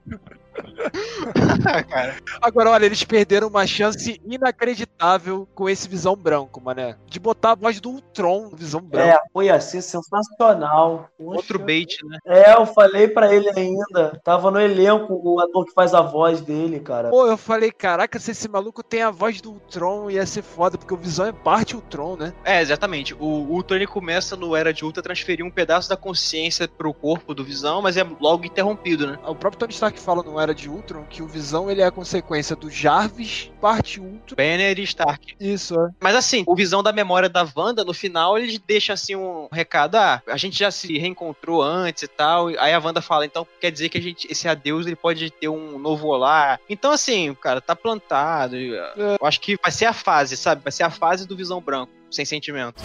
cara. 1.90 2.16
Agora, 2.42 2.72
olha, 2.72 2.86
eles 2.86 3.04
perderam 3.04 3.48
uma 3.48 3.66
chance 3.66 4.22
inacreditável 4.26 5.48
com 5.54 5.70
esse 5.70 5.88
Visão 5.88 6.16
Branco, 6.16 6.62
mané. 6.62 6.98
De 7.08 7.20
botar 7.20 7.52
a 7.52 7.56
voz 7.56 7.80
do 7.80 7.90
Ultron 7.92 8.50
no 8.50 8.58
Visão 8.58 8.82
Branco. 8.82 9.08
É, 9.08 9.20
foi 9.32 9.50
assim, 9.50 9.82
sensacional. 9.82 11.10
Poxa. 11.18 11.38
Outro 11.38 11.60
bait, 11.60 11.98
né? 12.04 12.18
É, 12.26 12.54
eu 12.54 12.66
falei 12.66 13.08
pra 13.08 13.34
ele 13.34 13.50
ainda. 13.50 14.20
Tava 14.24 14.52
no 14.52 14.60
elenco 14.60 15.20
o 15.24 15.40
ator 15.40 15.66
que 15.66 15.74
faz 15.74 15.94
a 15.94 16.02
voz 16.02 16.42
dele, 16.42 16.80
cara. 16.80 17.10
Pô, 17.10 17.28
eu 17.28 17.38
falei, 17.38 17.72
caraca, 17.72 18.20
se 18.20 18.32
esse 18.32 18.48
maluco 18.48 18.84
tem 18.84 19.02
a 19.02 19.12
voz 19.12 19.42
do 19.42 19.52
Ultron, 19.52 20.10
ia 20.10 20.26
ser 20.26 20.42
foda, 20.42 20.78
porque 20.78 20.94
o 20.94 20.98
Visão 20.98 21.26
é 21.26 21.32
parte 21.32 21.76
Ultron, 21.76 22.16
né? 22.16 22.34
É, 22.44 22.62
exatamente. 22.62 23.14
O 23.14 23.26
Ultron 23.26 23.78
ele 23.78 23.88
começa 23.88 24.36
no 24.36 24.56
Era 24.56 24.74
de 24.74 24.84
Ultra 24.84 25.02
a 25.02 25.04
transferir 25.04 25.46
um 25.46 25.52
pedaço 25.52 25.90
da 25.90 25.98
consciência 25.98 26.68
pro 26.68 26.94
corpo 26.94 27.34
do 27.34 27.44
Visão, 27.44 27.82
mas 27.82 27.98
é 27.98 28.06
logo 28.20 28.46
interrompido, 28.46 29.08
né? 29.08 29.20
O 29.26 29.36
próprio 29.36 29.60
Tony 29.60 29.74
Stark 29.74 30.00
fala 30.00 30.24
no 30.24 30.40
Era 30.40 30.47
de 30.54 30.70
Ultron 30.70 31.04
que 31.10 31.22
o 31.22 31.28
Visão 31.28 31.70
ele 31.70 31.82
é 31.82 31.86
a 31.86 31.92
consequência 31.92 32.56
do 32.56 32.70
Jarvis, 32.70 33.52
parte 33.62 34.00
Ultron. 34.00 34.36
Banner 34.36 34.80
e 34.80 34.84
Stark. 34.84 35.36
Isso, 35.40 35.80
é. 35.80 35.90
Mas 36.00 36.16
assim, 36.16 36.44
o 36.46 36.56
visão 36.56 36.82
da 36.82 36.92
memória 36.92 37.30
da 37.30 37.48
Wanda, 37.56 37.84
no 37.84 37.94
final, 37.94 38.38
eles 38.38 38.60
deixam 38.60 38.94
assim 38.94 39.16
um 39.16 39.48
recado: 39.52 39.96
ah, 39.96 40.22
a 40.28 40.38
gente 40.38 40.58
já 40.58 40.72
se 40.72 40.98
reencontrou 40.98 41.62
antes 41.62 42.04
e 42.04 42.08
tal. 42.08 42.48
Aí 42.60 42.74
a 42.74 42.80
Wanda 42.80 43.02
fala, 43.02 43.26
então 43.26 43.48
quer 43.60 43.72
dizer 43.72 43.90
que 43.90 43.98
a 43.98 44.02
gente, 44.02 44.28
esse 44.30 44.48
adeus 44.48 44.86
ele 44.86 44.96
pode 44.96 45.30
ter 45.32 45.50
um 45.50 45.78
novo 45.80 46.08
olá. 46.08 46.60
Então, 46.70 46.92
assim, 46.92 47.34
cara, 47.36 47.62
tá 47.62 47.76
plantado. 47.76 48.56
Eu 48.56 49.18
acho 49.24 49.40
que 49.40 49.58
vai 49.62 49.72
ser 49.72 49.86
a 49.86 49.94
fase, 49.94 50.38
sabe? 50.38 50.64
Vai 50.64 50.72
ser 50.72 50.84
a 50.84 50.90
fase 50.90 51.28
do 51.28 51.36
visão 51.36 51.62
branco, 51.62 51.92
sem 52.10 52.26
sentimento. 52.26 52.84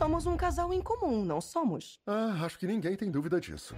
Somos 0.00 0.24
um 0.24 0.34
casal 0.34 0.72
em 0.72 0.80
comum, 0.80 1.22
não 1.26 1.42
somos? 1.42 2.00
Ah, 2.06 2.42
acho 2.46 2.58
que 2.58 2.66
ninguém 2.66 2.96
tem 2.96 3.10
dúvida 3.10 3.38
disso. 3.38 3.76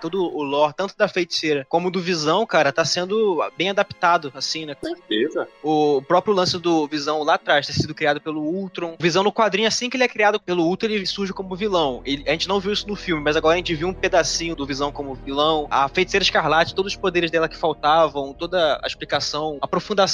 Todo 0.00 0.22
o 0.22 0.42
lore, 0.42 0.74
tanto 0.76 0.96
da 0.96 1.08
feiticeira 1.08 1.66
como 1.68 1.90
do 1.90 2.00
Visão, 2.00 2.46
cara, 2.46 2.72
tá 2.72 2.84
sendo 2.84 3.42
bem 3.56 3.70
adaptado, 3.70 4.32
assim, 4.34 4.66
né? 4.66 4.76
certeza. 4.80 5.48
O 5.62 6.02
próprio 6.02 6.34
lance 6.34 6.58
do 6.58 6.86
Visão 6.86 7.22
lá 7.22 7.34
atrás 7.34 7.66
ter 7.66 7.72
sido 7.72 7.94
criado 7.94 8.20
pelo 8.20 8.40
Ultron. 8.42 8.94
O 8.98 9.02
Visão 9.02 9.22
no 9.22 9.32
quadrinho, 9.32 9.68
assim 9.68 9.90
que 9.90 9.96
ele 9.96 10.04
é 10.04 10.08
criado 10.08 10.40
pelo 10.40 10.64
Ultron, 10.64 10.88
ele 10.88 11.06
surge 11.06 11.32
como 11.32 11.54
vilão. 11.56 12.02
Ele- 12.04 12.24
a 12.26 12.32
gente 12.32 12.48
não 12.48 12.60
viu 12.60 12.72
isso 12.72 12.86
no 12.86 12.96
filme, 12.96 13.22
mas 13.22 13.36
agora 13.36 13.54
a 13.54 13.56
gente 13.56 13.74
viu 13.74 13.88
um 13.88 13.92
pedacinho 13.94 14.54
do 14.54 14.66
Visão 14.66 14.92
como 14.92 15.14
vilão. 15.14 15.66
A 15.70 15.88
Feiticeira 15.88 16.22
Escarlate, 16.22 16.74
todos 16.74 16.92
os 16.92 16.98
poderes 16.98 17.30
dela 17.30 17.48
que 17.48 17.56
faltavam, 17.56 18.32
toda 18.32 18.78
a 18.82 18.86
explicação, 18.86 19.58
aprofunda 19.60 20.04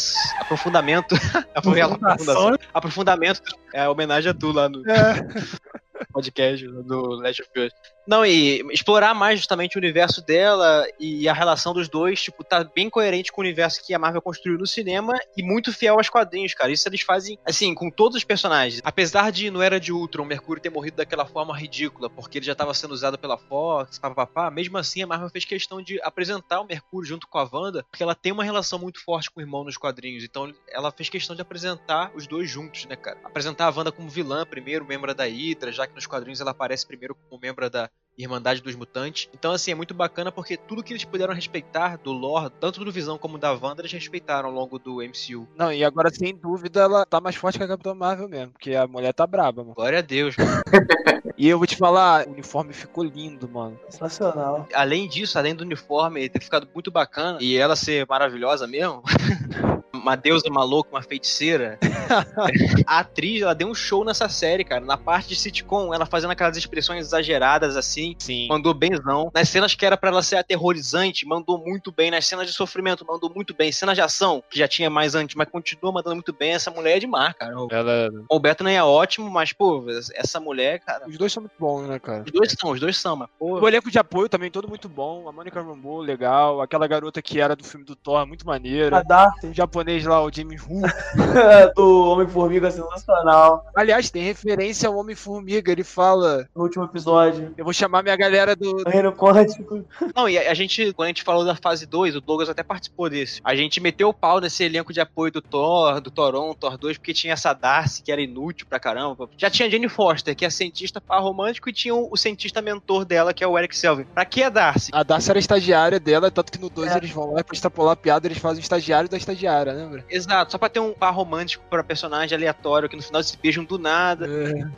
aprofundamento. 0.40 1.14
aprofundação. 1.54 2.56
Aprofundamento. 2.72 3.42
É 3.74 3.88
homenagem 3.88 4.30
a 4.30 4.34
tu 4.34 4.52
lá 4.52 4.68
no 4.68 4.82
podcast 6.04 6.66
do 6.66 7.00
Last 7.16 7.42
of 7.42 7.50
Us. 7.58 7.72
Não, 8.06 8.26
e 8.26 8.60
explorar 8.72 9.14
mais 9.14 9.38
justamente 9.38 9.76
o 9.76 9.78
universo 9.78 10.24
dela 10.24 10.86
e 10.98 11.28
a 11.28 11.32
relação 11.32 11.72
dos 11.72 11.88
dois, 11.88 12.20
tipo, 12.20 12.42
tá 12.42 12.64
bem 12.64 12.90
coerente 12.90 13.30
com 13.30 13.40
o 13.40 13.44
universo 13.44 13.84
que 13.84 13.94
a 13.94 13.98
Marvel 13.98 14.20
construiu 14.20 14.58
no 14.58 14.66
cinema 14.66 15.14
e 15.36 15.42
muito 15.42 15.72
fiel 15.72 15.96
aos 15.96 16.08
quadrinhos, 16.08 16.52
cara. 16.52 16.72
Isso 16.72 16.88
eles 16.88 17.02
fazem, 17.02 17.38
assim, 17.44 17.72
com 17.74 17.90
todos 17.90 18.16
os 18.16 18.24
personagens. 18.24 18.80
Apesar 18.84 19.30
de 19.30 19.50
no 19.50 19.62
Era 19.62 19.78
de 19.78 19.92
Ultron, 19.92 20.24
o 20.24 20.26
Mercúrio 20.26 20.62
ter 20.62 20.70
morrido 20.70 20.96
daquela 20.96 21.24
forma 21.24 21.56
ridícula, 21.56 22.10
porque 22.10 22.38
ele 22.38 22.46
já 22.46 22.54
tava 22.54 22.74
sendo 22.74 22.92
usado 22.92 23.16
pela 23.16 23.38
Fox, 23.38 23.98
papapá, 23.98 24.50
mesmo 24.50 24.76
assim 24.78 25.02
a 25.02 25.06
Marvel 25.06 25.30
fez 25.30 25.44
questão 25.44 25.80
de 25.80 26.00
apresentar 26.02 26.60
o 26.60 26.66
Mercúrio 26.66 27.08
junto 27.08 27.28
com 27.28 27.38
a 27.38 27.48
Wanda, 27.50 27.84
porque 27.88 28.02
ela 28.02 28.14
tem 28.14 28.32
uma 28.32 28.42
relação 28.42 28.78
muito 28.78 29.02
forte 29.04 29.30
com 29.30 29.38
o 29.38 29.42
irmão 29.42 29.62
nos 29.62 29.76
quadrinhos. 29.76 30.24
Então 30.24 30.52
ela 30.68 30.90
fez 30.90 31.08
questão 31.08 31.36
de 31.36 31.42
apresentar 31.42 32.10
os 32.16 32.26
dois 32.26 32.50
juntos, 32.50 32.84
né, 32.86 32.96
cara? 32.96 33.20
Apresentar 33.24 33.66
a 33.66 33.70
Wanda 33.70 33.92
como 33.92 34.08
vilã 34.08 34.44
primeiro, 34.44 34.84
membro 34.84 35.14
da 35.14 35.24
Hydra, 35.24 35.70
já 35.70 35.86
que 35.86 35.91
nos 35.94 36.07
quadrinhos 36.07 36.40
ela 36.40 36.50
aparece 36.50 36.87
primeiro 36.87 37.14
como 37.14 37.40
membro 37.40 37.68
da 37.68 37.90
Irmandade 38.16 38.61
dos 38.61 38.74
Mutantes. 38.74 39.28
Então, 39.33 39.52
assim, 39.52 39.70
é 39.70 39.74
muito 39.74 39.94
bacana 39.94 40.31
porque 40.31 40.57
tudo 40.57 40.83
que 40.83 40.92
eles 40.92 41.05
puderam 41.05 41.35
respeitar 41.35 41.96
do 41.96 42.12
lore, 42.12 42.52
tanto 42.61 42.85
do 42.85 42.92
Visão 42.92 43.16
como 43.16 43.38
da 43.38 43.52
Wanda, 43.52 43.81
eles 43.81 43.92
respeitaram 43.92 44.48
ao 44.48 44.55
longo 44.55 44.78
do 44.78 44.96
MCU. 44.96 45.48
Não, 45.57 45.72
e 45.72 45.85
agora, 45.85 46.11
sem 46.12 46.37
dúvida, 46.37 46.83
ela 46.83 47.07
tá 47.07 47.20
mais 47.20 47.37
forte 47.37 47.59
que 47.59 47.64
a 47.64 47.68
Capitã 47.68 47.94
Marvel 47.94 48.28
mesmo, 48.28 48.52
porque 48.52 48.74
a 48.74 48.87
mulher 48.87 49.12
tá 49.14 49.26
braba, 49.26 49.62
mano. 49.62 49.74
Glória 49.74 49.98
a 49.98 50.02
Deus. 50.02 50.35
E 51.37 51.48
eu 51.48 51.59
vou 51.59 51.66
te 51.66 51.76
falar, 51.76 52.28
o 52.28 52.33
uniforme 52.33 52.72
ficou 52.72 53.02
lindo, 53.02 53.48
mano. 53.48 53.78
Sensacional. 53.88 54.68
além 54.74 55.09
disso, 55.09 55.38
além 55.38 55.55
do 55.55 55.64
uniforme 55.64 56.28
ter 56.28 56.40
ficado 56.40 56.68
muito 56.72 56.90
bacana 56.90 57.38
e 57.40 57.57
ela 57.57 57.74
ser 57.74 58.07
maravilhosa 58.09 58.66
mesmo, 58.66 59.02
uma 60.02 60.16
deusa 60.16 60.50
maluca, 60.50 60.90
uma 60.90 61.02
feiticeira, 61.02 61.78
a 62.86 62.98
atriz, 62.98 63.42
ela 63.42 63.54
deu 63.54 63.68
um 63.68 63.74
show 63.74 64.04
nessa 64.04 64.28
série, 64.28 64.64
cara. 64.64 64.84
Na 64.84 64.96
parte 64.96 65.28
de 65.28 65.36
sitcom, 65.36 65.94
ela 65.94 66.04
fazendo 66.04 66.32
aquelas 66.32 66.56
expressões 66.56 67.06
exageradas 67.06 67.76
assim, 67.76 68.14
Sim. 68.18 68.48
mandou 68.48 68.74
benzão. 68.74 69.30
Nas 69.32 69.48
cenas 69.48 69.74
que 69.74 69.86
era 69.86 69.96
pra 69.96 70.10
ela 70.10 70.22
ser 70.22 70.36
aterrorizante, 70.36 71.26
mandou 71.26 71.58
muito 71.58 71.92
bem. 71.92 72.10
Nas 72.10 72.26
cenas 72.26 72.46
de 72.46 72.52
sofrimento, 72.52 73.06
mandou 73.06 73.30
muito 73.32 73.54
bem. 73.54 73.70
Cenas 73.70 73.94
de 73.94 74.02
ação, 74.02 74.42
que 74.50 74.58
já 74.58 74.66
tinha 74.66 74.90
mais 74.90 75.14
antes, 75.14 75.36
mas 75.36 75.48
continua 75.48 75.92
mandando 75.92 76.16
muito 76.16 76.32
bem. 76.32 76.52
Essa 76.52 76.70
mulher 76.70 76.96
é 76.96 77.00
demais, 77.00 77.34
cara. 77.34 77.58
O 77.58 77.68
Ela. 77.70 78.10
o 78.28 78.40
Beto 78.40 78.64
nem 78.64 78.76
é 78.76 78.82
ótimo, 78.82 79.30
mas, 79.30 79.52
pô, 79.52 79.84
essa 80.14 80.40
mulher, 80.40 80.80
cara. 80.80 81.08
Os 81.08 81.16
dois 81.16 81.32
são 81.32 81.42
muito 81.42 81.54
bons, 81.58 81.86
né, 81.86 81.98
cara? 81.98 82.24
Os 82.26 82.32
dois 82.32 82.54
são, 82.58 82.70
os 82.70 82.80
dois 82.80 82.98
são, 82.98 83.16
mas, 83.16 83.28
pô. 83.38 83.60
O 83.60 83.68
elenco 83.68 83.90
de 83.90 83.98
apoio 83.98 84.28
também, 84.28 84.50
todo 84.50 84.68
muito 84.68 84.88
bom. 84.88 85.28
A 85.28 85.32
Mônica 85.32 85.60
Rambeau, 85.62 86.00
legal. 86.00 86.60
Aquela 86.60 86.86
garota 86.86 87.22
que 87.22 87.40
era 87.40 87.54
do 87.54 87.64
filme 87.64 87.84
do 87.84 87.94
Thor, 87.94 88.26
muito 88.26 88.42
A 88.42 88.52
maneira. 88.52 89.02
Darcy 89.02 89.46
O 89.48 89.54
japonês 89.54 89.91
lá, 90.00 90.22
o 90.22 90.33
Jimmy 90.33 90.57
Woo. 90.68 90.83
do 91.76 92.07
Homem-Formiga 92.11 92.70
sensacional. 92.70 93.66
Aliás, 93.74 94.11
tem 94.11 94.22
referência 94.22 94.88
ao 94.88 94.96
Homem-Formiga. 94.96 95.70
Ele 95.72 95.85
fala: 95.85 96.48
No 96.55 96.62
último 96.62 96.85
episódio. 96.85 97.52
Eu 97.57 97.64
vou 97.64 97.72
chamar 97.72 98.02
minha 98.02 98.16
galera 98.16 98.55
do. 98.57 98.83
Reino 98.88 99.12
Quântico. 99.12 99.85
Não, 100.14 100.28
e 100.28 100.38
a, 100.38 100.50
a 100.50 100.55
gente, 100.55 100.92
quando 100.92 101.07
a 101.07 101.09
gente 101.09 101.22
falou 101.22 101.44
da 101.44 101.55
fase 101.55 101.87
2, 101.87 102.16
o 102.16 102.20
Douglas 102.20 102.48
até 102.48 102.62
participou 102.62 103.09
desse. 103.09 103.40
A 103.44 103.55
gente 103.55 103.81
meteu 103.81 104.09
o 104.09 104.14
pau 104.14 104.40
nesse 104.40 104.64
elenco 104.64 104.92
de 104.92 105.00
apoio 105.00 105.33
do 105.33 105.42
Thor, 105.42 106.00
do 106.00 106.11
Toron, 106.11 106.55
Thor 106.55 106.76
2, 106.78 106.98
porque 106.98 107.12
tinha 107.14 107.33
essa 107.33 107.52
Darcy, 107.52 108.02
que 108.02 108.12
era 108.12 108.20
inútil 108.20 108.66
pra 108.68 108.81
caramba. 108.81 109.28
Já 109.37 109.50
tinha 109.50 109.68
a 109.68 109.70
Jane 109.70 109.88
Foster, 109.88 110.35
que 110.35 110.44
é 110.44 110.50
cientista 110.50 111.00
par 111.00 111.20
romântico, 111.20 111.68
e 111.68 111.72
tinha 111.72 111.94
o, 111.94 112.09
o 112.11 112.16
cientista 112.16 112.61
mentor 112.62 113.05
dela, 113.05 113.33
que 113.33 113.42
é 113.42 113.46
o 113.46 113.59
Eric 113.59 113.76
Selvin. 113.76 114.05
Pra 114.05 114.24
que 114.24 114.42
a 114.42 114.48
Darcy? 114.48 114.90
A 114.92 115.02
Darcy 115.02 115.31
era 115.31 115.38
estagiária 115.38 115.98
dela, 115.98 116.31
tanto 116.31 116.52
que 116.52 116.59
no 116.59 116.68
2 116.70 116.92
É. 116.92 116.96
eles 116.98 117.11
vão 117.11 117.33
lá 117.33 117.42
pra 117.44 117.55
extrapolar 117.55 117.92
a 117.92 117.96
piada, 117.96 118.26
eles 118.26 118.38
fazem 118.38 118.61
o 118.61 118.62
estagiário 118.62 119.09
da 119.09 119.16
estagiária, 119.16 119.72
lembra? 119.82 120.04
Exato, 120.08 120.52
só 120.52 120.58
pra 120.58 120.68
ter 120.68 120.80
um 120.80 120.92
par 120.92 121.12
romântico 121.12 121.64
pra 121.68 121.82
personagem 121.84 122.36
aleatório, 122.36 122.88
que 122.88 122.96
no 122.96 123.02
final 123.02 123.22
se 123.22 123.36
beijam 123.36 123.64
do 123.64 123.78
nada. 123.78 124.26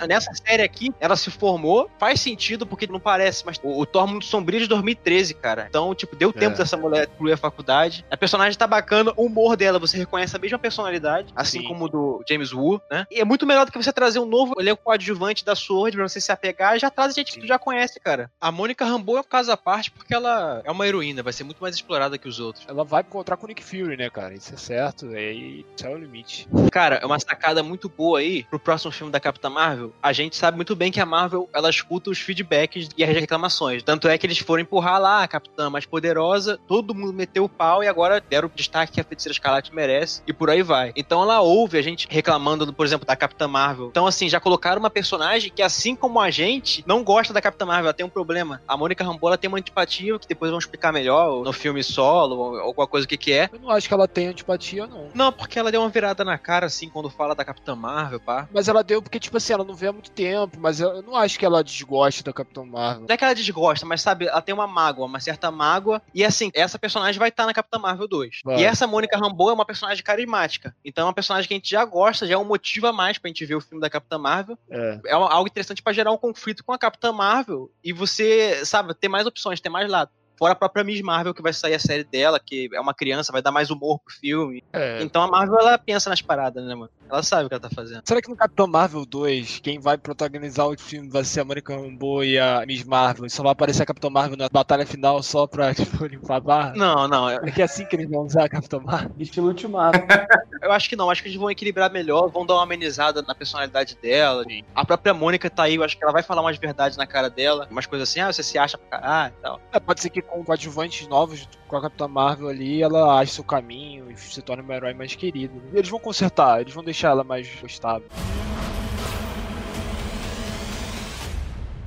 Nessa 0.08 0.32
série 0.34 0.62
aqui, 0.62 0.92
ela 1.00 1.16
se 1.16 1.30
formou, 1.30 1.90
faz 1.98 2.20
sentido 2.20 2.66
porque 2.66 2.86
não 2.86 3.00
parece, 3.00 3.44
mas 3.44 3.58
o, 3.62 3.80
o 3.80 3.86
Thor 3.86 4.06
Mundo 4.06 4.24
Sombrio 4.24 4.58
é 4.58 4.62
de 4.62 4.68
2013, 4.68 5.34
cara. 5.34 5.66
Então, 5.68 5.94
tipo, 5.94 6.16
deu 6.16 6.32
tempo 6.32 6.54
É. 6.54 6.58
dessa 6.58 6.76
mulher 6.76 7.06
concluir 7.06 7.32
a 7.32 7.36
faculdade. 7.36 8.04
A 8.10 8.16
personagem 8.16 8.58
tá 8.58 8.66
bacana, 8.66 9.12
o 9.16 9.24
humor 9.26 9.56
dela, 9.56 9.78
você 9.78 9.96
reconhece 9.96 10.36
a 10.36 10.38
mesma 10.38 10.58
personalidade, 10.58 11.32
assim 11.34 11.60
Sim. 11.60 11.68
como 11.68 11.84
o 11.86 11.88
do 11.88 12.24
James 12.28 12.52
Woo, 12.52 12.80
né? 12.90 13.06
E 13.10 13.20
é 13.20 13.24
muito 13.24 13.46
melhor 13.46 13.66
do 13.66 13.72
que 13.72 13.82
você 13.82 13.92
trazer 13.92 14.18
um 14.18 14.26
novo 14.26 14.54
elenco 14.58 14.82
coadjuvante 14.84 15.44
da 15.44 15.54
Sword 15.54 15.96
pra 15.96 16.08
você 16.08 16.20
se 16.20 16.30
apegar, 16.32 16.78
já 16.78 16.90
traz 16.90 17.14
gente 17.14 17.32
que 17.32 17.40
tu 17.40 17.46
já 17.46 17.58
conhece, 17.58 17.98
cara. 18.00 18.30
A 18.40 18.50
Mônica 18.52 18.84
Rambeau 18.84 19.16
é 19.16 19.20
um 19.20 19.24
caso 19.24 19.50
à 19.52 19.56
parte 19.56 19.90
porque 19.90 20.14
ela 20.14 20.62
é 20.64 20.70
uma 20.70 20.86
heroína, 20.86 21.22
vai 21.22 21.32
ser 21.32 21.44
muito 21.44 21.60
mais 21.60 21.74
explorada 21.74 22.18
que 22.18 22.28
os 22.28 22.40
outros. 22.40 22.64
Ela 22.68 22.84
vai 22.84 23.02
encontrar 23.02 23.36
com 23.36 23.46
o 23.46 23.48
Nick 23.48 23.62
Fury, 23.64 23.96
né, 23.96 24.08
cara? 24.10 24.34
Isso 24.34 24.54
é 24.54 24.56
certo, 24.56 24.93
e 25.02 25.16
aí 25.16 25.66
é 25.82 25.88
o 25.88 25.98
limite. 25.98 26.48
Cara, 26.70 26.96
é 26.96 27.06
uma 27.06 27.18
sacada 27.18 27.62
muito 27.62 27.88
boa 27.88 28.18
aí 28.18 28.44
pro 28.44 28.58
próximo 28.58 28.92
filme 28.92 29.12
da 29.12 29.20
Capitã 29.20 29.50
Marvel. 29.50 29.92
A 30.02 30.12
gente 30.12 30.36
sabe 30.36 30.56
muito 30.56 30.76
bem 30.76 30.92
que 30.92 31.00
a 31.00 31.06
Marvel, 31.06 31.48
ela 31.52 31.70
escuta 31.70 32.10
os 32.10 32.18
feedbacks 32.18 32.88
e 32.96 33.04
as 33.04 33.10
reclamações. 33.10 33.82
Tanto 33.82 34.08
é 34.08 34.16
que 34.16 34.26
eles 34.26 34.38
foram 34.38 34.62
empurrar 34.62 35.00
lá 35.00 35.22
a 35.22 35.28
Capitã 35.28 35.68
mais 35.68 35.86
poderosa, 35.86 36.58
todo 36.68 36.94
mundo 36.94 37.12
meteu 37.12 37.44
o 37.44 37.48
pau 37.48 37.82
e 37.82 37.88
agora 37.88 38.20
deram 38.20 38.48
o 38.48 38.52
destaque 38.54 38.92
que 38.92 39.00
a 39.00 39.04
Feiticeira 39.04 39.32
Escarlate 39.32 39.74
merece 39.74 40.22
e 40.26 40.32
por 40.32 40.50
aí 40.50 40.62
vai. 40.62 40.92
Então 40.96 41.22
ela 41.22 41.40
ouve 41.40 41.78
a 41.78 41.82
gente 41.82 42.06
reclamando, 42.10 42.72
por 42.72 42.86
exemplo, 42.86 43.06
da 43.06 43.16
Capitã 43.16 43.48
Marvel. 43.48 43.88
Então 43.88 44.06
assim, 44.06 44.28
já 44.28 44.38
colocaram 44.38 44.78
uma 44.78 44.90
personagem 44.90 45.50
que 45.54 45.62
assim 45.62 45.96
como 45.96 46.20
a 46.20 46.30
gente, 46.30 46.84
não 46.86 47.02
gosta 47.02 47.32
da 47.32 47.40
Capitã 47.40 47.66
Marvel, 47.66 47.86
ela 47.86 47.94
tem 47.94 48.06
um 48.06 48.10
problema. 48.10 48.62
A 48.68 48.76
Mônica 48.76 49.02
Rambeau, 49.02 49.28
ela 49.28 49.38
tem 49.38 49.48
uma 49.48 49.58
antipatia, 49.58 50.18
que 50.18 50.28
depois 50.28 50.50
vamos 50.50 50.64
explicar 50.64 50.92
melhor 50.92 51.42
no 51.42 51.52
filme 51.52 51.82
solo, 51.82 52.36
ou 52.36 52.58
alguma 52.58 52.86
coisa 52.86 53.06
que 53.06 53.16
que 53.16 53.32
é. 53.32 53.48
Eu 53.50 53.58
não 53.58 53.70
acho 53.70 53.88
que 53.88 53.94
ela 53.94 54.06
tenha 54.06 54.30
antipatia, 54.30 54.83
não. 54.86 55.10
Não, 55.14 55.32
porque 55.32 55.58
ela 55.58 55.70
deu 55.70 55.80
uma 55.80 55.88
virada 55.88 56.24
na 56.24 56.38
cara, 56.38 56.66
assim, 56.66 56.88
quando 56.88 57.10
fala 57.10 57.34
da 57.34 57.44
Capitã 57.44 57.74
Marvel, 57.74 58.20
pá. 58.20 58.48
Mas 58.52 58.68
ela 58.68 58.82
deu 58.82 59.02
porque, 59.02 59.20
tipo 59.20 59.36
assim, 59.36 59.52
ela 59.52 59.64
não 59.64 59.74
vê 59.74 59.88
há 59.88 59.92
muito 59.92 60.10
tempo, 60.10 60.58
mas 60.58 60.80
eu 60.80 61.02
não 61.02 61.16
acho 61.16 61.38
que 61.38 61.44
ela 61.44 61.62
desgoste 61.62 62.22
da 62.22 62.32
Capitão 62.32 62.66
Marvel. 62.66 63.06
Não 63.08 63.14
é 63.14 63.16
que 63.16 63.24
ela 63.24 63.34
desgosta, 63.34 63.86
mas 63.86 64.02
sabe, 64.02 64.26
ela 64.26 64.42
tem 64.42 64.54
uma 64.54 64.66
mágoa, 64.66 65.06
uma 65.06 65.20
certa 65.20 65.50
mágoa. 65.50 66.00
E 66.14 66.24
assim, 66.24 66.50
essa 66.54 66.78
personagem 66.78 67.18
vai 67.18 67.28
estar 67.28 67.46
na 67.46 67.54
Capitã 67.54 67.78
Marvel 67.78 68.08
2. 68.08 68.40
Vai. 68.44 68.60
E 68.60 68.64
essa 68.64 68.86
Mônica 68.86 69.16
Rambeau 69.16 69.50
é 69.50 69.52
uma 69.52 69.64
personagem 69.64 70.02
carismática. 70.02 70.74
Então 70.84 71.02
é 71.02 71.06
uma 71.06 71.14
personagem 71.14 71.48
que 71.48 71.54
a 71.54 71.56
gente 71.56 71.70
já 71.70 71.84
gosta, 71.84 72.26
já 72.26 72.34
é 72.34 72.38
um 72.38 72.44
motivo 72.44 72.86
a 72.86 72.92
mais 72.92 73.18
pra 73.18 73.28
gente 73.28 73.44
ver 73.44 73.54
o 73.54 73.60
filme 73.60 73.80
da 73.80 73.90
Capitã 73.90 74.18
Marvel. 74.18 74.58
É. 74.70 75.00
É 75.06 75.12
algo 75.12 75.48
interessante 75.48 75.82
pra 75.82 75.92
gerar 75.92 76.12
um 76.12 76.18
conflito 76.18 76.64
com 76.64 76.72
a 76.72 76.78
Capitã 76.78 77.12
Marvel. 77.12 77.70
E 77.82 77.92
você, 77.92 78.64
sabe, 78.64 78.94
ter 78.94 79.08
mais 79.08 79.26
opções, 79.26 79.60
ter 79.60 79.68
mais 79.68 79.90
lado. 79.90 80.10
Fora 80.36 80.52
a 80.52 80.56
própria 80.56 80.84
Miss 80.84 81.00
Marvel, 81.00 81.34
que 81.34 81.42
vai 81.42 81.52
sair 81.52 81.74
a 81.74 81.78
série 81.78 82.04
dela, 82.04 82.40
que 82.40 82.68
é 82.72 82.80
uma 82.80 82.94
criança, 82.94 83.32
vai 83.32 83.42
dar 83.42 83.52
mais 83.52 83.70
humor 83.70 84.00
pro 84.00 84.14
filme. 84.14 84.62
É. 84.72 85.02
Então 85.02 85.22
a 85.22 85.28
Marvel, 85.28 85.58
ela 85.58 85.78
pensa 85.78 86.10
nas 86.10 86.20
paradas, 86.20 86.64
né, 86.64 86.74
mano? 86.74 86.90
Ela 87.08 87.22
sabe 87.22 87.44
o 87.44 87.48
que 87.48 87.54
ela 87.54 87.60
tá 87.60 87.70
fazendo. 87.70 88.02
Será 88.04 88.20
que 88.20 88.28
no 88.28 88.36
Capitão 88.36 88.66
Marvel 88.66 89.04
2, 89.04 89.60
quem 89.60 89.78
vai 89.78 89.96
protagonizar 89.96 90.66
o 90.66 90.78
filme 90.78 91.08
vai 91.08 91.24
ser 91.24 91.40
a 91.40 91.44
Mônica 91.44 91.74
Rambeau 91.74 92.24
e 92.24 92.38
a 92.38 92.64
Miss 92.66 92.84
Marvel? 92.84 93.26
E 93.26 93.30
só 93.30 93.42
vai 93.42 93.52
aparecer 93.52 93.82
a 93.82 93.86
Capitão 93.86 94.10
Marvel 94.10 94.36
na 94.36 94.48
batalha 94.48 94.86
final 94.86 95.22
só 95.22 95.46
pra, 95.46 95.72
tipo, 95.74 96.04
limpar 96.06 96.36
a 96.36 96.40
barra? 96.40 96.72
Não, 96.74 97.06
não. 97.06 97.28
É 97.28 97.50
que 97.50 97.62
é 97.62 97.64
assim 97.64 97.84
que 97.86 97.96
eles 97.96 98.08
vão 98.08 98.22
usar 98.22 98.44
a 98.44 98.48
Capitão 98.48 98.80
Marvel? 98.80 99.12
Estilo 99.18 99.48
ultimato. 99.48 99.98
Eu 100.62 100.72
acho 100.72 100.88
que 100.88 100.96
não, 100.96 101.10
acho 101.10 101.22
que 101.22 101.28
eles 101.28 101.38
vão 101.38 101.50
equilibrar 101.50 101.90
melhor, 101.90 102.28
vão 102.28 102.46
dar 102.46 102.54
uma 102.54 102.62
amenizada 102.62 103.20
na 103.20 103.34
personalidade 103.34 103.98
dela. 104.00 104.44
A 104.74 104.84
própria 104.84 105.12
Mônica 105.12 105.50
tá 105.50 105.64
aí, 105.64 105.74
eu 105.74 105.84
acho 105.84 105.96
que 105.96 106.02
ela 106.02 106.12
vai 106.12 106.22
falar 106.22 106.40
umas 106.40 106.56
verdades 106.56 106.96
na 106.96 107.06
cara 107.06 107.28
dela, 107.28 107.68
umas 107.70 107.84
coisas 107.84 108.08
assim, 108.08 108.20
ah, 108.20 108.32
você 108.32 108.42
se 108.42 108.56
acha 108.56 108.78
pra 108.78 108.98
caralho 108.98 109.34
e 109.38 109.42
tal. 109.42 109.60
É, 109.70 109.78
pode 109.78 110.00
ser 110.00 110.08
que 110.08 110.23
com 110.28 110.44
coadjuvantes 110.44 111.06
novos 111.06 111.48
com 111.68 111.76
a 111.76 111.82
Capitã 111.82 112.08
Marvel 112.08 112.48
ali, 112.48 112.82
ela 112.82 113.18
ache 113.18 113.32
seu 113.32 113.44
caminho 113.44 114.10
e 114.10 114.16
se 114.16 114.42
torne 114.42 114.62
um 114.62 114.72
herói 114.72 114.94
mais 114.94 115.14
querido. 115.14 115.62
E 115.72 115.76
eles 115.76 115.88
vão 115.88 116.00
consertar, 116.00 116.60
eles 116.60 116.74
vão 116.74 116.84
deixar 116.84 117.10
ela 117.10 117.24
mais 117.24 117.48
gostável. 117.60 118.08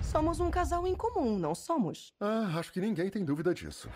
Somos 0.01 0.39
um 0.39 0.49
casal 0.49 0.87
em 0.87 0.95
comum, 0.95 1.37
não 1.37 1.53
somos? 1.53 2.11
Ah, 2.19 2.53
acho 2.57 2.71
que 2.73 2.79
ninguém 2.79 3.09
tem 3.09 3.23
dúvida 3.23 3.53
disso. 3.53 3.89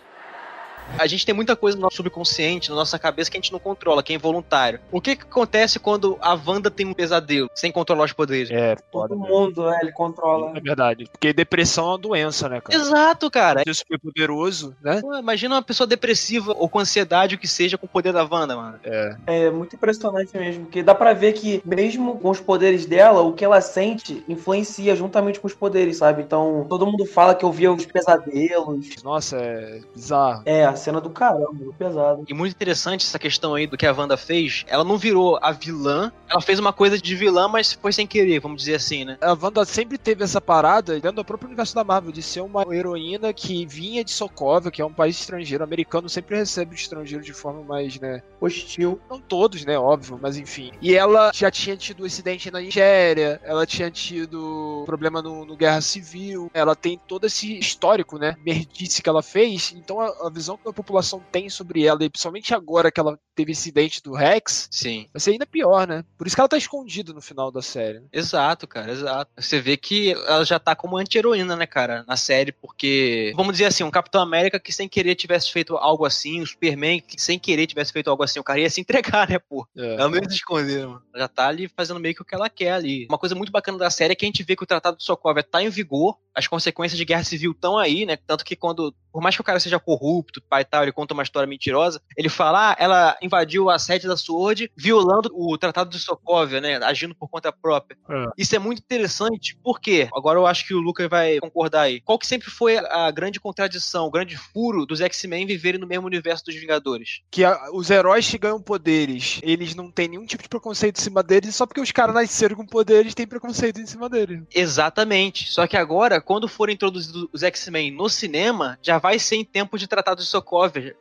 A 0.97 1.07
gente 1.07 1.25
tem 1.25 1.33
muita 1.33 1.55
coisa 1.55 1.77
no 1.77 1.83
nosso 1.83 1.97
subconsciente, 1.97 2.69
na 2.69 2.75
nossa 2.75 2.99
cabeça, 2.99 3.29
que 3.29 3.37
a 3.37 3.39
gente 3.39 3.51
não 3.51 3.59
controla, 3.59 4.03
que 4.03 4.13
é 4.13 4.15
involuntário. 4.15 4.79
O 4.91 5.01
que 5.01 5.15
que 5.15 5.23
acontece 5.23 5.79
quando 5.79 6.17
a 6.21 6.33
Wanda 6.33 6.69
tem 6.69 6.85
um 6.85 6.93
pesadelo, 6.93 7.49
sem 7.55 7.71
controlar 7.71 8.05
os 8.05 8.13
poderes? 8.13 8.51
É. 8.51 8.75
Todo 8.91 9.15
né? 9.15 9.27
mundo, 9.27 9.69
é, 9.69 9.79
ele 9.81 9.91
controla. 9.91 10.57
É 10.57 10.59
verdade. 10.59 11.07
Porque 11.11 11.33
depressão 11.33 11.85
é 11.85 11.87
uma 11.89 11.97
doença, 11.97 12.49
né, 12.49 12.61
cara? 12.61 12.79
Exato, 12.79 13.31
cara. 13.31 13.63
Ser 13.63 13.73
super 13.73 13.99
poderoso, 13.99 14.75
né? 14.81 15.01
Pô, 15.01 15.15
imagina 15.17 15.55
uma 15.55 15.61
pessoa 15.61 15.87
depressiva 15.87 16.53
ou 16.57 16.69
com 16.69 16.79
ansiedade, 16.79 17.35
o 17.35 17.37
que 17.37 17.47
seja, 17.47 17.77
com 17.77 17.85
o 17.85 17.89
poder 17.89 18.13
da 18.13 18.23
Wanda, 18.23 18.55
mano. 18.55 18.79
É. 18.83 19.15
É 19.27 19.49
muito 19.49 19.75
impressionante 19.75 20.35
mesmo, 20.37 20.65
porque 20.65 20.83
dá 20.83 20.93
pra 20.93 21.13
ver 21.13 21.33
que 21.33 21.61
mesmo 21.65 22.19
com 22.19 22.29
os 22.29 22.39
poderes 22.39 22.85
dela, 22.85 23.21
o 23.21 23.33
que 23.33 23.45
ela 23.45 23.61
sente 23.61 24.23
influencia 24.27 24.95
juntamente 24.95 25.39
com 25.39 25.47
os 25.47 25.53
poderes, 25.53 25.97
sabe? 25.97 26.21
Então, 26.21 26.65
todo 26.69 26.85
mundo 26.85 27.05
fala 27.05 27.35
que 27.35 27.45
eu 27.45 27.51
via 27.51 27.71
os 27.71 27.85
pesadelos. 27.85 28.87
Nossa, 29.03 29.37
é 29.37 29.81
bizarro. 29.93 30.43
É, 30.45 30.65
a 30.71 30.75
cena 30.75 30.99
do 30.99 31.09
caramba, 31.09 31.73
pesado. 31.77 32.25
E 32.27 32.33
muito 32.33 32.53
interessante 32.53 33.05
essa 33.05 33.19
questão 33.19 33.55
aí 33.55 33.67
do 33.67 33.77
que 33.77 33.85
a 33.85 33.93
Wanda 33.93 34.17
fez. 34.17 34.65
Ela 34.67 34.83
não 34.83 34.97
virou 34.97 35.37
a 35.41 35.51
vilã, 35.51 36.11
ela 36.29 36.41
fez 36.41 36.59
uma 36.59 36.73
coisa 36.73 36.97
de 36.97 37.15
vilã, 37.15 37.47
mas 37.47 37.73
foi 37.73 37.93
sem 37.93 38.07
querer, 38.07 38.39
vamos 38.39 38.59
dizer 38.59 38.75
assim, 38.75 39.05
né? 39.05 39.17
A 39.21 39.37
Wanda 39.39 39.63
sempre 39.65 39.97
teve 39.97 40.23
essa 40.23 40.41
parada 40.41 40.93
dentro 40.93 41.17
do 41.17 41.25
próprio 41.25 41.47
universo 41.47 41.75
da 41.75 41.83
Marvel 41.83 42.11
de 42.11 42.21
ser 42.21 42.41
uma 42.41 42.63
heroína 42.73 43.33
que 43.33 43.65
vinha 43.65 44.03
de 44.03 44.11
Sokovia, 44.11 44.71
que 44.71 44.81
é 44.81 44.85
um 44.85 44.93
país 44.93 45.19
estrangeiro. 45.19 45.63
O 45.63 45.67
americano 45.67 46.09
sempre 46.09 46.35
recebe 46.35 46.73
o 46.73 46.75
estrangeiro 46.75 47.23
de 47.23 47.33
forma 47.33 47.63
mais, 47.63 47.99
né? 47.99 48.21
Hostil. 48.39 48.99
Não 49.09 49.19
todos, 49.19 49.65
né? 49.65 49.77
Óbvio, 49.77 50.19
mas 50.21 50.37
enfim. 50.37 50.71
E 50.81 50.95
ela 50.95 51.31
já 51.33 51.51
tinha 51.51 51.77
tido 51.77 52.05
acidente 52.05 52.51
na 52.51 52.59
Nigéria, 52.59 53.39
ela 53.43 53.65
tinha 53.65 53.89
tido 53.91 54.83
problema 54.85 55.21
no, 55.21 55.45
no 55.45 55.55
Guerra 55.55 55.81
Civil, 55.81 56.49
ela 56.53 56.75
tem 56.75 56.99
todo 57.07 57.25
esse 57.25 57.57
histórico, 57.57 58.17
né? 58.17 58.35
Merdice 58.45 59.01
que 59.01 59.09
ela 59.09 59.21
fez. 59.21 59.73
Então 59.75 59.99
a, 59.99 60.27
a 60.27 60.29
visão 60.29 60.57
que 60.57 60.60
a 60.65 60.73
população 60.73 61.21
tem 61.31 61.49
sobre 61.49 61.85
ela, 61.85 62.03
e 62.03 62.09
principalmente 62.09 62.53
agora 62.53 62.91
que 62.91 62.99
ela 62.99 63.17
teve 63.35 63.51
esse 63.51 63.61
incidente 63.61 64.01
do 64.03 64.13
Rex, 64.13 64.67
Sim. 64.71 65.07
vai 65.13 65.19
ser 65.19 65.31
ainda 65.31 65.45
pior, 65.45 65.87
né? 65.87 66.03
Por 66.17 66.27
isso 66.27 66.35
que 66.35 66.41
ela 66.41 66.49
tá 66.49 66.57
escondida 66.57 67.13
no 67.13 67.21
final 67.21 67.51
da 67.51 67.61
série. 67.61 67.99
né? 67.99 68.07
Exato, 68.11 68.67
cara, 68.67 68.91
exato. 68.91 69.31
Você 69.37 69.59
vê 69.59 69.77
que 69.77 70.11
ela 70.11 70.43
já 70.43 70.59
tá 70.59 70.75
como 70.75 70.97
anti-heroína, 70.97 71.55
né, 71.55 71.65
cara, 71.65 72.03
na 72.07 72.17
série, 72.17 72.51
porque, 72.51 73.33
vamos 73.35 73.53
dizer 73.53 73.65
assim, 73.65 73.83
um 73.83 73.91
Capitão 73.91 74.21
América 74.21 74.59
que 74.59 74.73
sem 74.73 74.89
querer 74.89 75.15
tivesse 75.15 75.51
feito 75.51 75.75
algo 75.77 76.05
assim, 76.05 76.41
o 76.41 76.47
Superman 76.47 76.99
que 76.99 77.21
sem 77.21 77.39
querer 77.39 77.67
tivesse 77.67 77.93
feito 77.93 78.09
algo 78.09 78.23
assim, 78.23 78.39
o 78.39 78.43
cara 78.43 78.59
ia 78.59 78.69
se 78.69 78.81
entregar, 78.81 79.29
né, 79.29 79.39
pô? 79.39 79.67
É. 79.75 79.95
Ela 79.95 80.09
não 80.09 80.17
ia 80.17 80.29
se 80.29 80.35
esconder, 80.35 80.85
mano. 80.85 81.01
Ela 81.13 81.23
já 81.23 81.27
tá 81.27 81.47
ali 81.47 81.67
fazendo 81.67 81.99
meio 81.99 82.15
que 82.15 82.21
o 82.21 82.25
que 82.25 82.35
ela 82.35 82.49
quer 82.49 82.71
ali. 82.71 83.07
Uma 83.09 83.17
coisa 83.17 83.35
muito 83.35 83.51
bacana 83.51 83.77
da 83.77 83.89
série 83.89 84.13
é 84.13 84.15
que 84.15 84.25
a 84.25 84.27
gente 84.27 84.43
vê 84.43 84.55
que 84.55 84.63
o 84.63 84.67
Tratado 84.67 84.97
de 84.97 85.03
Sokovia 85.03 85.43
tá 85.43 85.61
em 85.63 85.69
vigor, 85.69 86.17
as 86.35 86.47
consequências 86.47 86.97
de 86.97 87.05
guerra 87.05 87.23
civil 87.23 87.51
estão 87.51 87.77
aí, 87.77 88.05
né? 88.05 88.15
Tanto 88.15 88.45
que 88.45 88.55
quando, 88.55 88.93
por 89.11 89.21
mais 89.21 89.35
que 89.35 89.41
o 89.41 89.43
cara 89.43 89.59
seja 89.59 89.79
corrupto, 89.79 90.41
pai 90.51 90.63
e 90.63 90.65
tal, 90.65 90.83
ele 90.83 90.91
conta 90.91 91.13
uma 91.13 91.23
história 91.23 91.47
mentirosa, 91.47 92.01
ele 92.17 92.27
fala, 92.27 92.71
ah, 92.71 92.75
ela 92.77 93.17
invadiu 93.21 93.69
a 93.69 93.79
sede 93.79 94.05
da 94.05 94.17
Sword, 94.17 94.69
violando 94.75 95.31
o 95.33 95.57
Tratado 95.57 95.89
de 95.89 95.97
Sokovia, 95.97 96.59
né? 96.59 96.75
Agindo 96.83 97.15
por 97.15 97.29
conta 97.29 97.53
própria. 97.53 97.97
É. 98.09 98.25
Isso 98.37 98.53
é 98.53 98.59
muito 98.59 98.79
interessante, 98.79 99.55
por 99.63 99.79
quê? 99.79 100.09
Agora 100.13 100.37
eu 100.37 100.45
acho 100.45 100.67
que 100.67 100.73
o 100.73 100.81
Lucas 100.81 101.07
vai 101.09 101.39
concordar 101.39 101.83
aí. 101.83 102.01
Qual 102.01 102.19
que 102.19 102.27
sempre 102.27 102.49
foi 102.49 102.77
a 102.77 103.09
grande 103.11 103.39
contradição, 103.39 104.05
o 104.07 104.11
grande 104.11 104.35
furo 104.37 104.85
dos 104.85 104.99
X-Men 104.99 105.45
viverem 105.45 105.79
no 105.79 105.87
mesmo 105.87 106.05
universo 106.05 106.43
dos 106.45 106.55
Vingadores? 106.55 107.21
que 107.31 107.45
a- 107.45 107.69
os 107.71 107.89
heróis 107.89 108.27
que 108.29 108.37
ganham 108.37 108.61
poderes, 108.61 109.39
eles 109.41 109.73
não 109.73 109.89
têm 109.89 110.09
nenhum 110.09 110.25
tipo 110.25 110.43
de 110.43 110.49
preconceito 110.49 110.99
em 110.99 111.01
cima 111.03 111.23
deles, 111.23 111.55
só 111.55 111.65
porque 111.65 111.79
os 111.79 111.91
caras 111.91 112.13
nasceram 112.13 112.55
com 112.57 112.65
poderes, 112.65 113.13
tem 113.15 113.25
preconceito 113.25 113.79
em 113.79 113.85
cima 113.85 114.09
deles. 114.09 114.41
Exatamente. 114.53 115.51
Só 115.51 115.67
que 115.67 115.77
agora, 115.77 116.19
quando 116.19 116.47
forem 116.47 116.73
introduzidos 116.75 117.27
os 117.31 117.43
X-Men 117.43 117.91
no 117.91 118.09
cinema, 118.09 118.77
já 118.81 118.97
vai 118.97 119.19
ser 119.19 119.35
em 119.37 119.45
tempo 119.45 119.77
de 119.77 119.87
Tratado 119.87 120.21
de 120.21 120.27
Sokovia, 120.27 120.40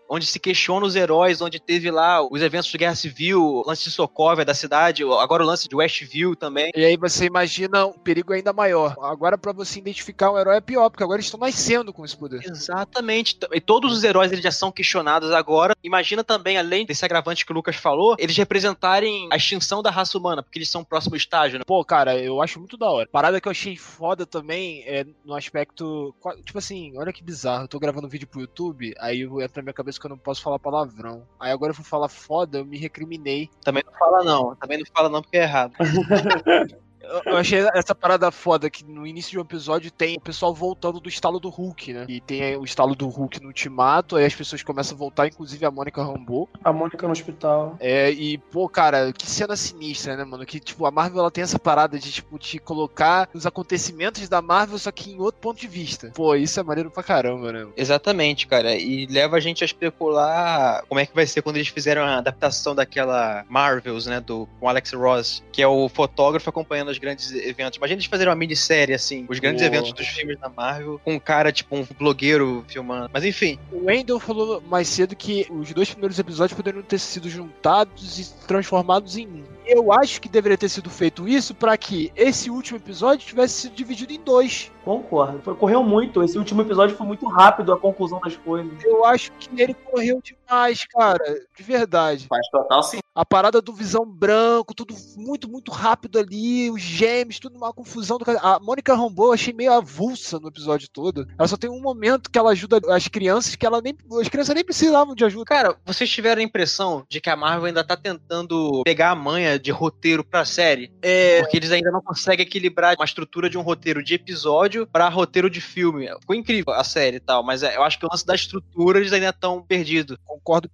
onde 0.08 0.26
se 0.26 0.38
questiona 0.38 0.86
os 0.86 0.96
heróis, 0.96 1.40
onde 1.40 1.60
teve 1.60 1.90
lá 1.90 2.22
os 2.22 2.42
eventos 2.42 2.70
de 2.70 2.78
Guerra 2.78 2.94
Civil, 2.94 3.42
o 3.42 3.64
lance 3.66 3.84
de 3.84 3.90
Sokovia 3.90 4.44
da 4.44 4.54
cidade, 4.54 5.02
agora 5.02 5.42
o 5.42 5.46
lance 5.46 5.68
de 5.68 5.76
Westview 5.76 6.34
também. 6.36 6.70
E 6.74 6.84
aí 6.84 6.96
você 6.96 7.26
imagina 7.26 7.86
um 7.86 7.92
perigo 7.92 8.32
ainda 8.32 8.52
maior. 8.52 8.96
Agora, 9.00 9.36
pra 9.36 9.52
você 9.52 9.78
identificar 9.78 10.30
um 10.30 10.38
herói 10.38 10.56
é 10.56 10.60
pior, 10.60 10.90
porque 10.90 11.02
agora 11.02 11.16
eles 11.16 11.26
estão 11.26 11.40
nascendo 11.40 11.92
com 11.92 12.04
esse 12.04 12.16
poder. 12.16 12.42
Exatamente. 12.44 13.38
E 13.52 13.60
todos 13.60 13.92
os 13.92 14.04
heróis 14.04 14.32
eles 14.32 14.44
já 14.44 14.52
são 14.52 14.72
questionados 14.72 15.30
agora. 15.32 15.74
Imagina 15.82 16.22
também, 16.24 16.58
além 16.58 16.84
desse 16.84 17.04
agravante 17.04 17.44
que 17.44 17.52
o 17.52 17.54
Lucas 17.54 17.76
falou, 17.76 18.16
eles 18.18 18.36
representarem 18.36 19.28
a 19.32 19.36
extinção 19.36 19.82
da 19.82 19.90
raça 19.90 20.16
humana, 20.18 20.42
porque 20.42 20.58
eles 20.58 20.70
são 20.70 20.82
o 20.82 20.86
próximo 20.86 21.16
estágio, 21.16 21.58
né? 21.58 21.64
Pô, 21.66 21.84
cara, 21.84 22.18
eu 22.18 22.40
acho 22.42 22.58
muito 22.58 22.76
da 22.76 22.90
hora. 22.90 23.08
Parada 23.10 23.40
que 23.40 23.48
eu 23.48 23.52
achei 23.52 23.76
foda 23.76 24.26
também 24.26 24.82
é 24.86 25.06
no 25.24 25.34
aspecto. 25.34 26.14
Tipo 26.44 26.58
assim, 26.58 26.96
olha 26.96 27.12
que 27.12 27.22
bizarro. 27.22 27.64
Eu 27.64 27.68
tô 27.68 27.78
gravando 27.78 28.06
um 28.06 28.10
vídeo 28.10 28.28
pro 28.28 28.40
YouTube, 28.40 28.94
aí 28.98 29.26
entra 29.40 29.60
na 29.60 29.64
minha 29.64 29.74
cabeça 29.74 30.00
que 30.00 30.06
eu 30.06 30.10
não 30.10 30.18
posso 30.18 30.42
falar 30.42 30.58
palavrão. 30.58 31.26
Aí 31.38 31.52
agora 31.52 31.70
eu 31.70 31.74
fui 31.74 31.84
falar 31.84 32.08
foda, 32.08 32.58
eu 32.58 32.64
me 32.64 32.78
recriminei. 32.78 33.50
Também 33.62 33.82
não 33.86 33.92
fala 33.92 34.24
não. 34.24 34.56
Também 34.56 34.78
não 34.78 34.86
fala 34.94 35.08
não 35.08 35.22
porque 35.22 35.36
é 35.36 35.42
errado. 35.42 35.74
Eu, 37.26 37.36
achei 37.36 37.60
essa 37.74 37.94
parada 37.94 38.30
foda 38.30 38.70
que 38.70 38.84
no 38.84 39.06
início 39.06 39.32
de 39.32 39.38
um 39.38 39.42
episódio 39.42 39.90
tem 39.90 40.16
o 40.16 40.20
pessoal 40.20 40.54
voltando 40.54 41.00
do 41.00 41.08
estalo 41.08 41.40
do 41.40 41.48
Hulk, 41.48 41.92
né? 41.92 42.06
E 42.08 42.20
tem 42.20 42.42
aí 42.42 42.56
o 42.56 42.64
estalo 42.64 42.94
do 42.94 43.08
Hulk 43.08 43.40
no 43.40 43.48
ultimato, 43.48 44.16
aí 44.16 44.24
as 44.24 44.34
pessoas 44.34 44.62
começam 44.62 44.94
a 44.94 44.98
voltar, 44.98 45.26
inclusive 45.26 45.64
a 45.66 45.70
Mônica 45.70 46.02
Rambeau. 46.02 46.48
A 46.62 46.72
Mônica 46.72 47.06
no 47.06 47.12
hospital. 47.12 47.76
É, 47.80 48.10
e, 48.10 48.38
pô, 48.38 48.68
cara, 48.68 49.12
que 49.12 49.28
cena 49.28 49.56
sinistra, 49.56 50.16
né, 50.16 50.24
mano? 50.24 50.46
Que, 50.46 50.60
tipo, 50.60 50.86
a 50.86 50.90
Marvel 50.90 51.20
ela 51.20 51.30
tem 51.30 51.42
essa 51.42 51.58
parada 51.58 51.98
de, 51.98 52.12
tipo, 52.12 52.38
te 52.38 52.58
colocar 52.58 53.28
os 53.34 53.46
acontecimentos 53.46 54.28
da 54.28 54.40
Marvel, 54.40 54.78
só 54.78 54.92
que 54.92 55.10
em 55.10 55.20
outro 55.20 55.40
ponto 55.40 55.60
de 55.60 55.66
vista. 55.66 56.12
Pô, 56.14 56.34
isso 56.34 56.60
é 56.60 56.62
maneiro 56.62 56.90
pra 56.90 57.02
caramba, 57.02 57.52
né? 57.52 57.66
Exatamente, 57.76 58.46
cara. 58.46 58.74
E 58.76 59.06
leva 59.06 59.36
a 59.36 59.40
gente 59.40 59.64
a 59.64 59.66
especular 59.66 60.84
como 60.88 61.00
é 61.00 61.06
que 61.06 61.14
vai 61.14 61.26
ser 61.26 61.42
quando 61.42 61.56
eles 61.56 61.68
fizeram 61.68 62.02
a 62.02 62.18
adaptação 62.18 62.74
daquela 62.74 63.44
Marvels, 63.48 64.06
né? 64.06 64.20
Do, 64.20 64.48
com 64.58 64.68
Alex 64.68 64.92
Ross, 64.92 65.42
que 65.52 65.62
é 65.62 65.66
o 65.66 65.88
fotógrafo 65.88 66.48
acompanhando 66.50 66.88
os 66.88 66.99
grandes 67.00 67.32
eventos. 67.32 67.78
Imagina 67.78 67.96
eles 67.96 68.06
fazerem 68.06 68.30
uma 68.30 68.36
minissérie, 68.36 68.94
assim, 68.94 69.26
os 69.28 69.38
grandes 69.38 69.62
Boa. 69.62 69.74
eventos 69.74 69.92
dos 69.92 70.06
filmes 70.06 70.38
da 70.38 70.48
Marvel, 70.48 71.00
com 71.04 71.14
um 71.14 71.18
cara, 71.18 71.50
tipo, 71.50 71.74
um 71.76 71.86
blogueiro 71.98 72.64
filmando. 72.68 73.10
Mas 73.12 73.24
enfim, 73.24 73.58
O 73.72 73.86
Wendell 73.86 74.20
falou 74.20 74.62
mais 74.68 74.88
cedo 74.88 75.16
que 75.16 75.46
os 75.50 75.72
dois 75.72 75.90
primeiros 75.90 76.18
episódios 76.18 76.56
poderiam 76.56 76.82
ter 76.82 76.98
sido 76.98 77.28
juntados 77.28 78.18
e 78.18 78.46
transformados 78.46 79.16
em 79.16 79.26
um. 79.26 79.44
Eu 79.66 79.92
acho 79.92 80.20
que 80.20 80.28
deveria 80.28 80.58
ter 80.58 80.68
sido 80.68 80.90
feito 80.90 81.28
isso 81.28 81.54
pra 81.54 81.76
que 81.76 82.12
esse 82.16 82.50
último 82.50 82.78
episódio 82.78 83.26
tivesse 83.26 83.62
sido 83.62 83.74
dividido 83.74 84.12
em 84.12 84.20
dois. 84.20 84.70
Concordo. 84.84 85.40
Foi, 85.42 85.54
correu 85.54 85.82
muito. 85.82 86.22
Esse 86.22 86.38
último 86.38 86.62
episódio 86.62 86.96
foi 86.96 87.06
muito 87.06 87.26
rápido 87.28 87.72
a 87.72 87.78
conclusão 87.78 88.18
das 88.20 88.36
coisas. 88.36 88.72
Eu 88.82 89.04
acho 89.04 89.30
que 89.32 89.62
ele 89.62 89.74
correu 89.74 90.20
demais, 90.22 90.84
cara. 90.86 91.22
De 91.56 91.62
verdade. 91.62 92.26
Faz 92.26 92.48
total 92.50 92.82
sentido. 92.82 93.00
A 93.20 93.24
parada 93.26 93.60
do 93.60 93.74
visão 93.74 94.06
branco, 94.06 94.74
tudo 94.74 94.96
muito, 95.14 95.46
muito 95.46 95.70
rápido 95.70 96.18
ali, 96.18 96.70
os 96.70 96.80
gêmeos, 96.80 97.38
tudo 97.38 97.54
uma 97.54 97.70
confusão 97.70 98.16
do. 98.16 98.24
A 98.38 98.58
Mônica 98.58 98.94
Rambeau 98.94 99.26
eu 99.26 99.32
achei 99.34 99.52
meio 99.52 99.74
avulsa 99.74 100.40
no 100.40 100.48
episódio 100.48 100.88
todo. 100.88 101.28
Ela 101.38 101.46
só 101.46 101.58
tem 101.58 101.68
um 101.68 101.82
momento 101.82 102.30
que 102.30 102.38
ela 102.38 102.52
ajuda 102.52 102.80
as 102.88 103.08
crianças 103.08 103.56
que 103.56 103.66
ela 103.66 103.82
nem. 103.82 103.94
As 104.18 104.28
crianças 104.30 104.54
nem 104.54 104.64
precisavam 104.64 105.14
de 105.14 105.22
ajuda. 105.22 105.44
Cara, 105.44 105.76
vocês 105.84 106.08
tiveram 106.08 106.40
a 106.40 106.44
impressão 106.44 107.04
de 107.10 107.20
que 107.20 107.28
a 107.28 107.36
Marvel 107.36 107.66
ainda 107.66 107.84
tá 107.84 107.94
tentando 107.94 108.80
pegar 108.84 109.10
a 109.10 109.14
manha 109.14 109.58
de 109.58 109.70
roteiro 109.70 110.24
pra 110.24 110.46
série? 110.46 110.90
É. 111.02 111.42
Porque 111.42 111.58
eles 111.58 111.72
ainda 111.72 111.90
não 111.90 112.00
conseguem 112.00 112.46
equilibrar 112.46 112.96
uma 112.96 113.04
estrutura 113.04 113.50
de 113.50 113.58
um 113.58 113.62
roteiro 113.62 114.02
de 114.02 114.14
episódio 114.14 114.86
pra 114.86 115.10
roteiro 115.10 115.50
de 115.50 115.60
filme. 115.60 116.08
Ficou 116.20 116.34
incrível 116.34 116.72
a 116.72 116.84
série 116.84 117.18
e 117.18 117.20
tal, 117.20 117.44
mas 117.44 117.62
é, 117.62 117.76
eu 117.76 117.82
acho 117.82 117.98
que 117.98 118.06
o 118.06 118.08
lance 118.10 118.24
da 118.24 118.34
estrutura 118.34 118.98
eles 118.98 119.12
ainda 119.12 119.28
estão 119.28 119.62
perdidos. 119.62 120.16
Concordo. 120.24 120.70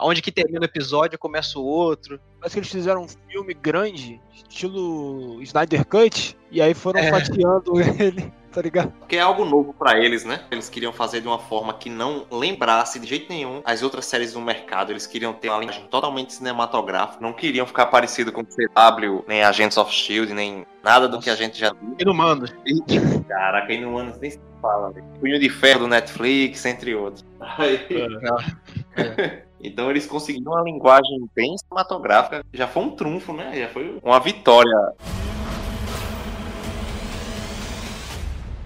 Onde 0.00 0.20
que 0.20 0.32
termina 0.32 0.60
o 0.60 0.64
episódio, 0.64 1.18
começa 1.18 1.58
o 1.58 1.64
outro. 1.64 2.18
Parece 2.40 2.54
que 2.56 2.60
eles 2.60 2.70
fizeram 2.70 3.02
um 3.02 3.08
filme 3.30 3.54
grande, 3.54 4.20
estilo 4.34 5.40
Snyder 5.42 5.84
Cut, 5.86 6.36
e 6.50 6.60
aí 6.60 6.74
foram 6.74 7.00
É. 7.00 7.10
fatiando 7.10 7.72
ele, 8.02 8.32
tá 8.52 8.60
ligado? 8.60 8.90
Porque 8.98 9.16
é 9.16 9.20
algo 9.20 9.44
novo 9.44 9.72
pra 9.72 9.98
eles, 9.98 10.24
né? 10.24 10.44
Eles 10.50 10.68
queriam 10.68 10.92
fazer 10.92 11.20
de 11.20 11.28
uma 11.28 11.38
forma 11.38 11.72
que 11.74 11.88
não 11.88 12.26
lembrasse 12.30 12.98
de 12.98 13.06
jeito 13.06 13.28
nenhum 13.32 13.62
as 13.64 13.82
outras 13.82 14.04
séries 14.04 14.32
do 14.32 14.40
mercado. 14.40 14.90
Eles 14.92 15.06
queriam 15.06 15.32
ter 15.32 15.48
uma 15.48 15.58
linguagem 15.58 15.86
totalmente 15.86 16.32
cinematográfica. 16.34 17.18
Não 17.22 17.32
queriam 17.32 17.66
ficar 17.66 17.86
parecido 17.86 18.32
com 18.32 18.42
CW, 18.44 19.24
nem 19.28 19.42
Agents 19.44 19.76
of 19.76 19.92
Shield, 19.92 20.34
nem 20.34 20.66
nada 20.82 21.08
do 21.08 21.20
que 21.20 21.30
a 21.30 21.34
gente 21.36 21.58
já 21.58 21.72
viu. 21.72 21.94
Inumano. 22.00 22.46
Caraca, 23.28 23.72
Inumanos 23.72 24.18
nem 24.18 24.30
se 24.32 24.40
fala, 24.60 24.90
velho. 24.90 25.06
Punho 25.20 25.38
de 25.38 25.48
Ferro 25.48 25.80
do 25.80 25.88
Netflix, 25.88 26.64
entre 26.66 26.94
outros. 26.94 27.24
Aí- 27.40 27.78
Então 29.64 29.90
eles 29.90 30.06
conseguiram 30.06 30.52
uma 30.52 30.62
linguagem 30.62 31.26
bem 31.34 31.56
cinematográfica. 31.56 32.44
Já 32.52 32.68
foi 32.68 32.82
um 32.82 32.90
trunfo, 32.90 33.32
né? 33.32 33.50
Já 33.58 33.68
foi 33.68 33.98
uma 34.02 34.20
vitória. 34.20 34.92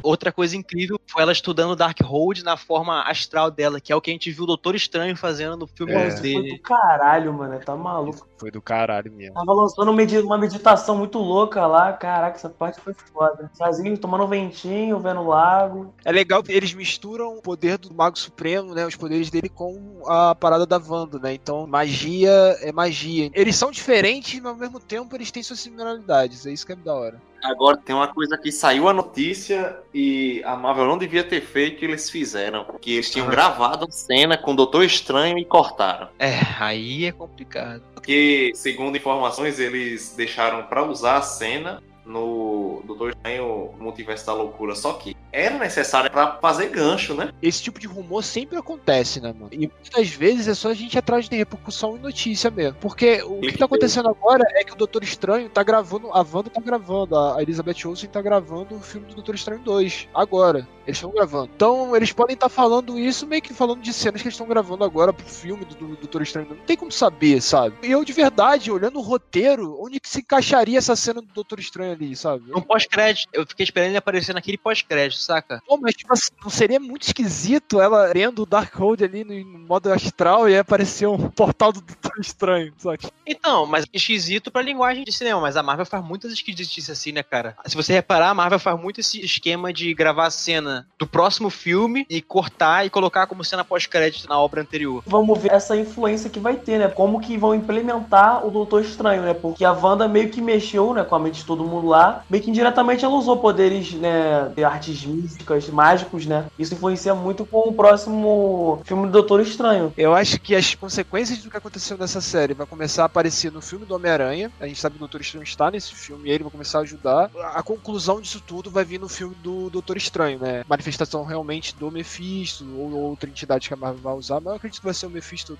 Outra 0.02 0.32
coisa 0.32 0.56
incrível 0.56 0.98
foi 1.06 1.18
Foi 1.18 1.22
ela 1.24 1.32
estudando 1.32 1.74
Darkhold 1.74 2.44
na 2.44 2.56
forma 2.56 3.02
astral 3.02 3.50
dela, 3.50 3.80
que 3.80 3.92
é 3.92 3.96
o 3.96 4.00
que 4.00 4.08
a 4.08 4.12
gente 4.12 4.30
viu 4.30 4.44
o 4.44 4.46
Doutor 4.46 4.76
Estranho 4.76 5.16
fazendo 5.16 5.56
no 5.56 5.66
filme 5.66 5.92
É. 5.92 6.10
Foi 6.12 6.20
dele. 6.20 6.56
do 6.56 6.62
caralho, 6.62 7.32
mano. 7.32 7.58
Tá 7.58 7.74
maluco. 7.74 8.28
Foi 8.36 8.52
do 8.52 8.62
caralho 8.62 9.10
mesmo. 9.12 9.34
Tava 9.34 9.52
lançando 9.52 9.90
uma 9.90 10.38
meditação 10.38 10.96
muito 10.96 11.18
louca 11.18 11.66
lá. 11.66 11.92
Caraca, 11.92 12.36
essa 12.36 12.48
parte 12.48 12.80
foi 12.80 12.94
foda. 12.94 13.50
Sozinho, 13.52 13.98
tomando 13.98 14.24
um 14.24 14.28
ventinho, 14.28 15.00
vendo 15.00 15.22
o 15.22 15.26
lago. 15.26 15.92
É 16.04 16.12
legal 16.12 16.40
que 16.40 16.52
eles 16.52 16.72
misturam 16.72 17.36
o 17.36 17.42
poder 17.42 17.78
do 17.78 17.92
Mago 17.92 18.16
Supremo, 18.16 18.74
né? 18.74 18.86
Os 18.86 18.94
poderes 18.94 19.28
dele 19.28 19.48
com 19.48 20.02
a 20.06 20.36
parada 20.36 20.64
da 20.64 20.78
Wanda, 20.78 21.18
né? 21.18 21.34
Então, 21.34 21.66
magia 21.66 22.30
é 22.60 22.70
magia. 22.70 23.28
Eles 23.34 23.56
são 23.56 23.72
diferentes, 23.72 24.38
mas 24.38 24.52
ao 24.52 24.56
mesmo 24.56 24.78
tempo 24.78 25.16
eles 25.16 25.32
têm 25.32 25.42
suas 25.42 25.58
similaridades. 25.58 26.46
É 26.46 26.52
isso 26.52 26.64
que 26.64 26.72
é 26.72 26.76
da 26.76 26.94
hora. 26.94 27.20
Agora 27.42 27.76
tem 27.76 27.94
uma 27.94 28.08
coisa 28.08 28.36
que 28.36 28.50
saiu 28.50 28.88
a 28.88 28.92
notícia 28.92 29.78
e 29.92 30.42
a 30.44 30.56
Marvel 30.56 30.86
não 30.86 30.98
devia 30.98 31.24
ter 31.24 31.40
feito 31.40 31.82
e 31.82 31.88
eles 31.88 32.10
fizeram. 32.10 32.64
Que 32.80 32.94
eles 32.94 33.10
tinham 33.10 33.28
gravado 33.28 33.86
a 33.86 33.90
cena 33.90 34.36
com 34.36 34.52
o 34.52 34.56
Doutor 34.56 34.84
Estranho 34.84 35.38
e 35.38 35.44
cortaram. 35.44 36.08
É, 36.18 36.40
aí 36.58 37.06
é 37.06 37.12
complicado. 37.12 37.82
Porque, 37.94 38.52
segundo 38.54 38.96
informações, 38.96 39.58
eles 39.58 40.14
deixaram 40.16 40.62
pra 40.64 40.84
usar 40.84 41.18
a 41.18 41.22
cena 41.22 41.82
no 42.04 42.82
Doutor 42.86 43.10
Estranho 43.10 43.74
Multiverso 43.78 44.26
da 44.26 44.32
Loucura. 44.32 44.74
Só 44.74 44.94
que 44.94 45.16
era 45.38 45.58
necessário 45.58 46.10
pra 46.10 46.38
fazer 46.40 46.68
gancho, 46.68 47.14
né? 47.14 47.32
Esse 47.40 47.62
tipo 47.62 47.78
de 47.78 47.86
rumor 47.86 48.22
sempre 48.22 48.58
acontece, 48.58 49.20
né, 49.20 49.32
mano? 49.32 49.50
E 49.52 49.58
muitas 49.68 50.10
vezes 50.10 50.48
é 50.48 50.54
só 50.54 50.70
a 50.70 50.74
gente 50.74 50.98
atrás 50.98 51.28
de 51.28 51.36
repercussão 51.36 51.96
e 51.96 52.00
notícia 52.00 52.50
mesmo. 52.50 52.78
Porque 52.80 53.22
o 53.22 53.40
que 53.40 53.58
tá 53.58 53.64
acontecendo 53.64 54.08
agora 54.08 54.44
é 54.54 54.64
que 54.64 54.72
o 54.72 54.76
Doutor 54.76 55.02
Estranho 55.02 55.48
tá 55.48 55.62
gravando, 55.62 56.08
a 56.12 56.18
Wanda 56.18 56.50
tá 56.50 56.60
gravando, 56.60 57.16
a 57.16 57.42
Elizabeth 57.42 57.86
Olsen 57.86 58.08
tá 58.08 58.20
gravando 58.20 58.74
o 58.76 58.80
filme 58.80 59.06
do 59.06 59.14
Doutor 59.14 59.34
Estranho 59.34 59.60
2, 59.60 60.08
agora. 60.14 60.66
Eles 60.88 60.96
estão 60.96 61.10
gravando. 61.10 61.50
Então, 61.54 61.94
eles 61.94 62.12
podem 62.12 62.32
estar 62.32 62.48
falando 62.48 62.98
isso 62.98 63.26
meio 63.26 63.42
que 63.42 63.52
falando 63.52 63.82
de 63.82 63.92
cenas 63.92 64.22
que 64.22 64.28
eles 64.28 64.34
estão 64.34 64.48
gravando 64.48 64.84
agora 64.84 65.12
pro 65.12 65.26
filme 65.26 65.62
do, 65.66 65.74
do 65.74 65.96
Doutor 65.96 66.22
Estranho. 66.22 66.48
Não 66.48 66.56
tem 66.64 66.78
como 66.78 66.90
saber, 66.90 67.42
sabe? 67.42 67.76
E 67.82 67.90
eu, 67.90 68.02
de 68.02 68.12
verdade, 68.14 68.70
olhando 68.70 68.98
o 68.98 69.02
roteiro, 69.02 69.76
onde 69.78 70.00
que 70.00 70.08
se 70.08 70.20
encaixaria 70.20 70.78
essa 70.78 70.96
cena 70.96 71.20
do 71.20 71.28
Doutor 71.28 71.60
Estranho 71.60 71.92
ali, 71.92 72.16
sabe? 72.16 72.50
Um 72.56 72.62
pós-crédito, 72.62 73.28
eu 73.34 73.46
fiquei 73.46 73.64
esperando 73.64 73.90
ele 73.90 73.98
aparecer 73.98 74.32
naquele 74.32 74.56
pós-crédito, 74.56 75.20
saca? 75.28 75.62
Pô, 75.66 75.76
mas 75.76 75.94
tipo 75.94 76.12
assim, 76.12 76.30
não 76.42 76.50
seria 76.50 76.80
muito 76.80 77.02
esquisito 77.02 77.80
ela 77.80 78.10
vendo 78.12 78.42
o 78.42 78.46
Darkhold 78.46 79.04
ali 79.04 79.24
no, 79.24 79.34
no 79.44 79.66
modo 79.66 79.92
astral 79.92 80.48
e 80.48 80.54
aí 80.54 80.58
aparecer 80.58 81.06
um 81.06 81.30
portal 81.30 81.72
do 81.72 81.82
Doutor 81.82 82.18
Estranho, 82.18 82.72
sabe? 82.78 83.00
Então, 83.26 83.66
mas 83.66 83.84
esquisito 83.92 84.50
pra 84.50 84.62
linguagem 84.62 85.04
de 85.04 85.12
cinema, 85.12 85.40
mas 85.40 85.56
a 85.56 85.62
Marvel 85.62 85.84
faz 85.84 86.02
muitas 86.02 86.32
esquisitices 86.32 86.90
assim, 86.90 87.12
né, 87.12 87.22
cara? 87.22 87.56
Se 87.66 87.76
você 87.76 87.92
reparar, 87.92 88.30
a 88.30 88.34
Marvel 88.34 88.58
faz 88.58 88.80
muito 88.80 89.00
esse 89.00 89.20
esquema 89.20 89.72
de 89.72 89.92
gravar 89.92 90.26
a 90.26 90.30
cena 90.30 90.86
do 90.98 91.06
próximo 91.06 91.50
filme 91.50 92.06
e 92.08 92.22
cortar 92.22 92.86
e 92.86 92.90
colocar 92.90 93.26
como 93.26 93.44
cena 93.44 93.64
pós-crédito 93.64 94.28
na 94.28 94.38
obra 94.38 94.62
anterior. 94.62 95.02
Vamos 95.06 95.38
ver 95.38 95.52
essa 95.52 95.76
influência 95.76 96.30
que 96.30 96.40
vai 96.40 96.56
ter, 96.56 96.78
né? 96.78 96.88
Como 96.88 97.20
que 97.20 97.36
vão 97.36 97.54
implementar 97.54 98.46
o 98.46 98.50
Doutor 98.50 98.82
Estranho, 98.82 99.22
né? 99.22 99.34
Porque 99.34 99.64
a 99.64 99.72
Wanda 99.72 100.08
meio 100.08 100.30
que 100.30 100.40
mexeu, 100.40 100.94
né, 100.94 101.04
com 101.04 101.14
a 101.14 101.18
mente 101.18 101.40
de 101.40 101.44
todo 101.44 101.64
mundo 101.64 101.88
lá. 101.88 102.24
Meio 102.30 102.42
que 102.42 102.50
indiretamente 102.50 103.04
ela 103.04 103.14
usou 103.14 103.36
poderes, 103.36 103.92
né, 103.92 104.50
de 104.54 104.64
artes 104.64 104.96
místicas, 105.08 105.68
mágicos, 105.68 106.26
né? 106.26 106.46
Isso 106.58 106.74
influencia 106.74 107.14
muito 107.14 107.44
com 107.44 107.68
o 107.68 107.72
próximo 107.72 108.80
filme 108.84 109.06
do 109.06 109.12
Doutor 109.12 109.40
Estranho. 109.40 109.92
Eu 109.96 110.14
acho 110.14 110.40
que 110.40 110.54
as 110.54 110.74
consequências 110.74 111.38
do 111.38 111.50
que 111.50 111.56
aconteceu 111.56 111.96
nessa 111.96 112.20
série 112.20 112.54
vai 112.54 112.66
começar 112.66 113.02
a 113.02 113.06
aparecer 113.06 113.50
no 113.50 113.60
filme 113.60 113.84
do 113.84 113.94
Homem-Aranha. 113.94 114.52
A 114.60 114.66
gente 114.66 114.80
sabe 114.80 114.94
que 114.94 114.98
o 114.98 115.00
Doutor 115.00 115.20
Estranho 115.20 115.42
está 115.42 115.70
nesse 115.70 115.94
filme 115.94 116.28
e 116.28 116.32
ele 116.32 116.44
vai 116.44 116.52
começar 116.52 116.78
a 116.78 116.82
ajudar. 116.82 117.30
A 117.54 117.62
conclusão 117.62 118.20
disso 118.20 118.42
tudo 118.46 118.70
vai 118.70 118.84
vir 118.84 119.00
no 119.00 119.08
filme 119.08 119.34
do 119.36 119.70
Doutor 119.70 119.96
Estranho, 119.96 120.38
né? 120.38 120.64
Manifestação 120.68 121.24
realmente 121.24 121.74
do 121.76 121.90
Mephisto 121.90 122.64
ou 122.76 122.92
outra 122.92 123.28
entidade 123.28 123.68
que 123.68 123.74
a 123.74 123.76
Marvel 123.76 124.02
vai 124.02 124.14
usar, 124.14 124.36
mas 124.40 124.46
eu 124.46 124.56
acredito 124.56 124.80
que 124.80 124.84
vai 124.84 124.94
ser 124.94 125.06
o 125.06 125.10
Mephisto. 125.10 125.58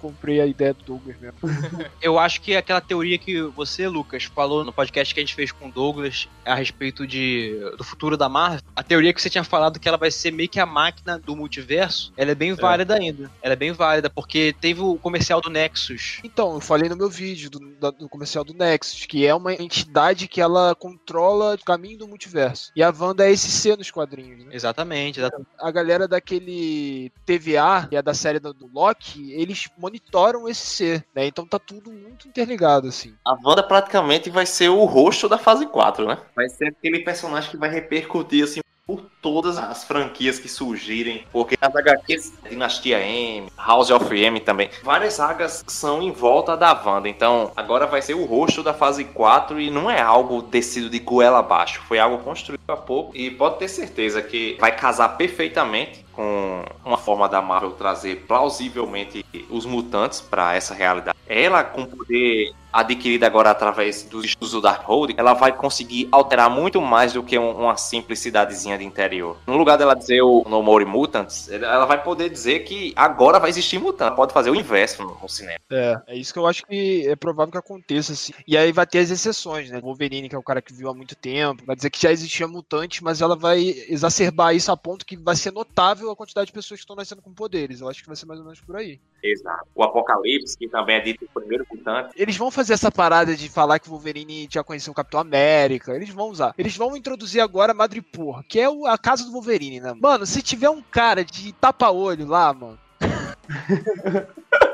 Comprei 0.00 0.40
a 0.40 0.46
ideia 0.46 0.74
do 0.74 0.84
Douglas 0.84 1.16
mesmo. 1.18 1.38
Eu 2.00 2.18
acho 2.18 2.40
que 2.40 2.56
aquela 2.56 2.80
teoria 2.80 3.18
que 3.18 3.40
você, 3.42 3.86
Lucas, 3.88 4.24
falou 4.24 4.64
no 4.64 4.72
podcast 4.72 5.12
que 5.12 5.20
a 5.20 5.22
gente 5.22 5.34
fez 5.34 5.52
com 5.52 5.68
o 5.68 5.72
Douglas 5.72 6.28
a 6.44 6.54
respeito 6.54 7.06
de, 7.06 7.58
do 7.76 7.84
futuro 7.84 8.16
da 8.16 8.28
Marvel, 8.28 8.62
a 8.74 8.82
teoria 8.82 9.12
que 9.12 9.20
você 9.20 9.30
tinha 9.30 9.44
falado 9.44 9.78
que 9.78 9.88
ela 9.88 9.96
vai 9.96 10.10
ser 10.10 10.30
meio 10.32 10.48
que 10.48 10.58
a 10.58 10.66
máquina 10.66 11.18
do 11.18 11.36
multiverso, 11.36 12.12
ela 12.16 12.30
é 12.30 12.34
bem 12.34 12.54
válida 12.54 12.94
ainda. 12.94 13.30
Ela 13.42 13.52
é 13.52 13.56
bem 13.56 13.72
válida, 13.72 14.10
porque 14.10 14.54
teve 14.60 14.80
o 14.80 14.96
comercial 14.96 15.40
do 15.40 15.50
Nexus. 15.50 16.20
Então, 16.24 16.54
eu 16.54 16.60
falei 16.60 16.88
no 16.88 16.96
meu 16.96 17.08
vídeo 17.08 17.50
do, 17.50 17.58
do 17.92 18.08
comercial 18.08 18.44
do 18.44 18.54
Nexus, 18.54 19.06
que 19.06 19.26
é 19.26 19.34
uma 19.34 19.52
entidade 19.52 20.26
que 20.26 20.40
ela 20.40 20.74
controla 20.74 21.54
o 21.54 21.64
caminho 21.64 21.98
do 21.98 22.08
multiverso. 22.08 22.72
E 22.74 22.82
a 22.82 22.90
Wanda 22.90 23.26
é 23.26 23.32
esse 23.32 23.60
nos 23.76 23.90
quadrinhos, 23.90 24.44
né? 24.44 24.50
Exatamente, 24.52 25.20
exatamente. 25.20 25.48
A 25.58 25.70
galera 25.70 26.08
daquele 26.08 27.12
TVA, 27.26 27.86
que 27.88 27.96
é 27.96 28.02
da 28.02 28.14
série 28.14 28.38
do, 28.38 28.52
do 28.52 28.70
Loki, 28.72 29.32
eles 29.32 29.68
monitoram 29.90 30.48
esse 30.48 30.66
ser, 30.66 31.04
né? 31.14 31.26
Então 31.26 31.44
tá 31.44 31.58
tudo 31.58 31.90
muito 31.90 32.28
interligado, 32.28 32.86
assim. 32.86 33.14
A 33.24 33.36
Wanda 33.44 33.62
praticamente 33.62 34.30
vai 34.30 34.46
ser 34.46 34.68
o 34.68 34.84
rosto 34.84 35.28
da 35.28 35.36
fase 35.36 35.66
4, 35.66 36.06
né? 36.06 36.18
Vai 36.34 36.48
ser 36.48 36.68
aquele 36.68 37.00
personagem 37.00 37.50
que 37.50 37.56
vai 37.56 37.68
repercutir 37.68 38.44
assim 38.44 38.60
por 38.86 39.04
todas 39.22 39.56
as 39.56 39.84
franquias 39.84 40.40
que 40.40 40.48
surgirem, 40.48 41.24
porque 41.30 41.56
as 41.60 41.76
HQs, 41.76 42.32
Dinastia 42.48 42.98
M, 42.98 43.48
House 43.56 43.88
of 43.88 44.12
M 44.12 44.40
também, 44.40 44.68
várias 44.82 45.14
sagas 45.14 45.62
são 45.68 46.02
em 46.02 46.10
volta 46.10 46.56
da 46.56 46.72
Wanda, 46.72 47.08
então 47.08 47.52
agora 47.56 47.86
vai 47.86 48.02
ser 48.02 48.14
o 48.14 48.24
rosto 48.24 48.64
da 48.64 48.74
fase 48.74 49.04
4 49.04 49.60
e 49.60 49.70
não 49.70 49.88
é 49.88 50.00
algo 50.00 50.42
descido 50.42 50.90
de 50.90 50.98
goela 50.98 51.38
abaixo, 51.38 51.80
foi 51.86 52.00
algo 52.00 52.18
construído 52.18 52.62
há 52.66 52.76
pouco 52.76 53.16
e 53.16 53.30
pode 53.30 53.60
ter 53.60 53.68
certeza 53.68 54.22
que 54.22 54.56
vai 54.58 54.74
casar 54.74 55.10
perfeitamente 55.10 56.04
com 56.12 56.64
uma 56.84 56.98
forma 56.98 57.28
da 57.28 57.40
Marvel 57.40 57.72
trazer 57.72 58.24
plausivelmente 58.26 59.24
os 59.48 59.64
mutantes 59.66 60.20
para 60.20 60.54
essa 60.54 60.74
realidade. 60.74 61.16
Ela 61.26 61.62
com 61.62 61.84
poder 61.86 62.52
adquirido 62.72 63.24
agora 63.24 63.50
através 63.50 64.04
dos 64.04 64.24
estudos 64.24 64.52
do 64.52 64.60
Darkhold, 64.60 65.14
ela 65.16 65.34
vai 65.34 65.52
conseguir 65.52 66.08
alterar 66.12 66.48
muito 66.48 66.80
mais 66.80 67.12
do 67.12 67.22
que 67.22 67.36
um- 67.38 67.50
uma 67.62 67.76
simples 67.76 68.20
cidadezinha 68.20 68.78
de 68.78 68.84
interior. 68.84 69.36
No 69.46 69.56
lugar 69.56 69.76
dela 69.76 69.94
dizer 69.94 70.22
o 70.22 70.44
No 70.48 70.62
More 70.62 70.84
Mutants, 70.84 71.50
ela 71.50 71.84
vai 71.84 72.02
poder 72.02 72.30
dizer 72.30 72.60
que 72.60 72.92
agora 72.94 73.40
vai 73.40 73.50
existir 73.50 73.78
mutante. 73.78 74.14
Pode 74.14 74.32
fazer 74.32 74.50
o 74.50 74.54
inverso 74.54 75.02
no, 75.02 75.28
cinema. 75.28 75.58
É, 75.70 76.00
é 76.08 76.16
isso 76.16 76.32
que 76.32 76.38
eu 76.38 76.46
acho 76.46 76.64
que 76.64 77.06
é 77.08 77.16
provável 77.16 77.50
que 77.52 77.58
aconteça, 77.58 78.12
assim. 78.12 78.32
E 78.46 78.56
aí 78.56 78.70
vai 78.72 78.86
ter 78.86 79.00
as 79.00 79.10
exceções, 79.10 79.70
né? 79.70 79.78
O 79.78 79.86
Wolverine, 79.86 80.28
que 80.28 80.34
é 80.34 80.38
o 80.38 80.42
cara 80.42 80.62
que 80.62 80.72
viu 80.72 80.88
há 80.88 80.94
muito 80.94 81.16
tempo, 81.16 81.64
vai 81.66 81.74
dizer 81.74 81.90
que 81.90 82.00
já 82.00 82.12
existia 82.12 82.46
mutante, 82.46 83.02
mas 83.02 83.20
ela 83.20 83.34
vai 83.34 83.60
exacerbar 83.88 84.54
isso 84.54 84.70
a 84.70 84.76
ponto 84.76 85.04
que 85.04 85.16
vai 85.16 85.34
ser 85.34 85.52
notável 85.52 85.99
a 86.08 86.14
quantidade 86.16 86.46
de 86.46 86.52
pessoas 86.52 86.78
que 86.78 86.84
estão 86.84 86.94
nascendo 86.94 87.20
com 87.20 87.34
poderes. 87.34 87.80
Eu 87.80 87.88
acho 87.88 88.00
que 88.00 88.06
vai 88.06 88.14
ser 88.16 88.26
mais 88.26 88.38
ou 88.38 88.44
menos 88.46 88.60
por 88.60 88.76
aí. 88.76 89.00
Exato. 89.22 89.66
O 89.74 89.82
Apocalipse, 89.82 90.56
que 90.56 90.68
também 90.68 90.96
é 90.96 91.00
dito 91.00 91.24
o 91.24 91.40
primeiro 91.40 91.66
mutante. 91.70 92.14
Eles 92.16 92.36
vão 92.36 92.50
fazer 92.50 92.74
essa 92.74 92.90
parada 92.90 93.34
de 93.36 93.48
falar 93.48 93.78
que 93.80 93.88
o 93.88 93.90
Wolverine 93.90 94.48
já 94.50 94.62
conheceu 94.62 94.92
o 94.92 94.94
Capitão 94.96 95.18
América. 95.20 95.94
Eles 95.94 96.08
vão 96.10 96.28
usar. 96.30 96.54
Eles 96.56 96.76
vão 96.76 96.96
introduzir 96.96 97.40
agora 97.40 97.72
a 97.72 97.74
Madripoor, 97.74 98.44
que 98.48 98.60
é 98.60 98.68
o- 98.70 98.86
a 98.86 98.96
casa 98.96 99.24
do 99.24 99.32
Wolverine, 99.32 99.80
né? 99.80 99.92
Mano, 100.00 100.24
se 100.24 100.40
tiver 100.40 100.70
um 100.70 100.80
cara 100.80 101.24
de 101.24 101.52
tapa-olho 101.54 102.26
lá, 102.26 102.52
mano. 102.54 102.78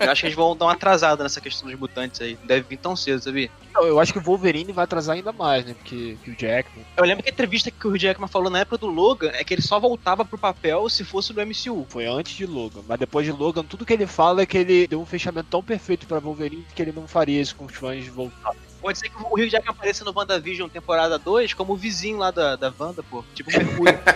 Eu 0.00 0.10
acho 0.10 0.22
que 0.22 0.26
eles 0.26 0.36
vão 0.36 0.56
dar 0.56 0.64
uma 0.66 0.72
atrasada 0.72 1.22
nessa 1.22 1.40
questão 1.40 1.68
dos 1.68 1.78
mutantes 1.78 2.20
aí. 2.20 2.36
Não 2.40 2.46
deve 2.46 2.66
vir 2.68 2.78
tão 2.78 2.96
cedo, 2.96 3.22
sabia? 3.22 3.50
Eu, 3.76 3.86
eu 3.86 4.00
acho 4.00 4.12
que 4.12 4.18
o 4.18 4.22
Wolverine 4.22 4.72
vai 4.72 4.84
atrasar 4.84 5.14
ainda 5.14 5.30
mais, 5.32 5.64
né? 5.64 5.74
Porque 5.74 6.16
que 6.24 6.30
o 6.30 6.36
Jackman. 6.36 6.84
Eu 6.96 7.04
lembro 7.04 7.22
que 7.22 7.28
a 7.28 7.32
entrevista 7.32 7.70
que 7.70 7.86
o 7.86 7.90
Hugh 7.90 7.98
Jackman 7.98 8.28
falou 8.28 8.50
na 8.50 8.60
época 8.60 8.78
do 8.78 8.88
Logan 8.88 9.30
é 9.32 9.44
que 9.44 9.54
ele 9.54 9.62
só 9.62 9.78
voltava 9.78 10.24
pro 10.24 10.36
papel 10.36 10.88
se 10.88 11.04
fosse 11.04 11.32
no 11.32 11.46
MCU. 11.46 11.86
Foi 11.88 12.06
antes 12.06 12.34
de 12.34 12.44
Logan. 12.44 12.80
Mas 12.88 12.98
depois 12.98 13.24
de 13.24 13.30
Logan, 13.30 13.62
tudo 13.62 13.86
que 13.86 13.92
ele 13.92 14.06
fala 14.06 14.42
é 14.42 14.46
que 14.46 14.58
ele 14.58 14.88
deu 14.88 15.00
um 15.00 15.06
fechamento 15.06 15.48
tão 15.50 15.62
perfeito 15.62 16.06
pra 16.06 16.18
Wolverine 16.18 16.66
que 16.74 16.82
ele 16.82 16.92
não 16.92 17.06
faria 17.06 17.40
isso 17.40 17.54
com 17.54 17.66
os 17.66 17.74
fãs 17.74 18.02
de 18.02 18.10
voltar. 18.10 18.52
Pode 18.80 18.98
ser 18.98 19.10
que 19.10 19.22
o 19.22 19.34
Hugh 19.34 19.48
Jackman 19.48 19.70
apareça 19.70 20.04
no 20.04 20.12
WandaVision 20.16 20.68
temporada 20.68 21.18
2 21.18 21.54
como 21.54 21.74
o 21.74 21.76
vizinho 21.76 22.18
lá 22.18 22.30
da, 22.30 22.56
da 22.56 22.72
Wanda, 22.76 23.02
pô. 23.02 23.22
Tipo 23.34 23.50
o 23.50 23.52
Mercúrio. 23.52 23.98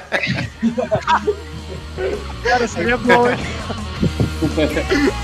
Cara, 2.42 2.66
seria 2.66 2.96
bom, 2.96 3.30
hein? 3.30 3.36
嘿 4.56 4.66
嘿 4.72 5.23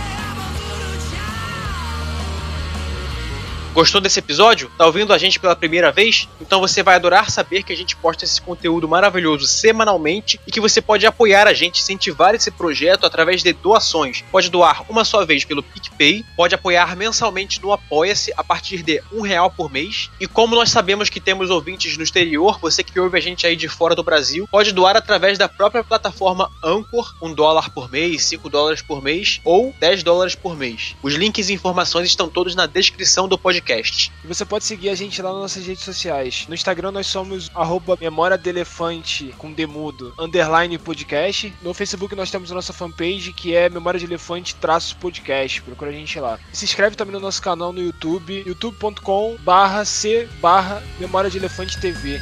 Gostou 3.73 4.01
desse 4.01 4.19
episódio? 4.19 4.69
Tá 4.77 4.85
ouvindo 4.85 5.13
a 5.13 5.19
gente 5.19 5.39
pela 5.39 5.55
primeira 5.55 5.93
vez? 5.93 6.29
Então 6.41 6.59
você 6.59 6.83
vai 6.83 6.97
adorar 6.97 7.31
saber 7.31 7.63
que 7.63 7.73
a 7.73 7.77
gente 7.77 7.95
posta 7.95 8.25
esse 8.25 8.43
conteúdo 8.43 8.89
maravilhoso 8.89 9.47
semanalmente 9.47 10.41
e 10.45 10.51
que 10.51 10.61
você 10.61 10.83
pode 10.83 11.07
apoiar 11.07 11.47
a 11.47 11.55
gente, 11.55 11.81
incentivar 11.81 12.35
esse 12.35 12.51
projeto 12.51 13.07
através 13.07 13.45
de 13.45 13.53
doações. 13.53 14.25
Pode 14.33 14.51
doar 14.51 14.85
uma 14.91 15.05
só 15.05 15.25
vez 15.25 15.45
pelo 15.45 15.63
PicPay, 15.63 16.25
pode 16.37 16.53
apoiar 16.53 16.97
mensalmente 16.97 17.63
no 17.63 17.73
Apoia-se 17.73 18.33
a 18.37 18.43
partir 18.43 18.83
de 18.83 19.01
um 19.13 19.21
real 19.21 19.49
por 19.53 19.71
mês. 19.71 20.11
E 20.19 20.27
como 20.27 20.57
nós 20.57 20.71
sabemos 20.71 21.09
que 21.09 21.21
temos 21.21 21.49
ouvintes 21.49 21.97
no 21.97 22.03
exterior, 22.03 22.59
você 22.61 22.83
que 22.83 22.99
ouve 22.99 23.19
a 23.19 23.21
gente 23.21 23.47
aí 23.47 23.55
de 23.55 23.69
fora 23.69 23.95
do 23.95 24.03
Brasil, 24.03 24.49
pode 24.51 24.73
doar 24.73 24.97
através 24.97 25.39
da 25.39 25.49
própria 25.49 25.85
plataforma 25.85 26.51
Anchor, 26.65 27.15
um 27.23 27.33
dólar 27.33 27.71
por 27.71 27.89
mês, 27.89 28.25
5 28.25 28.51
dólares 28.51 28.83
por 28.83 29.01
mês 29.01 29.41
ou 29.45 29.73
10 29.79 30.03
dólares 30.03 30.35
por 30.35 30.57
mês. 30.57 30.97
Os 31.05 31.15
links 31.15 31.49
e 31.49 31.53
informações 31.53 32.09
estão 32.09 32.29
todos 32.29 32.57
na 32.57 32.67
descrição 32.67 33.29
do 33.29 33.39
podcast 33.39 33.60
Podcast. 33.61 34.11
E 34.25 34.27
você 34.27 34.45
pode 34.45 34.65
seguir 34.65 34.89
a 34.89 34.95
gente 34.95 35.21
lá 35.21 35.33
nas 35.33 35.43
nossas 35.43 35.67
redes 35.67 35.85
sociais. 35.85 36.47
No 36.49 36.55
Instagram 36.55 36.91
nós 36.91 37.07
somos 37.07 37.51
arroba 37.55 37.97
memória 38.01 38.39
de 38.39 38.49
elefante 38.49 39.35
com 39.37 39.53
demudo, 39.53 40.15
underline 40.19 40.79
podcast. 40.79 41.53
No 41.63 41.75
Facebook 41.75 42.17
nós 42.17 42.31
temos 42.31 42.51
a 42.51 42.55
nossa 42.55 42.73
fanpage 42.73 43.33
que 43.33 43.55
é 43.55 43.69
memória 43.69 44.01
de 44.01 44.07
elefante 44.07 44.55
traço 44.55 44.97
podcast. 44.97 45.61
Procura 45.63 45.91
a 45.91 45.95
gente 45.95 46.19
lá. 46.19 46.39
E 46.53 46.57
se 46.57 46.65
inscreve 46.65 46.97
também 46.97 47.13
no 47.13 47.21
nosso 47.21 47.43
canal 47.43 47.73
no 47.73 47.83
YouTube, 47.83 48.43
youtube.com 48.47 49.37
barra 49.41 49.85
c 49.85 50.27
barra 50.41 50.83
memória 50.99 51.31
de 51.31 51.37
elefante 51.37 51.79
TV. 51.79 52.19